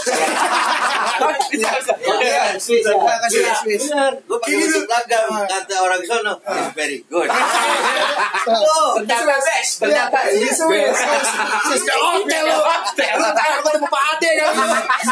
Iya, 1.49 2.41
Swiss. 2.57 2.81
ya. 2.81 2.93
Nggak, 2.95 3.17
ke 3.19 3.27
Swiss, 3.29 3.57
Swiss. 3.59 3.83
Bener. 3.85 4.13
Gue 4.23 4.37
pakai 4.39 4.55
Gitu. 4.55 4.65
baju 4.71 4.81
pelagam. 4.87 5.27
Kata 5.45 5.75
orang 5.77 6.01
sono, 6.01 6.33
it's 6.39 6.71
very 6.73 6.97
good. 7.05 7.29
Oh, 8.49 8.97
Ternyata 8.97 9.37
best, 9.37 9.71
ternyata 9.79 10.17
Iya, 10.25 10.49
Swiss, 10.49 10.57
Swiss. 10.57 10.97
Swiss 11.65 11.83
ke 11.83 11.93
hotel 11.93 12.43
lo. 12.45 12.59
Ketemu 12.95 13.87
Pak 13.87 14.03
Ade 14.09 14.29
kan. 14.33 14.53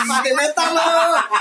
Pakai 0.07 0.33
metal 0.33 0.69
lo. 0.73 0.88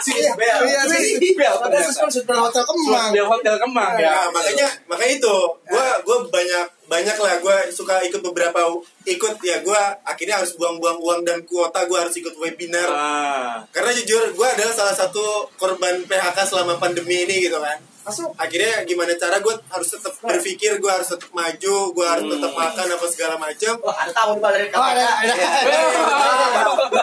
Swiss 0.03 0.29
Bell. 0.35 0.61
Iya, 0.63 0.81
Swiss 0.85 1.35
Bell. 1.35 1.55
Padahal 1.57 1.83
Swiss 1.83 1.99
Bell 1.99 2.13
sudah 2.13 2.37
hotel 2.43 2.63
Kemang. 2.65 3.11
Hotel 3.17 3.55
Kemang 3.57 3.93
ya. 3.97 4.29
Makanya 4.29 4.67
makanya 4.87 5.13
itu 5.15 5.37
gue 5.65 5.87
gue 6.05 6.17
banyak 6.29 6.65
banyak 6.87 7.19
lah 7.19 7.43
gue 7.43 7.57
suka 7.75 7.99
ikut 8.07 8.23
beberapa 8.23 8.63
ikut 9.03 9.35
ya 9.43 9.59
gue 9.59 9.81
akhirnya 10.07 10.39
harus 10.39 10.55
buang-buang 10.55 11.03
uang 11.03 11.21
dan 11.27 11.43
kuota 11.43 11.83
gue 11.83 11.99
harus 11.99 12.15
ikut 12.15 12.39
webinar 12.39 12.87
Ah. 12.87 13.59
karena 13.75 13.91
jujur 13.91 14.31
gue 14.31 14.47
adalah 14.47 14.71
salah 14.71 14.95
satu 14.95 15.51
korban 15.59 16.07
PHK 16.07 16.39
selama 16.47 16.79
pandemi 16.79 17.27
ini 17.27 17.43
gitu 17.43 17.59
kan 17.59 17.79
Masuk. 18.07 18.31
akhirnya 18.37 18.83
gimana 18.83 19.13
cara 19.13 19.37
gue 19.37 19.55
harus 19.67 19.89
tetap 19.91 20.13
berpikir 20.17 20.77
gue 20.77 20.87
harus 20.87 21.09
tetap 21.09 21.29
maju 21.29 21.77
gue 21.91 22.07
harus 22.07 22.25
tetap 22.29 22.53
makan 22.53 22.87
apa 22.89 23.07
segala 23.07 23.35
macam 23.37 23.75
Wah, 23.83 23.95
ada 23.99 24.11
tamu 24.11 24.33
dari 24.39 24.67
Oh, 24.69 24.81
ada, 24.81 25.07
ada. 25.21 25.35
Ada 25.35 25.79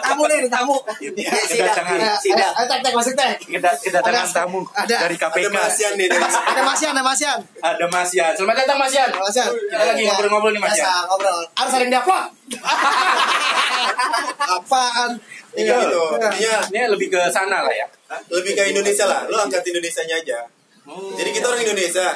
Tamu 0.04 0.22
nih, 0.24 0.36
ada 0.40 0.50
tamu. 0.50 0.76
Ya, 1.12 1.30
sidak. 1.44 1.74
Ada, 1.74 2.10
Sidak. 2.16 2.50
ada, 2.52 2.66
tek, 2.66 2.78
tek, 2.80 2.92
masuk 2.94 3.12
tek. 3.14 3.36
Kita 3.36 3.68
kedatangan 3.76 4.22
Ada- 4.22 4.34
tamu 4.34 4.58
ada- 4.70 5.00
dari 5.00 5.14
ada 5.14 5.26
KPK. 5.28 5.46
masian 5.50 5.92
nih 5.94 6.06
Ada 6.06 6.18
Masian, 6.62 6.90
ada 6.90 7.02
Masian. 7.02 7.38
Ada 7.60 7.84
Mas 7.86 8.10
Yan. 8.10 8.32
Selamat 8.32 8.54
datang 8.58 8.76
Mas 8.78 8.92
Yan. 8.92 9.08
Masian. 9.12 9.48
Kita 9.50 9.84
lagi 9.84 10.02
ngobrol-ngobrol 10.04 10.50
nih 10.52 10.60
Mas 10.60 10.70
Biasa, 10.72 10.86
Yan. 10.86 11.02
ngobrol. 11.06 11.38
Harus 11.52 11.70
sering 11.74 11.90
diupload. 11.90 12.24
Apaan? 14.56 15.10
Iya, 15.54 15.74
gitu 15.80 16.00
Intinya 16.16 16.54
Ini 16.66 16.78
lebih 16.90 17.06
ke 17.08 17.20
sana 17.28 17.62
lah 17.62 17.70
ya. 17.70 17.86
lebih 18.28 18.52
ke 18.52 18.62
Indonesia 18.70 19.04
lah 19.04 19.24
lo 19.26 19.36
angkat 19.40 19.60
Indonesianya 19.64 20.16
aja 20.16 20.38
Oh. 20.84 21.16
Jadi 21.16 21.30
kita 21.32 21.46
orang 21.48 21.62
Indonesia. 21.64 22.08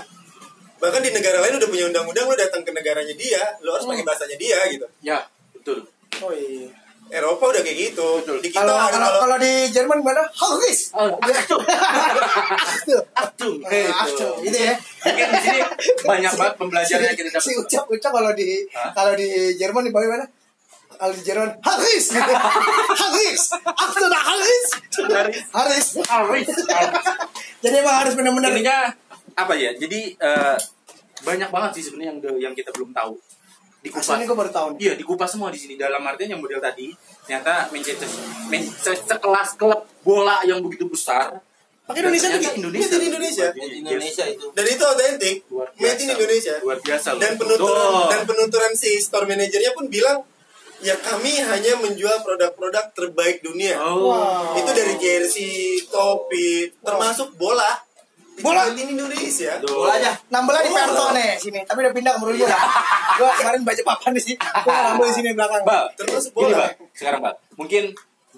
Bahkan 0.79 1.01
di 1.03 1.11
negara 1.11 1.43
lain 1.43 1.59
udah 1.59 1.69
punya 1.69 1.85
undang-undang 1.91 2.27
lo 2.31 2.35
datang 2.39 2.63
ke 2.63 2.71
negaranya 2.71 3.15
dia, 3.19 3.43
lo 3.67 3.75
harus 3.75 3.87
pakai 3.89 4.05
bahasanya 4.07 4.37
dia 4.39 4.59
gitu. 4.71 4.87
Ya, 5.03 5.19
betul. 5.51 5.83
Oh 6.23 6.31
iya. 6.31 6.71
Eropa 7.09 7.51
udah 7.51 7.63
kayak 7.65 7.79
gitu. 7.89 8.09
Betul. 8.21 8.37
Di 8.45 8.49
kita 8.53 8.63
Kalau 8.63 8.77
kalau 8.77 8.93
kalau 8.93 9.09
kalau 9.25 9.37
di 9.41 9.53
Jerman 9.73 10.05
gimana? 10.05 10.23
Hagis. 10.29 10.93
Aktum. 10.93 11.61
Tuh. 12.85 13.03
Aktum. 13.17 13.55
Ah, 13.65 14.05
tuh, 14.05 14.33
gitu 14.45 14.59
ya. 14.61 14.75
Mungkin 14.77 15.27
di 15.33 15.39
sini 15.41 15.61
banyak 16.05 16.33
banget 16.37 16.55
pembelajaran 16.61 17.05
yang 17.09 17.17
kita 17.17 17.29
Si 17.41 17.57
dapat. 17.57 17.65
ucap 17.65 17.85
ucap 17.89 18.13
kalau 18.13 18.31
di 18.37 18.47
kalau 18.93 19.13
di 19.17 19.29
Jerman 19.57 19.89
di 19.89 19.93
bawah 19.93 20.09
mana? 20.15 20.27
Jerman 20.99 21.51
Hagis 21.63 22.05
gitu. 22.11 22.33
Dah 22.33 22.43
Hagis. 22.95 23.43
Haris. 24.29 24.69
Haris. 25.55 25.87
Haris. 26.07 26.49
Jadi 27.63 27.75
emang 27.79 27.97
harus 28.03 28.13
benar-benar 28.19 28.51
Intinya 28.55 28.91
apa 29.39 29.55
ya? 29.55 29.71
Jadi 29.75 30.19
eh, 30.19 30.57
banyak 31.23 31.49
banget 31.51 31.71
sih 31.79 31.83
sebenarnya 31.91 32.19
yang 32.19 32.51
yang 32.51 32.55
kita 32.55 32.75
belum 32.75 32.91
tahu. 32.91 33.15
Dikupas. 33.79 34.11
Asli 34.11 34.27
gue 34.27 34.35
baru 34.35 34.51
tahu 34.51 34.67
nih. 34.75 34.79
Iya, 34.83 34.93
dikupas 34.99 35.31
semua 35.31 35.55
di 35.55 35.59
sini. 35.59 35.79
Dalam 35.79 36.03
artian 36.03 36.35
yang 36.35 36.43
model 36.43 36.59
tadi, 36.59 36.91
ternyata 37.23 37.71
Manchester, 37.71 38.11
Manchester 38.51 38.95
sekelas 38.99 39.55
klub 39.55 39.87
bola 40.03 40.43
yang 40.43 40.59
begitu 40.59 40.91
besar. 40.91 41.39
Pakai 41.87 42.05
Indonesia 42.05 42.29
tuh. 42.37 42.53
Indonesia. 42.59 42.91
Made 42.91 43.01
in 43.01 43.09
Indonesia. 43.09 43.47
Di 43.49 43.61
Indonesia 43.81 44.25
itu. 44.29 44.47
dan 44.53 44.65
itu 44.69 44.85
otentik, 44.85 45.37
Luar 45.49 45.69
made 45.73 46.01
in. 46.05 46.09
Indonesia. 46.13 46.55
Luar 46.61 46.79
biasa 46.85 47.07
loh. 47.17 47.21
Dan 47.23 47.33
penuturan 47.41 47.93
dan 48.13 48.21
penuturan 48.29 48.73
si 48.77 48.91
store 49.01 49.25
manajernya 49.25 49.73
pun 49.73 49.89
bilang 49.89 50.21
ya 50.79 50.95
kami 50.99 51.43
hanya 51.43 51.73
menjual 51.83 52.23
produk-produk 52.23 52.95
terbaik 52.95 53.43
dunia. 53.43 53.79
Oh. 53.83 54.15
Wow. 54.15 54.59
Itu 54.59 54.71
dari 54.71 54.95
jersey, 54.99 55.83
topi, 55.91 56.71
termasuk 56.83 57.35
bola. 57.39 57.67
Bola? 58.39 58.71
In 58.71 58.95
Indonesia. 58.95 59.59
Bola 59.67 59.99
aja. 59.99 60.15
Nambah 60.31 60.55
lagi 60.55 60.71
Perto 60.71 61.11
nih 61.11 61.35
sini, 61.43 61.59
tapi 61.67 61.83
udah 61.83 61.91
pindah 61.91 62.13
ke 62.15 62.19
Merulu 62.23 62.47
lah. 62.47 62.63
Gua 63.19 63.31
kemarin 63.35 63.67
baca 63.67 63.83
papan 63.83 64.13
di 64.15 64.23
sini. 64.23 64.37
Gua 64.39 64.95
nambah 64.95 65.07
di 65.11 65.15
sini 65.19 65.29
belakang. 65.35 65.63
Termasuk 65.99 66.31
gini, 66.31 66.55
bola. 66.55 66.57
Bal. 66.63 66.71
Sekarang, 66.95 67.21
Bal. 67.27 67.35
Mungkin 67.59 67.85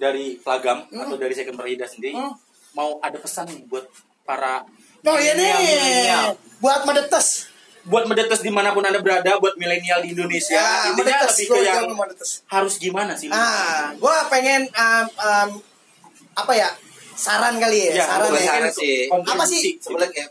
dari 0.00 0.40
Plagam 0.40 0.88
atau 0.88 1.16
dari 1.20 1.36
Second 1.36 1.60
Perida 1.60 1.84
sendiri 1.84 2.16
Hmm. 2.16 2.32
mau 2.72 2.96
ada 3.04 3.20
pesan 3.20 3.68
buat 3.68 3.84
para 4.24 4.64
Oh 5.04 5.16
iya 5.20 5.32
nih. 5.36 6.32
Buat 6.60 6.88
medetes. 6.88 7.49
Buat 7.90 8.06
mendetes 8.06 8.40
di 8.40 8.48
mana 8.48 8.70
pun 8.70 8.80
anda 8.80 8.98
berada 8.98 9.36
buat 9.36 9.54
milenial 9.54 9.98
di 10.00 10.14
Indonesia 10.14 10.54
Ya, 10.54 10.88
intinya 10.88 11.20
lebih 11.20 11.44
ke 11.44 11.58
yang 11.60 11.84
harus 12.48 12.74
gimana 12.76 13.12
sih 13.12 13.26
Ah, 13.28 13.90
gua 13.98 14.24
pengen 14.26 14.64
um, 14.64 15.06
um, 15.18 15.48
apa 16.32 16.52
ya? 16.54 16.70
Saran 17.12 17.58
kali 17.58 17.90
ya, 17.90 18.00
Ya, 18.00 18.04
saran 18.06 18.30
ya. 18.30 18.40
saran 18.40 18.70
sih. 18.72 19.10
Apa 19.10 19.44
sih? 19.44 19.76
Sebenarnya 19.76 20.08
kayak 20.08 20.30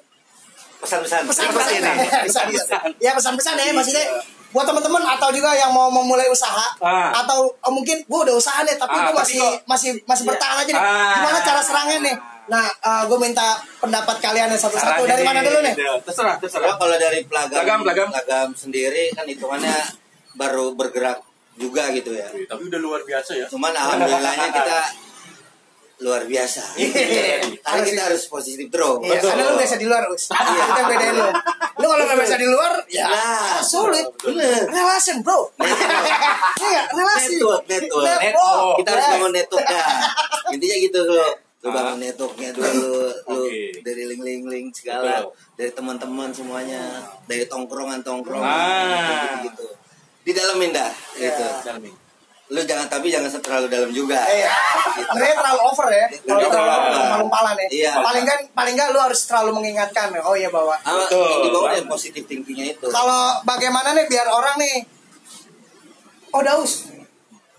pesan-pesan. 0.80 1.22
pesan-pesan 1.28 1.69
ini. 1.76 1.91
pesan-pesan 2.26 2.82
ya 2.98 3.12
pesan-pesan 3.12 3.54
ya 3.54 3.74
maksudnya 3.76 4.06
buat 4.50 4.65
teman-teman 4.65 5.04
atau 5.06 5.30
juga 5.30 5.54
yang 5.54 5.69
mau 5.69 5.91
memulai 5.91 6.26
usaha 6.26 6.65
Ah. 6.80 7.13
atau 7.13 7.52
oh, 7.54 7.69
mungkin 7.69 8.02
gue 8.02 8.19
udah 8.24 8.34
usaha 8.34 8.63
nih 8.63 8.74
tapi 8.74 8.95
Ah, 8.95 9.06
gue 9.06 9.13
masih 9.13 9.38
masih 9.67 9.89
masih 10.04 10.24
Iya. 10.24 10.30
bertahan 10.32 10.58
aja 10.58 10.72
nih 10.72 10.82
Ah. 10.82 11.13
gimana 11.13 11.39
cara 11.43 11.62
serangnya 11.62 11.98
nih 12.02 12.15
nah 12.50 12.66
gue 13.06 13.18
minta 13.18 13.48
pendapat 13.78 14.18
kalian 14.18 14.50
yang 14.50 14.58
satu-satu 14.58 15.00
Sarannya 15.00 15.12
dari 15.12 15.24
mana 15.24 15.40
dulu 15.40 15.60
nih 15.62 15.74
terserah 16.02 16.36
Ya, 16.36 16.42
terserah 16.42 16.76
kalau 16.76 16.98
dari 16.98 17.20
pelagam, 17.24 17.80
Pelagam, 17.82 18.08
pelagam. 18.10 18.48
sendiri 18.52 19.14
kan 19.14 19.24
hitungannya 19.24 19.78
baru 20.34 20.74
bergerak 20.74 21.22
juga 21.56 21.92
gitu 21.92 22.12
ya. 22.12 22.26
tapi 22.46 22.68
udah 22.68 22.80
luar 22.80 23.02
biasa 23.04 23.32
ya 23.36 23.46
Cuman 23.46 23.70
alhamdulillahnya 23.70 24.48
kita 24.58 24.80
luar 26.00 26.24
biasa. 26.24 26.64
Karena 27.60 27.84
kita 27.84 28.02
harus 28.08 28.24
positif 28.32 28.72
terus. 28.72 29.04
Iya, 29.04 29.20
Betul. 29.20 29.30
karena 29.36 29.44
lu 29.44 29.56
biasa 29.60 29.76
di 29.76 29.84
luar, 29.84 30.04
Us. 30.08 30.32
Kita 30.72 30.82
bedain 30.88 31.12
lu. 31.12 31.28
Lu 31.76 31.86
kalau 31.86 32.04
nggak 32.08 32.18
biasa 32.24 32.38
di 32.40 32.48
luar, 32.48 32.72
ya 32.88 33.04
Nah, 33.04 33.60
sulit. 33.60 34.08
bener. 34.16 34.64
Relation, 34.64 35.20
bro. 35.20 35.52
Iya, 35.60 36.82
relasi. 36.88 37.36
Network, 37.36 37.64
network. 37.68 38.06
Network. 38.16 38.76
Kita 38.80 38.90
harus 38.90 39.06
bangun 39.12 39.32
network. 39.36 39.68
Intinya 40.50 40.78
gitu 40.80 41.00
loh. 41.04 41.32
Lu 41.60 41.67
bangun 41.69 42.00
networknya 42.00 42.50
dulu, 42.52 42.72
lu 42.72 43.04
Oke. 43.43 43.84
dari 43.84 44.04
link-link-link 44.08 44.72
segala, 44.72 45.19
Betul. 45.19 45.36
dari 45.56 45.72
teman-teman 45.72 46.30
semuanya, 46.32 46.84
dari 47.26 47.43
tongkrongan-tongkrongan 47.45 48.48
Ah. 48.48 49.43
gitu, 49.43 49.60
gitu. 49.60 49.65
Di 50.22 50.32
dalamin 50.32 50.72
dah, 50.72 50.88
gitu. 51.13 51.43
Dalami. 51.62 51.91
Lu 52.50 52.63
jangan 52.63 52.88
tapi 52.88 53.12
jangan 53.12 53.30
terlalu 53.30 53.67
dalam 53.67 53.91
juga. 53.91 54.17
Iya. 54.24 54.50
Sebenarnya 54.95 55.36
terlalu 55.38 55.62
over 55.62 55.88
ya. 55.88 56.06
Kalau 56.10 56.17
Terlalu 56.17 56.48
terlalu 56.50 56.72
over. 56.82 57.10
malu-malan 57.12 57.56
ya. 57.60 57.67
Iya. 57.69 57.91
Paling 58.02 58.26
kan 58.26 58.39
paling 58.50 58.74
nggak 58.74 58.89
lu 58.89 59.00
harus 59.00 59.22
terlalu 59.22 59.52
mengingatkan. 59.54 60.08
Oh 60.17 60.34
iya 60.34 60.50
bahwa 60.50 60.74
Ah, 60.80 60.98
Betul. 60.98 61.30
yang 61.30 61.41
dibangun 61.45 61.72
yang 61.76 61.86
positif 61.88 62.24
thinkingnya 62.26 62.74
itu. 62.74 62.88
kalau 62.88 63.38
bagaimana 63.43 63.93
nih 63.93 64.08
biar 64.08 64.26
orang 64.26 64.56
nih 64.58 64.76
Oh 66.32 66.41
Daus 66.41 66.89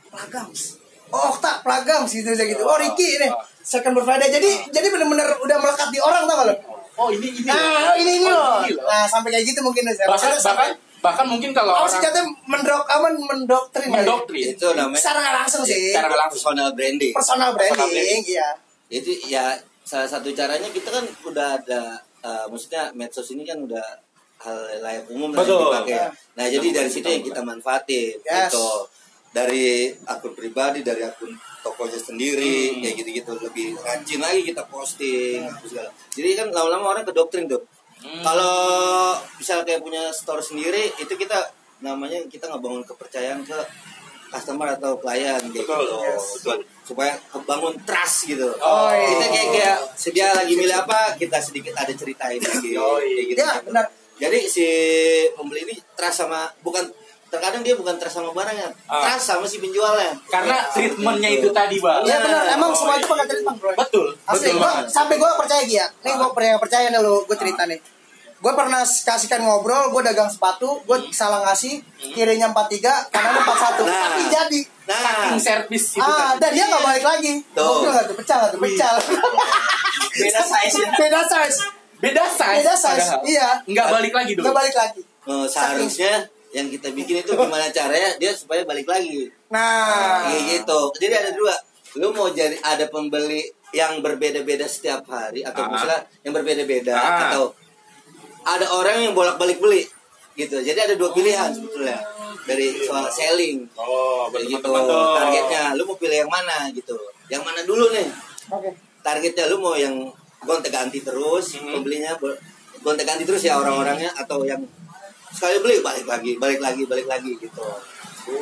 Plagams 0.09 0.80
Oh 1.11 1.31
Okta 1.31 1.61
Plagams 1.61 2.11
gitu 2.11 2.29
aja 2.29 2.43
gitu 2.43 2.61
Oh 2.61 2.77
Ricky 2.77 3.17
ini 3.17 3.29
Second 3.61 3.95
berfaedah 3.95 4.27
Jadi 4.27 4.51
jadi 4.69 4.87
bener-bener 4.89 5.27
udah 5.37 5.57
melekat 5.57 5.89
di 5.89 5.99
orang 5.99 6.25
tau 6.25 6.37
gak 6.37 6.47
lo 6.47 6.55
oh 6.97 7.09
ini 7.09 7.29
ini 7.33 7.45
Nah 7.45 7.95
ini 7.95 8.13
ini 8.17 8.27
Oh, 8.27 8.31
loh 8.31 8.63
ini 8.63 8.73
loh. 8.73 8.85
Nah 8.85 9.05
sampai 9.05 9.29
kayak 9.31 9.45
gitu 9.47 9.61
mungkin 9.61 9.83
bahkan 9.85 10.09
Maksudnya 10.09 10.37
sampai- 10.37 10.71
bahkan 10.71 10.89
bahkan 11.01 11.27
mungkin 11.27 11.51
kalau 11.51 11.73
sih 11.83 11.97
orang 11.97 12.03
katanya 12.05 12.25
mendok 12.45 12.85
apa 12.85 13.07
mendoktrin 13.11 13.89
mendoktrin 13.89 14.47
Itu 14.51 14.67
namanya 14.71 15.01
Secara 15.01 15.19
nggak 15.19 15.37
langsung 15.39 15.63
sih 15.63 15.91
Secara 15.91 16.07
nggak 16.07 16.21
langsung. 16.21 16.37
personal 16.39 16.69
branding. 16.71 17.13
Personal 17.13 17.51
Personal 17.53 17.89
branding 17.89 17.95
branding. 17.97 18.23
Iya 18.29 18.49
itu 18.91 19.11
ya 19.25 19.45
salah 19.81 20.05
satu 20.05 20.29
caranya 20.31 20.69
kita 20.69 20.89
kan 20.89 21.01
udah 21.25 21.57
ada 21.57 21.83
eh, 22.21 22.45
maksudnya 22.45 22.93
medsos 22.93 23.31
ini 23.31 23.43
kan 23.43 23.57
udah 23.59 23.81
hal 24.39 24.57
layak 24.79 25.05
umum 25.09 25.31
lah 25.31 25.39
yang 25.39 25.47
Betul. 25.47 25.69
dipakai. 25.71 25.95
Ya. 25.95 26.07
Nah 26.33 26.47
jadi 26.47 26.67
dari 26.71 26.91
situ 26.91 27.07
yang 27.07 27.23
kita 27.23 27.41
manfaatin 27.41 28.17
Yes. 28.21 28.49
gitu 28.49 28.67
dari 29.31 29.95
akun 30.11 30.35
pribadi 30.35 30.83
dari 30.83 31.07
akun 31.07 31.31
tokonya 31.63 32.01
sendiri 32.01 32.75
Hmm. 32.75 32.81
kayak 32.83 32.95
gitu-gitu 33.05 33.33
lebih 33.39 33.79
rajin 33.79 34.21
lagi 34.21 34.41
kita 34.43 34.63
posting 34.67 35.47
apa 35.47 35.63
segala. 35.63 35.91
Jadi 36.11 36.29
kan 36.35 36.49
lama-lama 36.51 36.87
orang 36.99 37.05
ke 37.07 37.13
doktrin 37.15 37.47
tuh. 37.47 37.63
Hmm. 38.01 38.23
Kalau 38.25 38.57
misal 39.39 39.63
kayak 39.63 39.85
punya 39.85 40.09
store 40.11 40.41
sendiri 40.43 40.89
itu 40.97 41.15
kita 41.15 41.53
namanya 41.81 42.21
kita 42.27 42.49
ngebangun 42.49 42.83
kepercayaan 42.83 43.45
ke 43.45 43.57
customer 44.31 44.79
atau 44.79 44.95
klien 45.03 45.43
kayak 45.43 45.67
Betul, 45.67 45.83
gitu. 45.85 45.97
yes, 46.01 46.25
betul. 46.39 46.59
Supaya 46.87 47.13
kebangun 47.29 47.75
trust 47.83 48.31
gitu. 48.31 48.47
Oh, 48.63 48.91
iya. 48.95 49.07
Kita 49.11 49.27
kayak 49.27 49.49
kayak 49.53 49.79
sedia 49.99 50.27
lagi 50.33 50.55
milih 50.55 50.77
apa, 50.87 51.19
kita 51.19 51.39
sedikit 51.43 51.75
ada 51.75 51.91
ceritain 51.91 52.39
lagi. 52.39 52.73
Oh, 52.79 52.99
iya. 53.03 53.23
gitu. 53.27 53.39
Ya 53.39 53.59
benar 53.63 53.87
Jadi 54.21 54.45
si 54.45 54.69
pembeli 55.33 55.65
ini 55.65 55.77
trust 55.97 56.25
sama 56.25 56.45
bukan 56.61 56.85
terkadang 57.31 57.63
dia 57.63 57.73
bukan 57.73 57.95
trust 57.95 58.17
sama 58.17 58.31
barangnya 58.31 58.69
Ah. 58.85 59.07
trust 59.07 59.27
sama 59.29 59.47
si 59.47 59.57
penjualnya 59.57 60.11
Karena 60.27 60.67
treatmentnya 60.69 61.31
itu 61.33 61.49
tadi, 61.51 61.79
Bang. 61.79 62.03
Iya 62.03 62.19
benar, 62.19 62.43
Nah, 62.43 62.55
emang 62.55 62.71
oh, 62.71 62.77
semua 62.77 62.95
itu 62.95 63.07
pakai 63.07 63.27
treatment 63.27 63.57
bro. 63.57 63.71
Betul, 63.73 64.07
Asli, 64.25 64.39
betul 64.45 64.55
gua, 64.57 64.67
banget. 64.69 64.85
sampai 64.89 65.15
gue 65.17 65.31
percaya 65.37 65.63
Gia. 65.63 65.87
Nih 66.01 66.13
gue 66.13 66.29
pernah 66.31 66.59
percaya 66.59 66.87
nih 66.87 67.01
lu, 67.01 67.17
gue 67.23 67.37
cerita 67.37 67.63
nih. 67.65 67.81
Gue 68.37 68.53
pernah 68.53 68.81
kasihkan 68.81 69.41
ngobrol, 69.41 69.89
gue 69.91 70.03
dagang 70.03 70.27
sepatu, 70.27 70.81
gue 70.81 70.99
salah 71.11 71.45
ngasih, 71.45 71.85
kirinya 72.11 72.49
43, 72.49 73.09
kanan 73.09 73.37
41. 73.37 73.85
Nah. 73.85 74.01
Tapi 74.09 74.23
jadi. 74.27 74.61
nah 74.83 74.97
Saking 74.99 75.39
servis 75.39 75.85
itu 75.93 76.01
Ah, 76.03 76.35
tadi. 76.35 76.41
dan 76.41 76.51
dia 76.51 76.65
gak 76.67 76.83
balik 76.83 77.05
lagi. 77.05 77.33
Tuh. 77.53 77.63
Ngobrol 77.63 77.93
gak 77.93 78.05
tuh, 78.09 78.17
pecah 78.17 78.37
gak 78.39 78.51
tuh, 78.51 78.61
pecah. 78.61 78.91
beda 80.17 80.41
size 80.43 80.77
ya 80.79 80.89
Beda 80.97 81.21
size. 81.23 81.59
Beda 82.01 82.25
size. 82.27 82.59
Beda 82.59 82.75
size, 82.75 82.97
padahal. 83.07 83.21
iya. 83.25 83.49
Nggak 83.63 83.87
balik 83.93 84.13
lagi 84.15 84.33
dulu. 84.33 84.45
Gak 84.49 84.57
balik 84.57 84.75
lagi. 84.75 85.01
Oh, 85.23 85.45
seharusnya 85.45 86.15
yang 86.51 86.67
kita 86.67 86.91
bikin 86.91 87.21
itu 87.21 87.31
gimana 87.33 87.71
caranya 87.71 88.15
dia 88.17 88.33
supaya 88.33 88.63
balik 88.63 88.85
lagi 88.85 89.31
Nah. 89.49 90.25
Kayak 90.25 90.43
gitu. 90.63 90.81
Jadi 90.97 91.15
ada 91.17 91.31
dua. 91.33 91.55
Lu 91.97 92.11
mau 92.11 92.29
jadi 92.29 92.55
ada 92.57 92.87
pembeli 92.87 93.43
yang 93.71 93.99
berbeda-beda 93.99 94.63
setiap 94.65 95.03
hari 95.05 95.43
atau 95.43 95.61
Ah. 95.61 95.69
misalnya 95.69 96.01
yang 96.23 96.33
berbeda-beda 96.33 96.95
Ah. 96.95 97.19
atau 97.29 97.51
ada 98.41 98.67
orang 98.69 99.01
yang 99.01 99.13
bolak-balik 99.13 99.59
beli 99.59 99.83
gitu. 100.33 100.57
Jadi 100.57 100.79
ada 100.81 100.95
dua 100.95 101.11
pilihan 101.11 101.51
sebetulnya 101.51 101.99
dari 102.45 102.79
soal 102.81 103.07
selling. 103.09 103.67
Oh, 103.75 104.27
Kayak 104.29 104.59
gitu. 104.59 104.71
Targetnya 105.13 105.75
lu 105.75 105.83
mau 105.85 105.97
pilih 105.97 106.19
yang 106.21 106.31
mana 106.31 106.71
gitu. 106.71 106.95
Yang 107.27 107.43
mana 107.43 107.61
dulu 107.63 107.91
nih? 107.91 108.07
Oke. 108.49 108.71
Targetnya 109.01 109.45
lu 109.47 109.59
mau 109.59 109.75
yang 109.75 109.95
gonta-ganti 110.41 110.99
terus 111.01 111.59
Hmm. 111.59 111.75
pembelinya 111.75 112.15
bo- 112.17 112.39
gonta-ganti 112.81 113.23
terus 113.25 113.43
ya 113.43 113.59
orang-orangnya 113.59 114.15
atau 114.15 114.41
yang 114.43 114.63
sekali 115.35 115.57
beli 115.63 115.77
balik 115.81 116.07
lagi, 116.07 116.33
balik 116.37 116.61
lagi, 116.61 116.83
balik 116.87 117.07
lagi 117.07 117.33
gitu. 117.39 117.65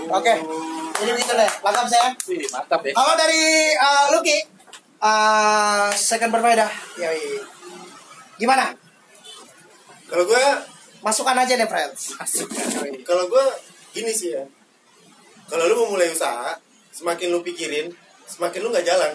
Oke. 0.09 0.35
Jadi 0.99 1.11
gitu 1.17 1.33
deh, 1.33 1.51
lengkap 1.65 1.87
saya. 1.87 2.09
Mantap 2.53 2.81
ya. 2.85 2.93
Kalau 2.93 3.15
dari 3.15 3.73
uh, 3.79 4.07
Lucky, 4.13 4.39
uh, 5.01 5.89
second 5.95 6.35
berbeda. 6.35 6.67
Yoi. 6.99 7.41
Gimana? 8.39 8.75
Kalau 10.09 10.25
gue 10.25 10.45
Masukkan 10.99 11.37
aja 11.39 11.55
deh, 11.55 11.69
friends. 11.71 12.19
Kalau 13.07 13.25
gue 13.31 13.45
gini 13.95 14.11
sih 14.11 14.35
ya. 14.35 14.45
Kalau 15.49 15.65
lu 15.71 15.75
mau 15.81 15.97
mulai 15.97 16.11
usaha, 16.11 16.59
semakin 16.93 17.33
lu 17.33 17.41
pikirin, 17.41 17.89
semakin 18.27 18.61
lu 18.61 18.69
nggak 18.75 18.85
jalan. 18.85 19.13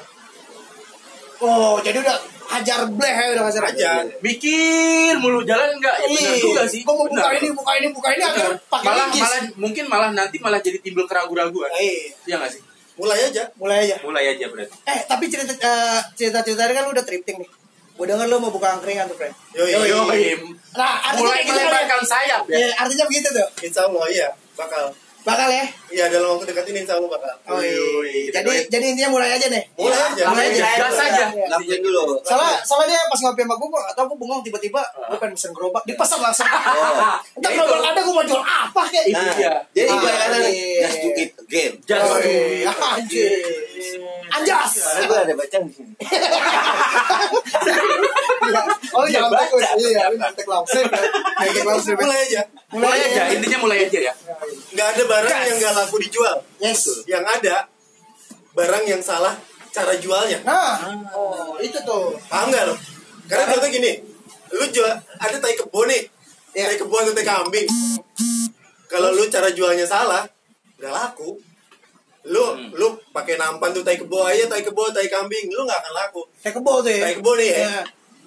Oh, 1.43 1.77
jadi 1.83 1.99
udah 1.99 2.17
hajar 2.49 2.79
bleh 2.87 3.13
ya, 3.13 3.25
udah 3.33 3.45
hajar 3.47 3.63
Aja. 3.65 3.91
Mikir 4.19 5.13
mulu 5.17 5.41
jalan 5.43 5.77
enggak? 5.77 5.95
Ya 5.99 6.07
benar 6.07 6.35
juga 6.37 6.63
sih. 6.65 6.81
Gue 6.81 6.93
mau 6.93 7.05
buka 7.05 7.29
ini, 7.33 7.49
buka 7.51 7.71
ini, 7.77 7.87
buka 7.89 8.09
ini, 8.11 8.23
Benar. 8.23 8.53
pakai 8.67 8.85
malah, 8.85 9.05
linggis. 9.07 9.21
malah 9.21 9.39
mungkin 9.55 9.85
malah 9.87 10.09
nanti 10.11 10.37
malah 10.37 10.59
jadi 10.59 10.79
timbul 10.79 11.05
keraguan-raguan. 11.05 11.71
Eh, 11.75 12.11
Iya 12.25 12.37
nggak 12.37 12.51
sih? 12.51 12.61
Mulai 12.93 13.19
aja. 13.25 13.43
mulai 13.57 13.77
aja. 13.83 13.95
Mulai 14.01 14.23
aja 14.31 14.45
berarti. 14.47 14.75
Eh, 14.85 14.99
tapi 15.05 15.25
cerita 15.27 15.49
eh, 15.51 15.99
cerita-cerita 16.13 16.61
tadi 16.61 16.73
kan 16.73 16.83
lu 16.85 16.93
udah 16.93 17.01
thrifting 17.01 17.41
nih. 17.41 17.49
Gue 17.93 18.05
denger 18.05 18.25
lu 18.25 18.37
mau 18.37 18.49
buka 18.49 18.73
angkringan 18.73 19.05
tuh, 19.05 19.17
friend. 19.17 19.33
Yoi. 19.53 19.69
Yoi. 19.69 20.21
Nah, 20.73 20.93
artinya 21.03 21.29
Mulai 21.29 21.39
gitu 21.39 21.49
kan 21.49 21.57
ya? 21.57 21.65
melebarkan 21.69 22.01
sayap 22.03 22.41
ya. 22.49 22.57
Ya, 22.57 22.67
artinya 22.77 23.05
begitu 23.05 23.27
tuh. 23.29 23.47
Insya 23.61 23.81
Allah 23.85 24.05
iya 24.09 24.27
bakal. 24.53 24.93
Bakal 25.23 25.47
ya. 25.47 25.63
Iya 25.87 26.05
dalam 26.09 26.35
waktu 26.35 26.51
dekat 26.51 26.65
ini 26.67 26.83
insya 26.83 26.99
Allah 26.99 27.07
bakal. 27.07 27.31
Oh, 27.47 27.61
iya. 27.61 28.27
Jadi 28.29 28.43
doain. 28.43 28.65
jadi 28.67 28.85
intinya 28.91 29.09
mulai 29.09 29.29
aja 29.31 29.47
nih. 29.47 29.63
Mulai 29.73 29.99
aja. 30.03 30.23
Mulai 30.27 30.45
aja. 30.51 30.63
Gas 30.75 30.99
aja. 30.99 31.23
Iya. 31.31 31.45
Lakuin 31.47 31.79
dulu. 31.79 32.19
Soalnya, 32.19 32.59
soalnya 32.61 32.87
dia 32.91 33.07
pas 33.07 33.19
ngopi 33.21 33.41
sama 33.41 33.55
gue, 33.55 33.67
gue 33.67 33.79
gak 33.79 33.95
tau 33.95 34.05
gue 34.05 34.17
bengong 34.17 34.41
tiba-tiba 34.41 34.81
gue 34.83 35.17
pengen 35.17 35.33
pesen 35.33 35.51
gerobak, 35.51 35.83
dipesan 35.83 36.19
langsung. 36.19 36.43
Oh. 36.43 37.15
Entar 37.39 37.49
Ya, 37.49 37.61
gerobak 37.61 37.87
ada 37.87 38.01
gue 38.01 38.13
mau 38.13 38.25
jual 38.25 38.43
apa? 38.43 38.81
Itu 38.89 39.13
Nah, 39.13 39.31
dia. 39.33 39.53
jadi 39.71 39.87
Ah, 39.87 39.95
ibarat 39.95 40.19
kata 40.19 40.37
iya. 40.43 40.83
just 40.83 40.97
do 40.99 41.09
it 41.13 41.31
again. 41.39 41.71
Just 41.79 42.03
Oh, 42.03 42.17
do 42.17 42.27
iya. 42.27 42.67
it. 42.67 42.91
Anjir. 42.93 43.31
Anjas. 44.33 44.71
Karena 44.75 45.05
gue 45.05 45.17
ada 45.21 45.33
bacaan 45.37 45.61
di 45.63 45.71
sini. 45.71 45.93
Oh, 48.93 49.09
jangan 49.09 49.29
baca, 49.31 49.49
takut. 49.49 49.61
Iya, 49.81 50.05
nantek 50.13 50.45
langsung. 50.53 50.85
Mulai 51.97 52.19
aja. 52.21 52.41
Mulai 52.69 52.99
aja, 53.01 53.21
intinya 53.33 53.57
mulai 53.59 53.77
aja 53.87 53.99
ya. 54.03 54.13
Nggak 54.73 54.87
ada 54.97 55.03
barang 55.05 55.39
yang 55.47 55.57
nggak 55.61 55.73
laku 55.77 55.95
dijual. 56.01 56.35
Yes. 56.57 57.05
Yang 57.05 57.25
ada 57.39 57.55
barang 58.57 58.83
yang 58.89 59.01
salah 59.01 59.37
cara 59.73 59.93
jualnya. 59.97 60.41
Nah, 60.45 60.77
oh, 61.13 61.57
itu 61.57 61.77
tuh. 61.81 62.13
Paham 62.29 62.53
nggak 62.53 62.63
lo? 62.69 62.75
Karena 63.25 63.49
contoh 63.53 63.69
gini, 63.69 63.97
lu 64.53 64.65
jual 64.69 64.93
ada 65.17 65.37
tai 65.41 65.57
kebo 65.57 65.89
nih, 65.89 66.05
Iya. 66.53 66.69
tai 66.69 66.77
kebo 66.77 66.93
atau 67.01 67.13
tai 67.17 67.25
kambing. 67.25 67.65
Kalau 68.85 69.09
lu 69.09 69.25
cara 69.25 69.49
jualnya 69.49 69.89
salah, 69.89 70.21
nggak 70.77 70.93
laku. 70.93 71.41
Lu 72.29 72.43
lu 72.77 72.87
pakai 73.09 73.41
nampan 73.41 73.73
tuh 73.73 73.81
tai 73.81 73.97
kebo 73.97 74.21
aja, 74.21 74.45
tai 74.45 74.61
kebo, 74.61 74.93
tai 74.93 75.09
kambing, 75.09 75.49
lu 75.49 75.65
nggak 75.65 75.81
akan 75.81 75.93
laku. 75.97 76.21
Kayak 76.45 76.61
kebo 76.61 76.73
tuh 76.85 76.91
ya. 76.93 77.01
Tai 77.09 77.15
kebo 77.17 77.31
nih 77.33 77.47
ya. 77.49 77.57
Iya. 77.57 77.81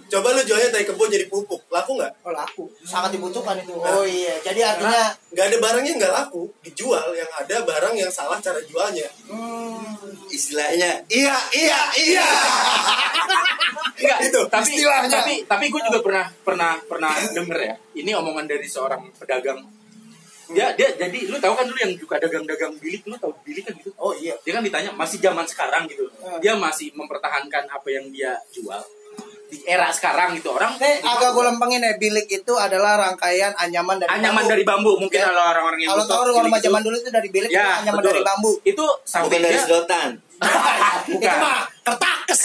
Coba 0.07 0.39
lu 0.39 0.43
jualnya 0.47 0.71
tai 0.71 0.87
kebo 0.87 1.11
jadi 1.11 1.27
pupuk, 1.27 1.67
laku 1.67 1.99
nggak? 1.99 2.23
Oh, 2.23 2.31
laku. 2.31 2.71
Sangat 2.87 3.11
dibutuhkan 3.11 3.59
itu. 3.59 3.75
Oh 3.75 4.07
iya. 4.07 4.39
Jadi 4.39 4.63
artinya 4.63 5.11
Nggak 5.35 5.47
ada 5.53 5.59
barang 5.61 5.85
yang 5.85 5.97
nggak 5.99 6.15
laku 6.15 6.43
dijual, 6.63 7.13
yang 7.13 7.29
ada 7.29 7.57
barang 7.67 7.95
yang 7.99 8.09
salah 8.09 8.39
cara 8.39 8.63
jualnya. 8.65 9.05
hmm, 9.29 10.31
Istilahnya, 10.33 11.03
iya, 11.11 11.37
iya, 11.53 11.81
iya. 11.99 12.27
Enggak, 13.99 14.19
Itu, 14.31 14.41
tapi 14.49 14.71
istilahnya. 14.79 15.11
tapi 15.21 15.35
tapi 15.45 15.65
gue 15.69 15.83
juga 15.91 16.01
pernah 16.01 16.27
pernah 16.41 16.73
pernah 16.87 17.13
denger 17.35 17.59
ya. 17.59 17.75
Ini 17.99 18.11
omongan 18.17 18.47
dari 18.47 18.65
seorang 18.71 19.11
pedagang. 19.19 19.61
Dia 20.47 20.71
dia 20.79 20.95
jadi 20.95 21.19
lu 21.27 21.37
tahu 21.43 21.59
kan 21.59 21.67
dulu 21.67 21.79
yang 21.83 21.93
juga 21.99 22.23
dagang-dagang 22.23 22.79
bilik, 22.79 23.03
lu 23.11 23.19
tahu 23.19 23.35
bilik 23.43 23.67
kan 23.67 23.75
gitu. 23.77 23.91
Oh 23.99 24.15
iya. 24.15 24.39
Dia 24.47 24.57
kan 24.57 24.63
ditanya 24.63 24.95
masih 24.95 25.19
zaman 25.19 25.43
sekarang 25.45 25.91
gitu. 25.91 26.07
Dia 26.39 26.55
masih 26.55 26.95
mempertahankan 26.95 27.67
apa 27.67 27.89
yang 27.91 28.07
dia 28.15 28.39
jual 28.55 28.81
di 29.47 29.63
era 29.63 29.89
sekarang 29.89 30.35
gitu. 30.35 30.51
Orang 30.51 30.75
Nih 30.77 30.99
agak 31.01 31.31
gue 31.31 31.45
lempengin 31.45 31.81
ya 31.81 31.95
bilik 31.95 32.27
itu 32.27 32.53
adalah 32.53 32.99
rangkaian 33.01 33.55
anyaman 33.55 33.97
dari 33.97 34.11
anyaman 34.13 34.43
bambu. 34.43 34.51
dari 34.51 34.65
bambu 34.65 34.93
mungkin 34.97 35.17
Ya. 35.17 35.27
kalau 35.27 35.43
orang-orang 35.47 35.79
yang 35.81 35.91
Kalau 35.93 36.05
tahu 36.05 36.23
rumah 36.37 36.47
itu- 36.53 36.67
zaman 36.67 36.81
dulu 36.83 36.97
itu 36.97 37.11
dari 37.11 37.29
bilik 37.29 37.49
itu 37.49 37.57
ya 37.57 37.81
anyaman 37.81 38.01
betul. 38.01 38.11
dari 38.13 38.23
bambu. 38.23 38.53
Itu 38.63 38.85
Bukan 38.87 39.07
sampai 39.07 39.39
dari 39.39 39.57
sedotan. 39.57 40.09
Itu 41.07 41.17
bukan. 41.17 41.37
mah 41.39 41.61
kertakes. 41.83 42.41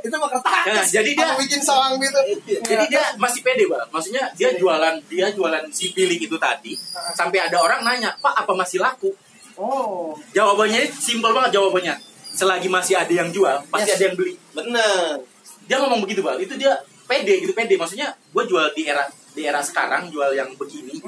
itu 0.00 0.16
mah 0.16 0.30
kertakes. 0.32 0.66
Nah, 0.72 0.84
jadi 0.84 1.10
dia- 1.12 1.26
Apa 1.26 1.38
bikin 1.38 1.60
sawang 1.60 1.94
gitu. 1.96 2.20
Jadi 2.60 2.84
dia 2.88 3.04
masih 3.16 3.40
pede, 3.40 3.64
Pak. 3.66 3.90
Maksudnya 3.90 4.24
dia 4.32 4.50
jualan 4.52 4.94
dia 5.06 5.26
jualan 5.30 5.62
si 5.68 5.90
bilik 5.90 6.20
itu 6.20 6.36
tadi 6.36 6.72
sampai 7.12 7.38
ada 7.42 7.58
orang 7.58 7.82
nanya, 7.82 8.14
"Pak, 8.16 8.34
apa 8.36 8.52
masih 8.52 8.78
laku?" 8.78 9.12
Oh. 9.56 10.12
Jawabannya 10.30 10.84
simpel 10.92 11.32
banget 11.32 11.54
jawabannya. 11.54 11.94
Selagi 12.30 12.68
masih 12.68 12.92
ada 12.94 13.08
yang 13.10 13.32
jual, 13.32 13.56
pasti 13.66 13.88
Yes. 13.88 13.96
ada 13.96 14.04
yang 14.04 14.16
beli. 14.16 14.34
Bener. 14.52 15.24
Dia 15.66 15.76
ngomong 15.82 16.00
begitu, 16.02 16.22
Bang. 16.22 16.38
Itu 16.38 16.54
dia 16.54 16.72
pede 17.06 17.42
gitu, 17.42 17.52
pede. 17.54 17.74
Maksudnya 17.78 18.14
gue 18.14 18.44
jual 18.46 18.66
di 18.74 18.86
era 18.86 19.06
di 19.36 19.42
era 19.44 19.60
sekarang 19.62 20.08
jual 20.10 20.32
yang 20.32 20.50
begini. 20.56 20.98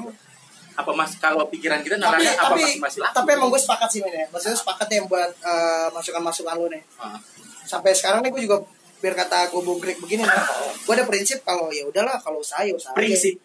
Apa 0.79 0.95
mas 0.95 1.19
kalau 1.19 1.43
pikiran 1.51 1.83
kita 1.83 1.99
Tapi 1.99 2.07
naranya 2.07 2.31
apa 2.39 2.55
tapi 2.55 2.63
masih 2.63 2.79
masih 2.79 2.99
laku? 3.03 3.15
tapi 3.19 3.29
emang 3.35 3.49
gue 3.51 3.59
sepakat 3.59 3.89
sih 3.91 3.99
men 3.99 4.15
ya. 4.15 4.25
Maksudnya 4.31 4.55
sepakat 4.55 4.87
yang 4.95 5.05
buat 5.11 5.31
eh, 5.43 5.87
masukan-masukan 5.91 6.55
lu 6.55 6.67
nih. 6.71 6.83
Ah. 6.95 7.19
Sampai 7.67 7.91
sekarang 7.91 8.23
nih 8.23 8.31
gue 8.31 8.41
juga 8.47 8.63
biar 9.03 9.15
kata 9.15 9.51
gue 9.51 9.61
bungkrik 9.63 9.99
begini 9.99 10.23
nih. 10.23 10.39
Gue 10.87 10.93
ada 10.95 11.03
prinsip 11.03 11.43
kalau 11.43 11.67
ya 11.71 11.83
udahlah 11.83 12.15
kalau 12.23 12.39
usaha 12.39 12.63
ya 12.63 12.71
usaha. 12.71 12.95
aja. 12.95 12.99
Prinsip. 12.99 13.35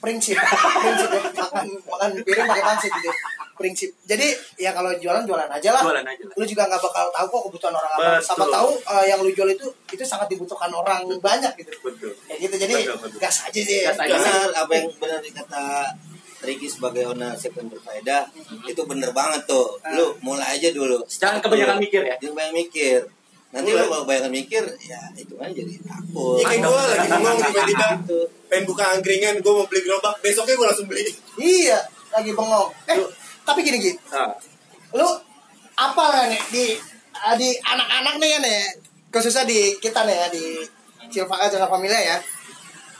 prinsip 0.00 0.32
prinsip 0.80 1.12
makan 1.12 1.76
makan 1.84 2.10
piring 2.24 2.46
pakai 2.48 2.64
pangsit 2.64 2.88
gitu 2.88 3.12
prinsip 3.60 3.92
jadi 4.02 4.32
ya 4.56 4.72
kalau 4.72 4.88
jualan 4.96 5.20
jualan 5.22 5.44
aja 5.46 5.70
lah 5.70 5.84
Jualan 5.84 6.00
aja 6.02 6.22
lah. 6.24 6.34
lu 6.34 6.44
juga 6.44 6.64
nggak 6.64 6.80
bakal 6.80 7.04
tahu 7.12 7.26
kok 7.28 7.42
kebutuhan 7.46 7.74
orang 7.76 7.92
apa 7.92 8.08
Betul. 8.16 8.24
sama 8.24 8.44
tahu 8.48 8.70
eh, 8.80 9.04
yang 9.06 9.20
lu 9.20 9.28
jual 9.28 9.46
itu 9.46 9.66
itu 9.86 10.00
sangat 10.02 10.26
dibutuhkan 10.26 10.72
orang 10.72 11.04
banyak 11.20 11.52
gitu 11.54 11.76
Betul. 11.78 12.16
kayak 12.24 12.38
gitu 12.40 12.54
jadi 12.58 12.74
Betul, 12.80 12.96
betul. 13.04 13.18
gas 13.20 13.36
aja 13.44 13.60
sih 13.60 13.84
Gas 13.84 14.00
aja. 14.00 14.16
Benar 14.16 14.48
apa 14.56 14.72
yang 14.74 14.88
benar 14.96 15.20
dikata 15.20 15.64
Ricky 16.40 16.64
sebagai 16.66 17.04
owner 17.04 17.36
second 17.36 17.68
berfaedah 17.68 18.24
itu 18.64 18.80
bener 18.88 19.12
banget 19.12 19.44
tuh. 19.44 19.76
Lu 19.92 20.16
mulai 20.24 20.56
aja 20.56 20.72
dulu. 20.72 21.04
Jangan 21.04 21.36
kebanyakan 21.36 21.76
mikir 21.76 22.00
ya. 22.00 22.16
Jangan 22.16 22.32
banyak 22.32 22.54
mikir. 22.64 23.00
Nanti 23.52 23.68
lu 23.68 23.84
kalau 23.84 24.08
kebanyakan 24.08 24.32
mikir, 24.32 24.64
ya 24.80 25.04
itu 25.12 25.36
kan 25.36 25.52
jadi 25.52 25.76
takut. 25.84 26.40
Ya 26.40 26.48
kayak 26.48 26.64
gue 26.64 26.80
lagi 26.96 27.08
bengong 27.12 27.38
tiba-tiba 27.44 27.88
Gitu. 28.00 28.18
pengen 28.48 28.64
buka 28.64 28.84
angkringan, 28.88 29.34
gue 29.36 29.52
mau 29.52 29.68
beli 29.68 29.80
gerobak, 29.84 30.16
besoknya 30.24 30.56
gue 30.56 30.64
langsung 30.64 30.88
beli. 30.88 31.04
iya 31.36 31.76
lagi 32.08 32.32
bengong 32.32 32.68
eh 32.88 32.96
tapi 33.42 33.60
gini 33.60 33.78
gini 33.78 33.96
Ah. 34.10 34.30
lu 34.92 35.08
apa 35.74 36.04
lah 36.06 36.24
nih 36.26 36.42
di 36.50 36.64
ah, 37.14 37.34
di 37.34 37.48
anak-anak 37.56 38.14
nih 38.16 38.30
ya 38.30 38.68
khususnya 39.08 39.44
di 39.44 39.74
kita 39.76 40.04
nih 40.04 40.14
ya 40.14 40.26
di 40.28 40.44
Silva 41.08 41.36
Jalan 41.42 41.66
Familia 41.66 41.98
ya 41.98 42.16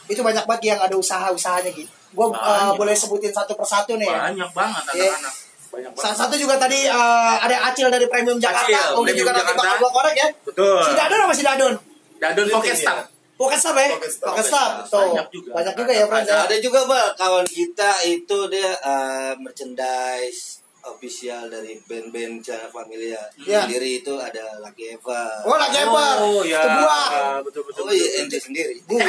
itu 0.06 0.18
banyak 0.18 0.42
banget 0.42 0.74
yang 0.74 0.80
ada 0.80 0.94
usaha-usahanya 0.94 1.70
gitu 1.70 1.86
gue 2.10 2.26
Banyak. 2.26 2.74
boleh 2.74 2.90
sebutin 2.92 3.30
satu 3.30 3.54
persatu 3.54 3.94
nih 3.94 4.04
ya 4.04 4.18
Banyak 4.28 4.50
banget 4.50 4.82
Iya. 4.92 5.14
anak-anak. 5.14 5.34
Banyak 5.70 5.90
Salah 5.94 6.02
banget. 6.02 6.18
satu 6.18 6.34
juga 6.36 6.54
tadi 6.58 6.78
eh, 6.82 7.34
ada 7.38 7.56
Acil 7.70 7.86
dari 7.86 8.06
Premium 8.06 8.34
Jakarta 8.36 8.66
Acil, 8.66 8.98
oh 8.98 9.06
Premium 9.06 9.22
juga 9.22 9.30
nanti 9.32 9.52
bakal 9.54 9.74
gua 9.78 9.90
korek 9.92 10.14
ya 10.14 10.28
Betul. 10.42 10.82
si 10.82 10.92
Dadon 10.92 11.20
apa 11.22 11.34
si 11.34 11.44
Dadon 11.46 11.74
Dadon 12.18 12.44
Itu 12.44 12.54
Pokestang. 12.54 12.98
Pokestop 13.40 13.72
ya? 13.72 13.88
Pokestop. 13.96 14.36
Pokestop. 14.36 14.70
Tuh. 14.84 15.00
Banyak 15.00 15.26
juga. 15.32 15.50
Banyak 15.56 15.74
juga 15.74 15.92
ya, 15.96 16.04
Friends. 16.04 16.28
ya? 16.28 16.44
Ada 16.44 16.56
juga 16.60 16.80
bang 16.84 17.10
kawan 17.16 17.46
kita 17.48 17.90
itu 18.04 18.38
dia 18.52 18.70
eh, 18.76 19.32
merchandise 19.40 20.60
official 20.82 21.48
dari 21.48 21.76
band-band 21.82 22.40
Jana 22.40 22.64
Familia. 22.66 23.20
Iya. 23.36 23.64
Sendiri 23.64 24.00
itu 24.00 24.12
ada 24.16 24.60
Lucky 24.60 24.92
Eva. 24.92 25.44
Oh, 25.44 25.56
lagi 25.56 25.76
apa? 25.76 26.04
Oh 26.20 26.40
ya. 26.40 26.60
Sebuah. 26.60 27.04
Betul 27.44 27.62
betul. 27.64 27.84
Oh 27.84 27.92
iya 27.92 28.08
ente 28.20 28.36
sendiri. 28.36 28.76
Gua 28.84 29.00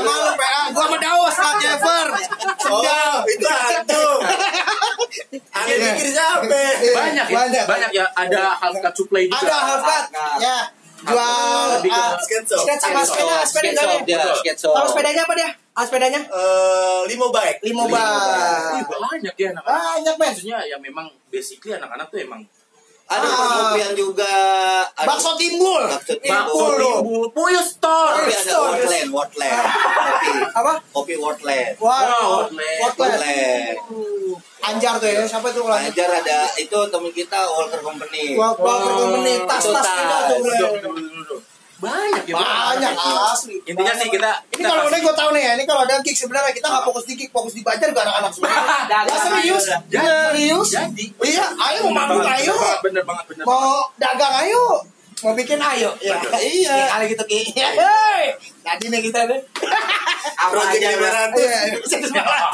malu, 0.00 0.32
PA. 0.36 0.72
Gua 0.72 0.84
sama 0.84 0.96
Daos, 0.96 1.36
lagi 1.36 1.66
ever. 1.68 2.06
Oh, 2.68 3.16
itu 3.24 3.44
hantu. 3.48 4.06
Aneh 5.56 5.74
Iya. 5.74 5.92
pikir 5.96 6.08
siapa? 6.12 6.44
Banyak 6.92 7.26
ya. 7.28 7.36
Banyak. 7.36 7.64
Banyak 7.68 7.90
ya. 7.92 8.04
Ada 8.16 8.42
half 8.56 8.76
cut 8.80 8.94
supply 8.96 9.24
juga. 9.28 9.44
Ada 9.44 9.56
Harvard. 9.68 10.06
Ya. 10.40 10.58
Jual 11.04 11.68
sketchup. 12.18 12.60
sketch 12.60 12.82
sama 12.82 13.00
sepeda, 13.02 13.36
sepeda 13.44 13.82
dia. 14.02 14.24
Kalau 14.56 14.88
sepedanya 14.88 15.22
apa 15.22 15.34
dia? 15.34 15.50
Ah, 15.74 15.82
sepedanya? 15.82 16.20
Eh, 16.22 17.00
limo 17.06 17.28
bike. 17.28 17.58
Limo. 17.62 17.84
Ih, 17.84 18.84
banyak 18.86 19.34
ya 19.34 19.48
anak-anak. 19.50 19.74
Banyak, 19.74 20.14
men. 20.16 20.28
Maksudnya 20.30 20.58
ya 20.62 20.76
memang 20.78 21.06
basically 21.28 21.74
anak-anak 21.74 22.06
tuh 22.08 22.20
emang 22.20 22.40
Ada 23.04 23.20
Ah. 23.20 23.36
permobilan 23.36 23.92
juga. 23.92 24.32
Ada 24.96 25.04
Bakso 25.04 25.36
timbul. 25.36 25.84
Bakso 25.84 26.16
Timbul 26.16 27.28
Puyo 27.30 27.60
store. 27.60 28.16
Tapi 28.16 28.32
ada 28.32 28.40
Store. 28.40 28.72
Wordland, 28.72 29.10
Wordland. 29.12 29.64
Kopi. 30.08 30.30
Apa? 30.56 30.72
Kopi 30.88 31.14
Wordland. 31.20 31.72
Wah, 31.76 32.00
Wow, 32.00 32.48
Wordland. 32.48 32.80
Wordland. 32.80 33.76
Anjar 34.64 34.94
tuh 34.96 35.08
ya, 35.08 35.20
siapa 35.24 35.52
itu 35.52 35.60
ulangi? 35.60 35.92
Ajar 35.92 36.08
ada 36.24 36.38
itu 36.56 36.78
teman 36.88 37.12
kita 37.12 37.40
Walker 37.44 37.80
Company. 37.80 38.32
Walker 38.32 38.78
Company, 38.80 39.34
tas-tas 39.44 39.84
tas. 39.84 39.92
kita 39.92 40.16
tuh. 41.28 41.40
Banyak 41.74 42.24
ya. 42.24 42.34
Banyak 42.38 42.92
asli. 42.96 43.60
Intinya 43.68 43.92
sih 43.92 44.08
kita 44.08 44.30
Ini 44.56 44.62
kalau 44.64 44.88
ini 44.88 45.04
gue 45.04 45.14
tahu 45.14 45.28
nih 45.36 45.42
ya, 45.42 45.52
ini 45.58 45.64
kalau 45.68 45.84
ada 45.84 46.00
kick 46.00 46.16
sebenarnya 46.16 46.54
kita 46.56 46.64
nggak 46.70 46.84
fokus 46.88 47.04
di 47.04 47.14
kick, 47.18 47.28
fokus 47.28 47.52
di 47.52 47.60
bajar 47.60 47.92
juga 47.92 48.08
anak-anak 48.08 48.32
semua. 48.32 48.48
Ya 49.04 49.16
serius, 49.20 49.64
Jadi. 49.90 50.06
serius. 50.06 50.68
Jadi. 50.72 51.04
Iya, 51.20 51.44
ayo 51.52 51.78
mau 51.90 51.92
manggung 51.92 52.24
ayo, 52.24 52.54
Bener 52.80 53.04
banget, 53.04 53.24
bener 53.28 53.44
banget. 53.44 53.52
mau 53.52 53.84
dagang 54.00 54.34
ayo, 54.46 54.64
mau 55.24 55.32
bikin 55.32 55.56
ayo. 55.56 55.90
Ya, 56.04 56.20
iya. 56.36 56.74
Ya, 56.84 56.86
kali 56.92 57.04
gitu 57.16 57.24
ki. 57.24 57.40
Hei, 57.56 58.36
tadi 58.60 58.84
nih 58.92 59.00
kita 59.00 59.24
nih. 59.24 59.40
Project 60.52 60.82
500. 61.00 61.40
Iya, 61.40 61.58
bisa 61.80 61.96
sembilan 62.04 62.24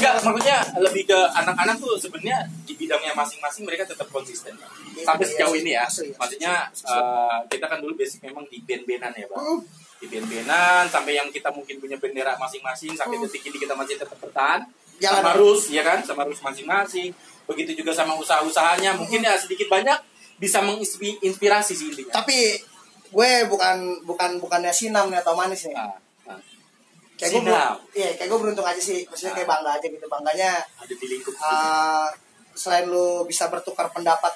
Enggak, 0.00 0.12
maksudnya 0.24 0.58
lebih 0.80 1.02
ke 1.08 1.18
anak-anak 1.36 1.76
tuh 1.80 1.96
sebenarnya 1.96 2.44
di 2.64 2.72
bidangnya 2.76 3.16
masing-masing 3.16 3.64
mereka 3.64 3.88
tetap 3.88 4.08
konsisten. 4.12 4.52
Sampai 5.00 5.24
sejauh 5.24 5.56
ini 5.56 5.72
ya. 5.76 5.88
Maksudnya 5.88 6.68
eh, 6.68 7.38
kita 7.48 7.64
kan 7.68 7.80
dulu 7.80 7.96
basic 7.96 8.20
memang 8.24 8.44
di 8.52 8.60
band-bandan 8.64 9.12
ya, 9.16 9.26
Pak. 9.28 9.40
Hmm. 9.40 9.60
Di 10.00 10.06
band-bandan 10.08 10.84
sampai 10.88 11.16
yang 11.16 11.28
kita 11.32 11.48
mungkin 11.52 11.80
punya 11.80 11.96
bendera 11.96 12.36
masing-masing 12.36 12.92
sampai 12.96 13.20
detik 13.24 13.44
ini 13.48 13.56
kita 13.56 13.72
masih 13.72 13.96
tetap 13.96 14.16
bertahan. 14.20 14.68
Jalan. 15.00 15.24
Sama 15.24 15.32
Rus, 15.40 15.72
ya 15.72 15.80
kan? 15.80 16.04
Sama 16.04 16.28
Rus 16.28 16.40
masing-masing. 16.44 17.12
Begitu 17.48 17.80
juga 17.80 17.92
sama 17.96 18.16
usaha-usahanya. 18.20 19.00
Mungkin 19.00 19.24
ya 19.24 19.36
sedikit 19.36 19.68
banyak 19.68 20.09
bisa 20.40 20.64
menginspirasi 20.64 21.72
sih 21.76 21.86
intinya. 21.92 22.24
Tapi 22.24 22.56
gue 23.10 23.30
bukan 23.52 24.00
bukan 24.08 24.40
bukannya 24.40 24.72
sinam 24.72 25.12
nih 25.12 25.20
atau 25.20 25.36
manis 25.36 25.68
nih. 25.68 25.76
Nah, 25.76 25.92
nah, 26.26 26.40
Kayak 27.20 27.44
gue, 27.44 27.60
iya, 28.00 28.08
kayak 28.16 28.28
gue 28.32 28.38
beruntung 28.40 28.64
aja 28.64 28.80
sih. 28.80 29.04
Maksudnya 29.04 29.36
kayak 29.36 29.48
bangga 29.52 29.76
aja 29.76 29.86
gitu. 29.86 30.06
Bangganya 30.08 30.56
ada 30.80 30.94
di 30.96 31.06
lingkup 31.06 31.36
uh, 31.36 32.08
selain 32.56 32.88
lu 32.88 33.28
bisa 33.28 33.52
bertukar 33.52 33.92
pendapat 33.92 34.32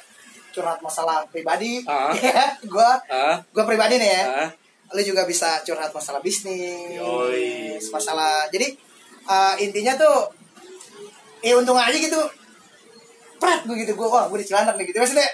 curhat 0.54 0.78
masalah 0.78 1.26
pribadi, 1.34 1.82
Ah. 1.82 2.14
ya, 2.22 2.54
gue 2.62 2.90
Ah, 3.10 3.42
gue 3.42 3.64
pribadi 3.66 3.98
nih 3.98 4.06
ya, 4.06 4.46
ah. 4.46 4.50
lu 4.94 5.02
juga 5.02 5.26
bisa 5.26 5.58
curhat 5.66 5.90
masalah 5.90 6.22
bisnis, 6.22 6.94
Yoi. 6.94 7.74
masalah 7.90 8.46
jadi 8.54 8.70
uh, 9.26 9.58
intinya 9.58 9.98
tuh, 9.98 10.30
ya 11.42 11.58
untung 11.58 11.74
aja 11.74 11.98
gitu, 11.98 12.22
pret 13.42 13.66
gue 13.66 13.76
gitu 13.82 13.92
gue 13.98 14.06
wah 14.06 14.30
gue 14.30 14.38
di 14.40 14.46
Cilandak 14.46 14.78
nih 14.78 14.94
gitu 14.94 15.02
maksudnya 15.02 15.26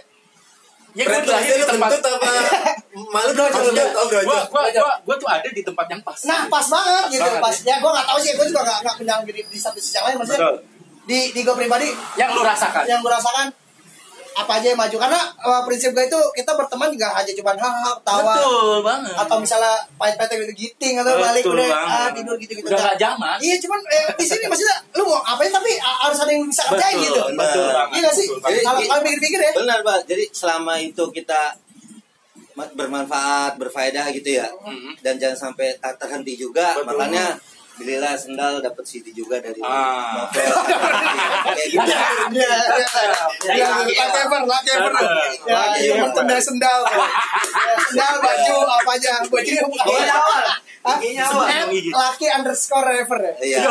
Ya 0.91 1.05
gue 1.07 1.23
lahir 1.23 1.55
di 1.55 1.67
tempat 1.67 1.89
kentut 1.95 2.13
apa 2.19 2.29
malu 3.15 3.31
Bro, 3.31 3.45
maksudnya 3.47 3.87
oh 3.95 4.07
gua, 4.11 4.23
gua, 4.51 4.93
gua 5.07 5.17
tuh 5.17 5.29
ada 5.31 5.49
di 5.49 5.63
tempat 5.63 5.87
yang 5.87 6.03
pas. 6.03 6.19
Nah 6.27 6.51
pas 6.51 6.67
banget 6.67 7.05
gitu 7.15 7.23
Banget, 7.23 7.43
pas 7.43 7.57
ya 7.63 7.75
gue 7.79 7.91
nggak 7.91 8.07
tahu 8.11 8.19
sih 8.19 8.33
gue 8.35 8.47
juga 8.51 8.63
nggak 8.67 8.95
nggak 9.07 9.19
diri 9.31 9.41
di 9.47 9.59
satu 9.59 9.79
sisi 9.79 9.99
lain 10.03 10.19
maksudnya 10.19 10.41
Betul. 10.43 10.57
di 11.07 11.19
di 11.31 11.41
gue 11.47 11.55
pribadi 11.55 11.89
Yang 12.19 12.31
lu 12.35 12.43
rasakan. 12.43 12.83
yang 12.91 12.99
gue 13.01 13.13
rasakan 13.13 13.47
apa 14.33 14.53
aja 14.57 14.67
yang 14.69 14.79
maju 14.79 14.97
karena 14.97 15.21
uh, 15.39 15.63
prinsip 15.63 15.91
gue 15.91 16.03
itu 16.03 16.21
kita 16.33 16.55
berteman 16.55 16.87
juga 16.89 17.11
hanya 17.11 17.33
cuma 17.33 17.51
haha 17.53 17.93
tawa 18.01 18.33
Betul 18.33 18.79
banget. 18.81 19.15
atau 19.17 19.37
misalnya 19.37 19.75
pahit-pahit 19.95 20.39
gitu 20.41 20.55
giting 20.57 20.95
atau 20.97 21.13
Betul 21.13 21.25
balik 21.25 21.43
udah 21.45 21.69
ah, 21.69 22.09
tidur 22.11 22.37
gitu 22.37 22.53
gitu 22.55 22.67
Udah 22.67 22.79
gak 22.81 22.97
zaman. 22.97 23.37
iya 23.39 23.59
cuman 23.59 23.81
eh, 23.87 24.07
di 24.15 24.25
sini 24.25 24.45
maksudnya 24.45 24.77
lu 24.93 25.03
mau 25.05 25.19
ngapain 25.21 25.51
tapi 25.51 25.73
a- 25.77 25.99
harus 26.01 26.19
ada 26.19 26.31
yang 26.31 26.45
bisa 26.45 26.63
kerjain 26.65 26.97
gitu 27.01 27.21
betul 27.33 27.67
Nah. 27.67 27.75
banget. 27.77 27.91
iya 27.93 28.01
gak 28.03 28.15
sih 28.15 28.27
kalau 28.61 28.81
kalau 28.81 29.03
pikir-pikir 29.03 29.41
ya 29.41 29.53
Benar 29.53 29.79
Pak. 29.81 29.99
Jadi 30.07 30.25
selama 30.31 30.73
itu 30.79 31.05
kita 31.11 31.41
ma- 32.53 32.73
bermanfaat, 32.73 33.53
berfaedah 33.57 34.07
gitu 34.11 34.31
ya. 34.33 34.47
Mhm. 34.47 35.01
Dan 35.01 35.15
jangan 35.17 35.39
sampai 35.49 35.75
tak 35.77 35.97
terhenti 35.97 36.35
juga. 36.35 36.75
Betul. 36.75 36.87
Makanya 36.89 37.35
belilah 37.81 38.13
sendal 38.13 38.61
dapat 38.61 38.85
CD 38.85 39.09
juga 39.11 39.41
dari 39.41 39.57
Ah. 39.65 40.29
novel. 40.29 40.45
Kayak 41.57 41.69
gitu. 41.73 41.81
Iya, 41.81 42.05
iya, 42.29 42.53
iya, 43.57 43.67
iya, 43.89 44.05
whatever, 44.05 44.41
whatever. 44.45 44.93
Ya, 45.49 45.57
Laki 45.57 45.81
itu 45.81 45.93
ever. 45.97 46.05
merchandise 46.05 46.47
sendal. 46.47 46.81
Ya, 46.85 47.09
Sendal, 47.89 48.15
baju, 48.21 48.55
apa 48.69 48.91
aja. 48.95 49.13
Baju 49.25 49.55
awal. 49.81 50.45
Laki 51.91 52.27
underscore 52.29 52.91
ever 52.95 53.19
ya. 53.19 53.33
Iya. 53.41 53.65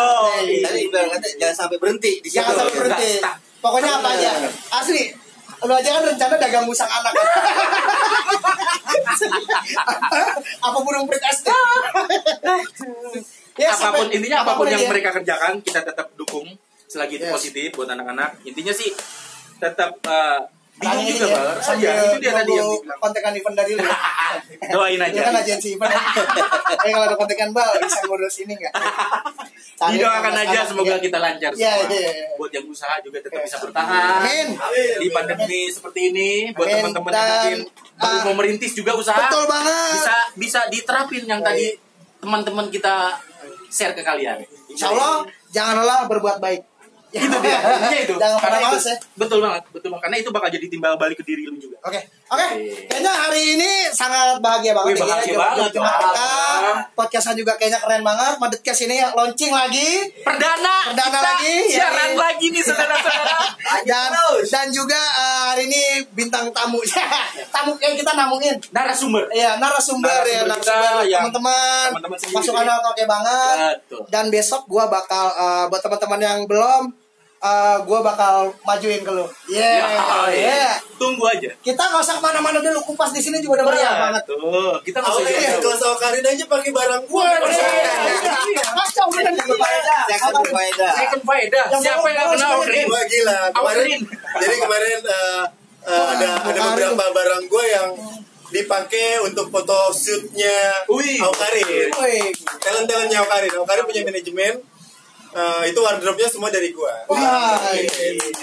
Tadi 0.65 1.29
jangan 1.37 1.55
sampai 1.55 1.77
berhenti 1.77 2.17
di 2.19 2.27
situ. 2.27 2.41
Jangan 2.41 2.65
sampai 2.65 2.73
berhenti. 2.75 3.11
Pokoknya 3.61 3.91
apa 4.01 4.09
aja. 4.17 4.29
Asli. 4.73 5.13
Lu 5.59 5.75
aja 5.75 5.91
kan 5.91 6.03
rencana 6.07 6.39
dagang 6.39 6.63
musang 6.63 6.87
anak. 6.87 7.11
apa 10.63 10.77
burung 10.79 11.03
prit 11.03 11.19
SD. 11.19 11.47
Ya, 13.59 13.69
apa 13.69 13.91
pun 13.91 13.99
sampai- 14.01 14.15
intinya 14.15 14.37
apa 14.39 14.51
pun 14.55 14.65
yang 14.65 14.79
aja. 14.79 14.87
mereka 14.87 15.09
kerjakan 15.11 15.53
kita 15.59 15.79
tetap 15.83 16.07
dukung 16.15 16.47
selagi 16.85 17.13
itu 17.15 17.25
Yes. 17.25 17.33
positif 17.33 17.67
buat 17.73 17.85
anak-anak. 17.87 18.39
Intinya 18.43 18.71
sih 18.71 18.89
tetap 19.57 19.99
eh, 20.01 20.39
bingung 20.79 21.03
juga, 21.05 21.27
ini 21.27 21.35
Bar. 21.35 21.59
ya, 21.59 21.75
Iya, 21.75 21.91
itu 22.07 22.17
dia 22.17 22.31
tadi 22.33 22.51
yang 22.53 22.69
dibilang. 22.71 22.99
kontekan 22.99 23.33
event 23.33 23.51
dari 23.53 23.71
lu. 23.75 23.83
Doain 24.73 24.95
Dia 24.95 25.05
aja. 25.05 25.19
kan 25.21 25.35
agensi 25.37 25.75
event. 25.75 25.91
ya. 25.91 25.99
Eh 26.79 26.89
kalau 26.89 27.05
ada 27.05 27.15
kontekan 27.15 27.49
bal 27.51 27.67
bisa 27.77 27.99
ngurus 28.01 28.35
ini 28.39 28.55
enggak? 28.55 28.71
Didoakan 29.91 30.33
aja 30.37 30.59
semoga 30.63 30.95
kita 30.97 31.17
lancar 31.17 31.51
Iya, 31.51 31.71
semua. 31.77 31.91
iya, 31.91 31.99
iya. 32.09 32.25
Buat 32.35 32.51
yang 32.53 32.65
usaha 32.65 32.95
juga 32.99 33.19
tetap 33.19 33.41
bisa 33.41 33.57
bertahan. 33.59 34.15
Amin. 34.17 34.47
Di 34.95 35.07
pandemi 35.09 35.67
seperti 35.67 35.99
ini 36.09 36.29
buat 36.51 36.67
teman-teman 36.69 37.11
yang 37.11 37.27
mungkin 37.29 37.59
baru 37.95 38.07
ah, 38.09 38.21
mau 38.23 38.35
merintis 38.35 38.71
juga 38.73 38.91
usaha. 38.93 39.19
Betul 39.19 39.43
banget. 39.45 39.91
Bisa 39.93 40.15
bisa 40.37 40.59
diterapin 40.67 41.23
yang 41.25 41.39
tadi 41.39 41.75
teman-teman 42.17 42.67
kita 42.67 43.19
share 43.69 43.93
ke 43.93 44.01
kalian. 44.01 44.41
Insya 44.69 44.91
Allah 44.91 45.25
jangan 45.53 45.85
lelah 45.85 46.01
berbuat 46.09 46.37
baik. 46.41 46.61
Itu 47.09 47.37
dia, 47.41 47.57
intinya 47.57 47.99
itu. 47.99 48.13
Jangan 48.15 48.37
Karena 48.37 48.57
malas 48.61 48.77
itu, 48.77 48.89
ya. 48.89 48.95
betul 49.17 49.39
banget, 49.39 49.63
betul 49.69 49.89
banget. 49.89 50.03
Karena 50.05 50.17
itu 50.17 50.29
bakal 50.29 50.49
jadi 50.49 50.67
timbal 50.67 50.93
balik 50.93 51.17
ke 51.17 51.25
diri 51.25 51.41
lu 51.43 51.57
juga. 51.57 51.77
Oke, 51.81 51.97
oke. 52.27 52.45
Iya. 52.53 52.75
Kayaknya 52.85 53.13
hari 53.15 53.41
ini 53.57 53.71
sangat 53.89 54.37
bahagia 54.37 54.71
banget. 54.71 54.93
Wih, 54.93 54.99
ya, 54.99 55.05
bahagia 55.07 55.33
Jumat- 55.33 55.49
banget. 55.49 55.71
Jumat 55.73 55.95
kita. 55.95 56.27
Podcastnya 56.93 57.33
juga 57.33 57.53
kayaknya 57.55 57.79
keren 57.79 58.03
banget. 58.03 58.33
Madetcast 58.37 58.81
ini 58.85 58.97
launching 59.09 59.49
lagi. 59.49 59.89
Perdana, 60.21 60.75
Perdana 60.85 61.09
kita 61.09 61.19
lagi, 61.23 61.53
siaran 61.67 62.09
ya. 62.09 62.17
lagi 62.19 62.45
nih 62.49 62.61
saudara-saudara. 62.61 63.37
Dan 63.81 64.11
dan 64.45 64.67
juga 64.69 64.99
eh, 64.99 65.41
hari 65.49 65.63
ini 65.65 65.81
bintang 66.11 66.45
tamu. 66.51 66.77
tamu 67.53 67.73
yang 67.79 67.95
kita 67.95 68.11
namuin. 68.13 68.53
Narasumber. 68.69 69.25
Iya, 69.31 69.57
narasumber, 69.57 70.21
ya, 70.23 70.43
Narasumber 70.43 70.59
kita 70.59 70.73
narasumber 70.77 71.09
teman-teman. 71.09 71.85
teman-teman 71.89 72.17
sendiri. 72.17 72.35
Masukannya 72.37 72.73
oke 72.77 73.03
banget. 73.05 73.75
Betul. 73.81 74.01
Dan 74.09 74.25
besok 74.29 74.61
gua 74.67 74.85
bakal 74.85 75.25
eh, 75.31 75.65
buat 75.67 75.81
teman-teman 75.81 76.19
yang 76.19 76.39
belum 76.45 76.83
eh, 77.39 77.77
gua 77.87 77.99
bakal 78.03 78.51
majuin 78.67 78.99
ke 78.99 79.11
lu. 79.11 79.25
Yeah. 79.47 79.87
Ya, 79.87 80.27
yeah. 80.31 80.71
Tunggu 80.99 81.23
aja. 81.23 81.49
Kita 81.63 81.79
nggak 81.79 82.03
usah 82.03 82.15
ke 82.19 82.21
mana-mana 82.21 82.59
dulu 82.59 82.79
kupas 82.83 83.15
di 83.15 83.21
sini 83.23 83.39
juga 83.39 83.63
udah 83.63 83.65
meriah 83.71 83.95
banget. 83.95 84.23
Tuh, 84.27 84.75
kita 84.83 84.97
nggak 84.99 85.11
usah 85.15 85.23
Awalnya 85.23 85.39
jauh-jauh. 85.39 85.61
kelas 85.63 85.81
Awkarin 85.87 86.25
aja 86.27 86.45
pakai 86.45 86.71
barang 86.75 87.03
gua. 87.07 87.27
Kacau 88.59 89.05
bener 89.15 89.33
Second 89.39 89.59
faedah. 89.59 90.03
Second 90.11 90.47
faedah. 90.51 90.91
Second 90.93 91.23
faedah. 91.23 91.65
Yang 91.71 91.81
Siapa 91.87 92.07
yang 92.11 92.27
kenal 92.35 92.51
Outrin? 92.59 92.85
Wah 92.91 93.03
gila. 93.07 93.39
Kemarin, 93.55 93.99
jadi 94.43 94.55
kemarin 94.59 94.99
eh, 95.07 95.43
eh, 95.87 96.05
ada 96.17 96.29
ada 96.43 96.59
beberapa 96.73 97.05
barang 97.15 97.43
gua 97.47 97.65
yang 97.65 97.89
dipakai 98.49 99.21
untuk 99.23 99.47
foto 99.53 99.93
shootnya. 99.93 100.83
Woi, 100.89 101.21
Talent-talentnya 102.59 103.21
Awkarin. 103.23 103.53
Awkarin 103.61 103.83
punya 103.85 104.01
manajemen. 104.03 104.53
Eh, 105.31 105.63
itu 105.67 105.79
wardrobe-nya 105.79 106.25
semua 106.25 106.49
dari 106.49 106.69
gua. 106.69 106.93
Wah, 107.05 107.59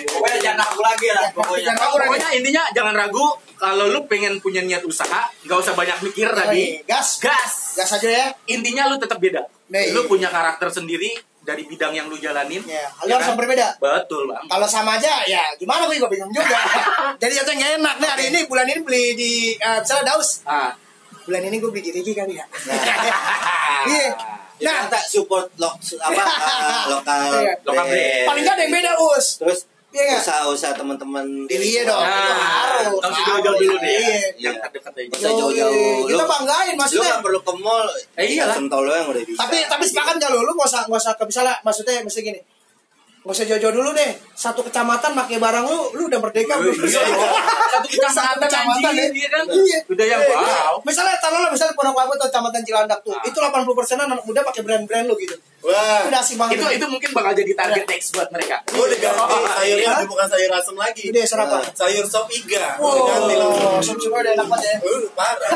Pokoknya 0.07 0.39
jangan 0.41 0.61
aku 0.64 0.80
lagi 0.80 1.09
lah 1.11 1.26
pokoknya. 1.32 1.64
Jangan 1.70 1.82
aku 1.82 1.97
Pokoknya 2.03 2.28
intinya 2.32 2.62
jangan 2.70 2.95
ragu 2.95 3.26
kalau 3.57 3.89
lu 3.89 4.05
pengen 4.05 4.37
punya 4.39 4.61
niat 4.61 4.82
usaha, 4.82 5.24
nggak 5.43 5.59
usah 5.59 5.72
banyak 5.72 5.99
mikir 6.03 6.28
tadi. 6.28 6.84
gas, 6.84 7.18
Gas. 7.18 7.74
gas 7.74 7.91
aja 7.95 8.09
ya. 8.09 8.26
Intinya 8.47 8.87
lu 8.87 8.97
tetap 8.97 9.16
beda. 9.16 9.41
Nih. 9.66 9.91
Lu 9.91 10.05
punya 10.05 10.28
karakter 10.28 10.68
sendiri 10.70 11.11
dari 11.41 11.64
bidang 11.64 11.91
yang 11.91 12.07
lu 12.07 12.14
jalanin. 12.16 12.61
Ya, 12.62 12.84
Ya 13.03 13.07
lu 13.07 13.12
harus 13.16 13.32
kan? 13.32 13.39
berbeda. 13.39 13.66
Betul, 13.78 14.28
Bang. 14.28 14.45
Kalau 14.45 14.68
sama 14.68 14.99
aja, 14.99 15.24
ya 15.24 15.41
gimana 15.57 15.87
gue 15.87 15.97
juga 15.97 16.11
bingung 16.11 16.30
juga. 16.30 16.59
Jadi 17.22 17.34
aja 17.34 17.51
nggak 17.51 17.72
enak 17.80 17.95
nih 17.97 18.09
hari 18.12 18.24
ini 18.30 18.41
bulan 18.45 18.66
ini 18.66 18.80
beli 18.82 19.05
di 19.14 19.32
misalnya 19.59 20.12
Daus. 20.12 20.45
Ah. 20.45 20.70
Bulan 21.24 21.43
ini 21.43 21.57
gue 21.59 21.70
beli 21.72 21.82
di 21.82 21.91
Rigi 21.91 22.12
kali 22.12 22.37
ya. 22.37 22.45
Iya. 23.87 24.11
Nah, 24.59 24.89
kita 24.89 25.01
support 25.03 25.47
lo, 25.55 25.69
apa 25.75 26.23
uh, 26.23 26.85
lokal 26.93 27.29
Iya. 27.37 27.53
Lokal 27.61 27.85
paling 28.25 28.43
nggak 28.43 28.55
ada 28.55 28.63
yang 28.63 28.73
beda 28.73 28.93
us. 28.99 29.27
Terus 29.37 29.61
Iya 29.91 30.21
usaha-usaha 30.21 30.77
teman-teman 30.77 31.25
Iya 31.49 31.89
dong. 31.89 31.97
Nah, 31.97 32.37
harus. 32.85 33.01
harus 33.01 33.17
jauh-jauh 33.23 33.57
dulu 33.57 33.77
deh. 33.79 33.89
Iya. 33.89 34.29
Yang 34.37 34.57
terdekat 34.63 34.93
aja. 34.93 35.09
Bisa 35.09 35.29
jauh-jauh. 35.31 36.05
Kita 36.05 36.21
Lu- 36.21 36.29
banggain 36.29 36.69
lu 36.69 36.77
maksudnya. 36.77 37.09
nggak 37.09 37.23
perlu 37.23 37.41
ke 37.41 37.53
mall 37.57 37.87
Eh, 38.13 38.27
iyalah. 38.29 38.55
Sentol 38.55 38.83
lo 38.83 38.93
yang 38.93 39.09
udah 39.09 39.23
bisa 39.25 39.39
tapi 39.41 39.57
tapi 39.65 39.85
sepakat 39.85 40.17
kalau 40.21 40.41
lu 40.41 40.53
nggak 40.53 40.69
usah 40.69 40.83
nggak 40.85 41.01
usah 41.01 41.13
ke 41.17 41.25
misalnya 41.25 41.55
maksudnya 41.63 42.05
mesti 42.05 42.21
gini 42.21 42.41
nggak 43.27 43.35
usah 43.35 43.43
jauh-jauh 43.45 43.74
dulu 43.74 43.91
deh 43.91 44.07
satu 44.33 44.62
kecamatan 44.62 45.11
pakai 45.12 45.37
barang 45.37 45.66
lu 45.66 45.81
lu 45.93 46.07
udah 46.07 46.20
merdeka 46.20 46.55
belum 46.57 46.79
Iya, 46.79 47.03
iya. 47.03 47.29
Satu 47.68 47.87
kecamatan 47.89 48.39
kecamatan, 48.39 48.87
anjing, 48.87 48.95
ya. 48.95 49.07
iya 49.12 49.29
kan? 49.29 49.45
Iya. 49.51 49.79
Udah 49.85 50.07
yang 50.07 50.20
Iya, 50.22 50.31
wow. 50.31 50.47
iya. 50.47 50.62
misalnya 50.81 51.18
taruhlah 51.18 51.51
misalnya 51.51 51.74
Pondok 51.74 51.97
Labu 51.97 52.14
atau 52.14 52.29
kecamatan 52.29 52.62
Cilandak 52.62 53.03
tuh 53.03 53.11
Ah. 53.12 53.27
itu 53.27 53.35
80 53.35 53.66
persenan 53.74 54.07
anak 54.07 54.22
muda 54.22 54.41
pakai 54.43 54.62
brand-brand 54.62 55.05
lu 55.05 55.16
gitu 55.16 55.35
Wah, 55.59 56.07
udah 56.07 56.22
asik 56.22 56.39
banget 56.39 56.62
Itu 56.62 56.66
itu 56.70 56.87
mungkin 56.87 57.11
bakal 57.11 57.35
jadi 57.35 57.51
target 57.53 57.85
next 57.85 58.14
buat 58.14 58.31
mereka. 58.31 58.62
gua 58.68 58.87
udah 58.87 58.99
ganti 59.01 59.18
sayurnya 59.51 59.89
Hah? 59.89 59.99
udah 59.99 60.07
bukan 60.07 60.27
sayur 60.29 60.51
asem 60.53 60.77
lagi. 60.77 61.05
Udah, 61.11 61.22
sayur 61.24 61.43
apa? 61.43 61.59
Sayur 61.74 62.05
sop 62.07 62.27
iga. 62.31 62.79
Udah 62.79 63.03
ganti 63.03 63.35
wow 63.35 63.51
langsung. 63.74 63.99
sum 63.99 64.12
udah 64.14 64.31
enak 64.31 64.47
banget 64.47 64.62
ya 64.62 64.77
Uh, 64.79 65.03
parah. 65.11 65.51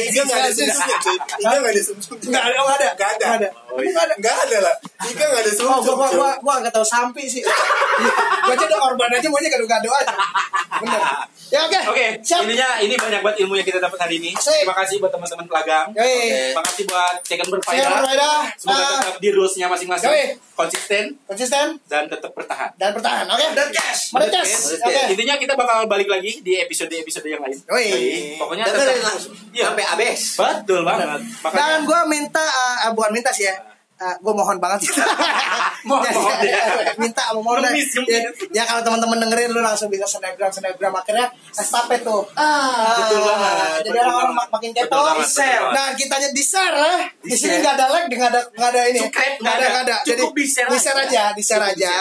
Iga 0.08 0.22
nggak 0.24 0.38
ada 0.38 0.50
sumsumnya, 0.50 0.96
cuy. 0.98 1.16
Iga 1.36 1.56
nggak 1.60 1.68
ada 1.68 1.82
sumsumnya. 1.82 2.24
nggak 2.24 2.40
ada 2.40 2.56
nggak 2.56 2.72
ada 2.72 2.88
Nggak 2.88 3.10
ada. 3.10 3.18
nggak 3.20 3.32
ada 3.36 3.48
Oh, 3.68 3.78
iya. 3.84 4.00
ada 4.40 4.58
lah. 4.64 4.74
Iga 5.04 5.24
nggak 5.28 5.42
ada 5.44 5.52
Oh, 5.52 5.58
sumsum. 5.60 5.92
gua, 5.92 5.94
gua, 5.94 6.08
cuy. 6.08 6.16
gua, 6.16 6.30
gua 6.40 6.54
nggak 6.58 6.72
tahu 6.78 6.86
sampai 6.86 7.24
sih. 7.24 7.42
gua 7.42 8.54
aja 8.54 8.64
udah 8.64 8.78
korban 8.80 9.10
aja 9.10 9.26
maunya 9.26 9.50
gado-gado 9.50 9.90
aja. 9.90 10.14
Bener. 10.78 11.00
Ya 11.48 11.64
oke. 11.64 11.80
Oke, 11.88 12.06
Siap. 12.20 12.44
intinya 12.44 12.76
ini 12.76 12.92
banyak 12.92 13.20
banget 13.20 13.36
ilmu 13.40 13.56
yang 13.56 13.64
kita 13.64 13.80
dapat 13.80 13.96
hari 13.98 14.20
ini. 14.20 14.30
Asik. 14.30 14.62
Terima 14.62 14.76
kasih 14.76 15.00
buat 15.00 15.08
teman-teman 15.08 15.48
pelagang. 15.48 15.86
Yoi. 15.90 16.52
Terima 16.52 16.60
kasih 16.62 16.82
buat 16.84 17.14
Saya 17.18 17.44
berfaedah. 17.48 17.88
berfaedah. 17.90 18.38
Semoga 18.54 18.78
Ah, 18.78 19.00
tetap 19.00 19.16
di 19.16 19.28
rules-nya 19.32 19.66
masing-masing. 19.66 20.08
Yoi. 20.08 20.24
Konsisten 20.52 21.04
konsisten 21.24 21.66
dan 21.86 22.04
tetap 22.04 22.30
bertahan. 22.32 22.68
dan 22.76 22.90
bertahan. 22.92 23.24
Oke. 23.26 23.46
Dan 23.56 23.68
cash. 23.70 24.12
Mari 24.12 24.28
cash. 24.28 24.76
Oke. 24.76 24.86
Oke. 24.86 25.02
Intinya 25.16 25.34
kita 25.34 25.56
bakal 25.56 25.88
balik 25.88 26.06
lagi 26.06 26.36
di 26.38 26.60
episode-episode 26.60 27.24
yang 27.26 27.40
lain. 27.40 27.56
Yoi. 27.64 27.88
Pokoknya 28.36 28.68
tetap 28.68 28.92
langsung 29.00 29.32
Iya. 29.50 29.72
sampai 29.72 29.84
habis 29.88 30.20
Betul 30.36 30.84
banget. 30.84 31.06
Makanya 31.40 31.56
Dan 31.58 31.80
gue 31.82 32.00
minta, 32.06 32.44
uh, 32.44 32.92
bukan 32.92 33.10
minta 33.10 33.32
sih 33.32 33.48
ya. 33.48 33.56
Gue 33.98 34.30
mohon 34.30 34.56
banget 34.56 34.86
sih. 34.86 34.94
Mohon, 35.88 36.10
mohon 36.10 36.38
ya. 36.42 36.58
minta 37.02 37.22
mau 37.34 37.42
mohon. 37.44 37.62
Ya, 37.62 38.18
ya 38.50 38.62
kalau 38.62 38.82
teman-teman 38.82 39.18
dengerin 39.22 39.50
lu 39.50 39.58
langsung 39.58 39.86
bisa 39.86 40.04
snapgram 40.04 40.50
snapgram 40.50 40.90
akhirnya 40.92 41.26
estafet 41.50 42.02
tuh. 42.02 42.26
Ah, 42.34 42.98
Betul 42.98 43.22
banget, 43.22 43.54
Jadi 43.78 43.88
betul 43.88 44.02
orang-orang 44.04 44.34
banget. 44.34 44.50
makin 44.52 44.70
Betul 44.74 44.86
kepo. 44.90 45.18
betul. 45.18 45.62
Nah 45.70 45.86
kitanya 45.94 46.28
di 46.30 46.42
share 46.42 46.74
lah. 46.74 46.98
Di 47.18 47.34
sini 47.34 47.54
nggak 47.58 47.74
ada 47.74 47.86
like, 47.88 48.10
nggak 48.10 48.30
ada 48.30 48.40
nggak 48.52 48.70
ada 48.74 48.82
ini. 48.90 49.00
Nggak 49.38 49.54
ada 49.54 49.66
nggak 49.70 49.84
ada. 49.86 49.96
Jadi 50.02 50.22
di 50.28 50.44
share 50.44 50.68
di 50.68 50.78
share 50.78 50.98
aja. 50.98 51.06
aja, 51.06 51.22
di 51.32 51.42
share 51.42 51.64
aja. 51.64 51.94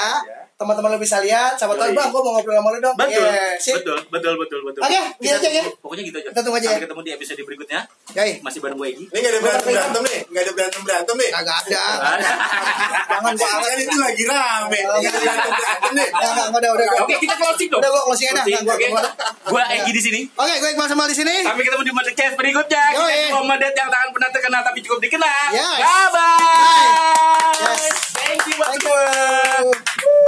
Teman-teman 0.58 0.89
lu 0.89 0.97
bisa 0.97 1.22
lihat. 1.22 1.53
Siapa 1.53 1.70
tahu 1.72 1.93
bang, 1.93 2.10
gue 2.10 2.18
mau 2.18 2.34
ngobrol 2.34 2.58
sama 2.58 2.70
lu 2.74 2.80
dong. 2.82 2.95
Betul, 2.97 3.14
Yeah, 3.14 3.53
sip. 3.62 3.78
betul, 3.78 3.93
betul, 4.10 4.34
betul, 4.36 4.60
betul. 4.66 4.82
Oke, 4.82 4.97
gitu 5.22 5.30
Kita 5.30 5.38
aja 5.38 5.49
ya. 5.53 5.64
Pokoknya 5.78 6.03
gitu 6.03 6.18
aja. 6.18 6.30
Kita 6.34 6.41
tunggu 6.41 6.58
aja 6.58 6.66
Sampai 6.66 6.74
ya. 6.74 6.84
ketemu 6.84 7.01
di 7.05 7.12
episode 7.14 7.41
berikutnya. 7.45 7.80
Yoi. 8.18 8.32
Masih 8.41 8.60
bareng 8.66 8.74
gue 8.74 8.88
Egi. 8.89 9.05
Ini 9.05 9.18
nggak 9.22 9.32
ada 9.32 9.39
berantem 9.39 9.70
berantem 9.70 10.01
nih. 10.01 10.20
Nggak 10.26 10.41
ada 10.41 10.51
berantem 10.58 10.82
berantem 10.82 11.16
nih. 11.16 11.30
Kagak 11.30 11.58
ada. 11.62 11.84
Jangan 13.14 13.34
Kan 13.38 13.78
itu 13.78 13.97
lagi 14.01 14.24
rame. 14.26 14.80
Nggak 14.82 14.97
ada 14.97 15.20
berantem 15.22 15.51
berantem 15.53 15.91
nih. 15.93 16.08
Nggak, 16.10 16.47
udah, 16.49 16.70
udah. 16.74 16.86
Oke, 17.05 17.16
kita 17.22 17.36
closing 17.38 17.70
dong. 17.70 17.80
Udah, 17.80 17.89
gua 17.93 18.01
closing 18.10 18.28
gua- 18.34 19.14
gue 19.47 19.62
Egi 19.78 19.91
di 19.93 20.01
sini. 20.01 20.22
Oke, 20.34 20.53
gue 20.58 20.70
Iqbal 20.74 20.89
Samal 20.89 21.05
di 21.05 21.14
sini. 21.14 21.36
Sampai 21.45 21.62
ketemu 21.62 21.86
di 21.86 21.93
podcast 21.93 22.34
berikutnya. 22.34 22.84
Kita 22.89 22.97
Yoi. 22.97 23.14
itu 23.30 23.38
Omedet 23.38 23.74
yang 23.78 23.89
tangan 23.93 24.10
pernah 24.10 24.30
terkenal 24.34 24.62
tapi 24.66 24.80
cukup 24.82 25.05
dikenal. 25.05 25.53
Bye 25.53 26.08
bye. 26.10 27.62
Yes. 27.62 27.93
Thank 28.18 28.41
you 28.43 28.58
buat 28.58 28.74
Thank 28.74 28.89
you. 28.89 30.26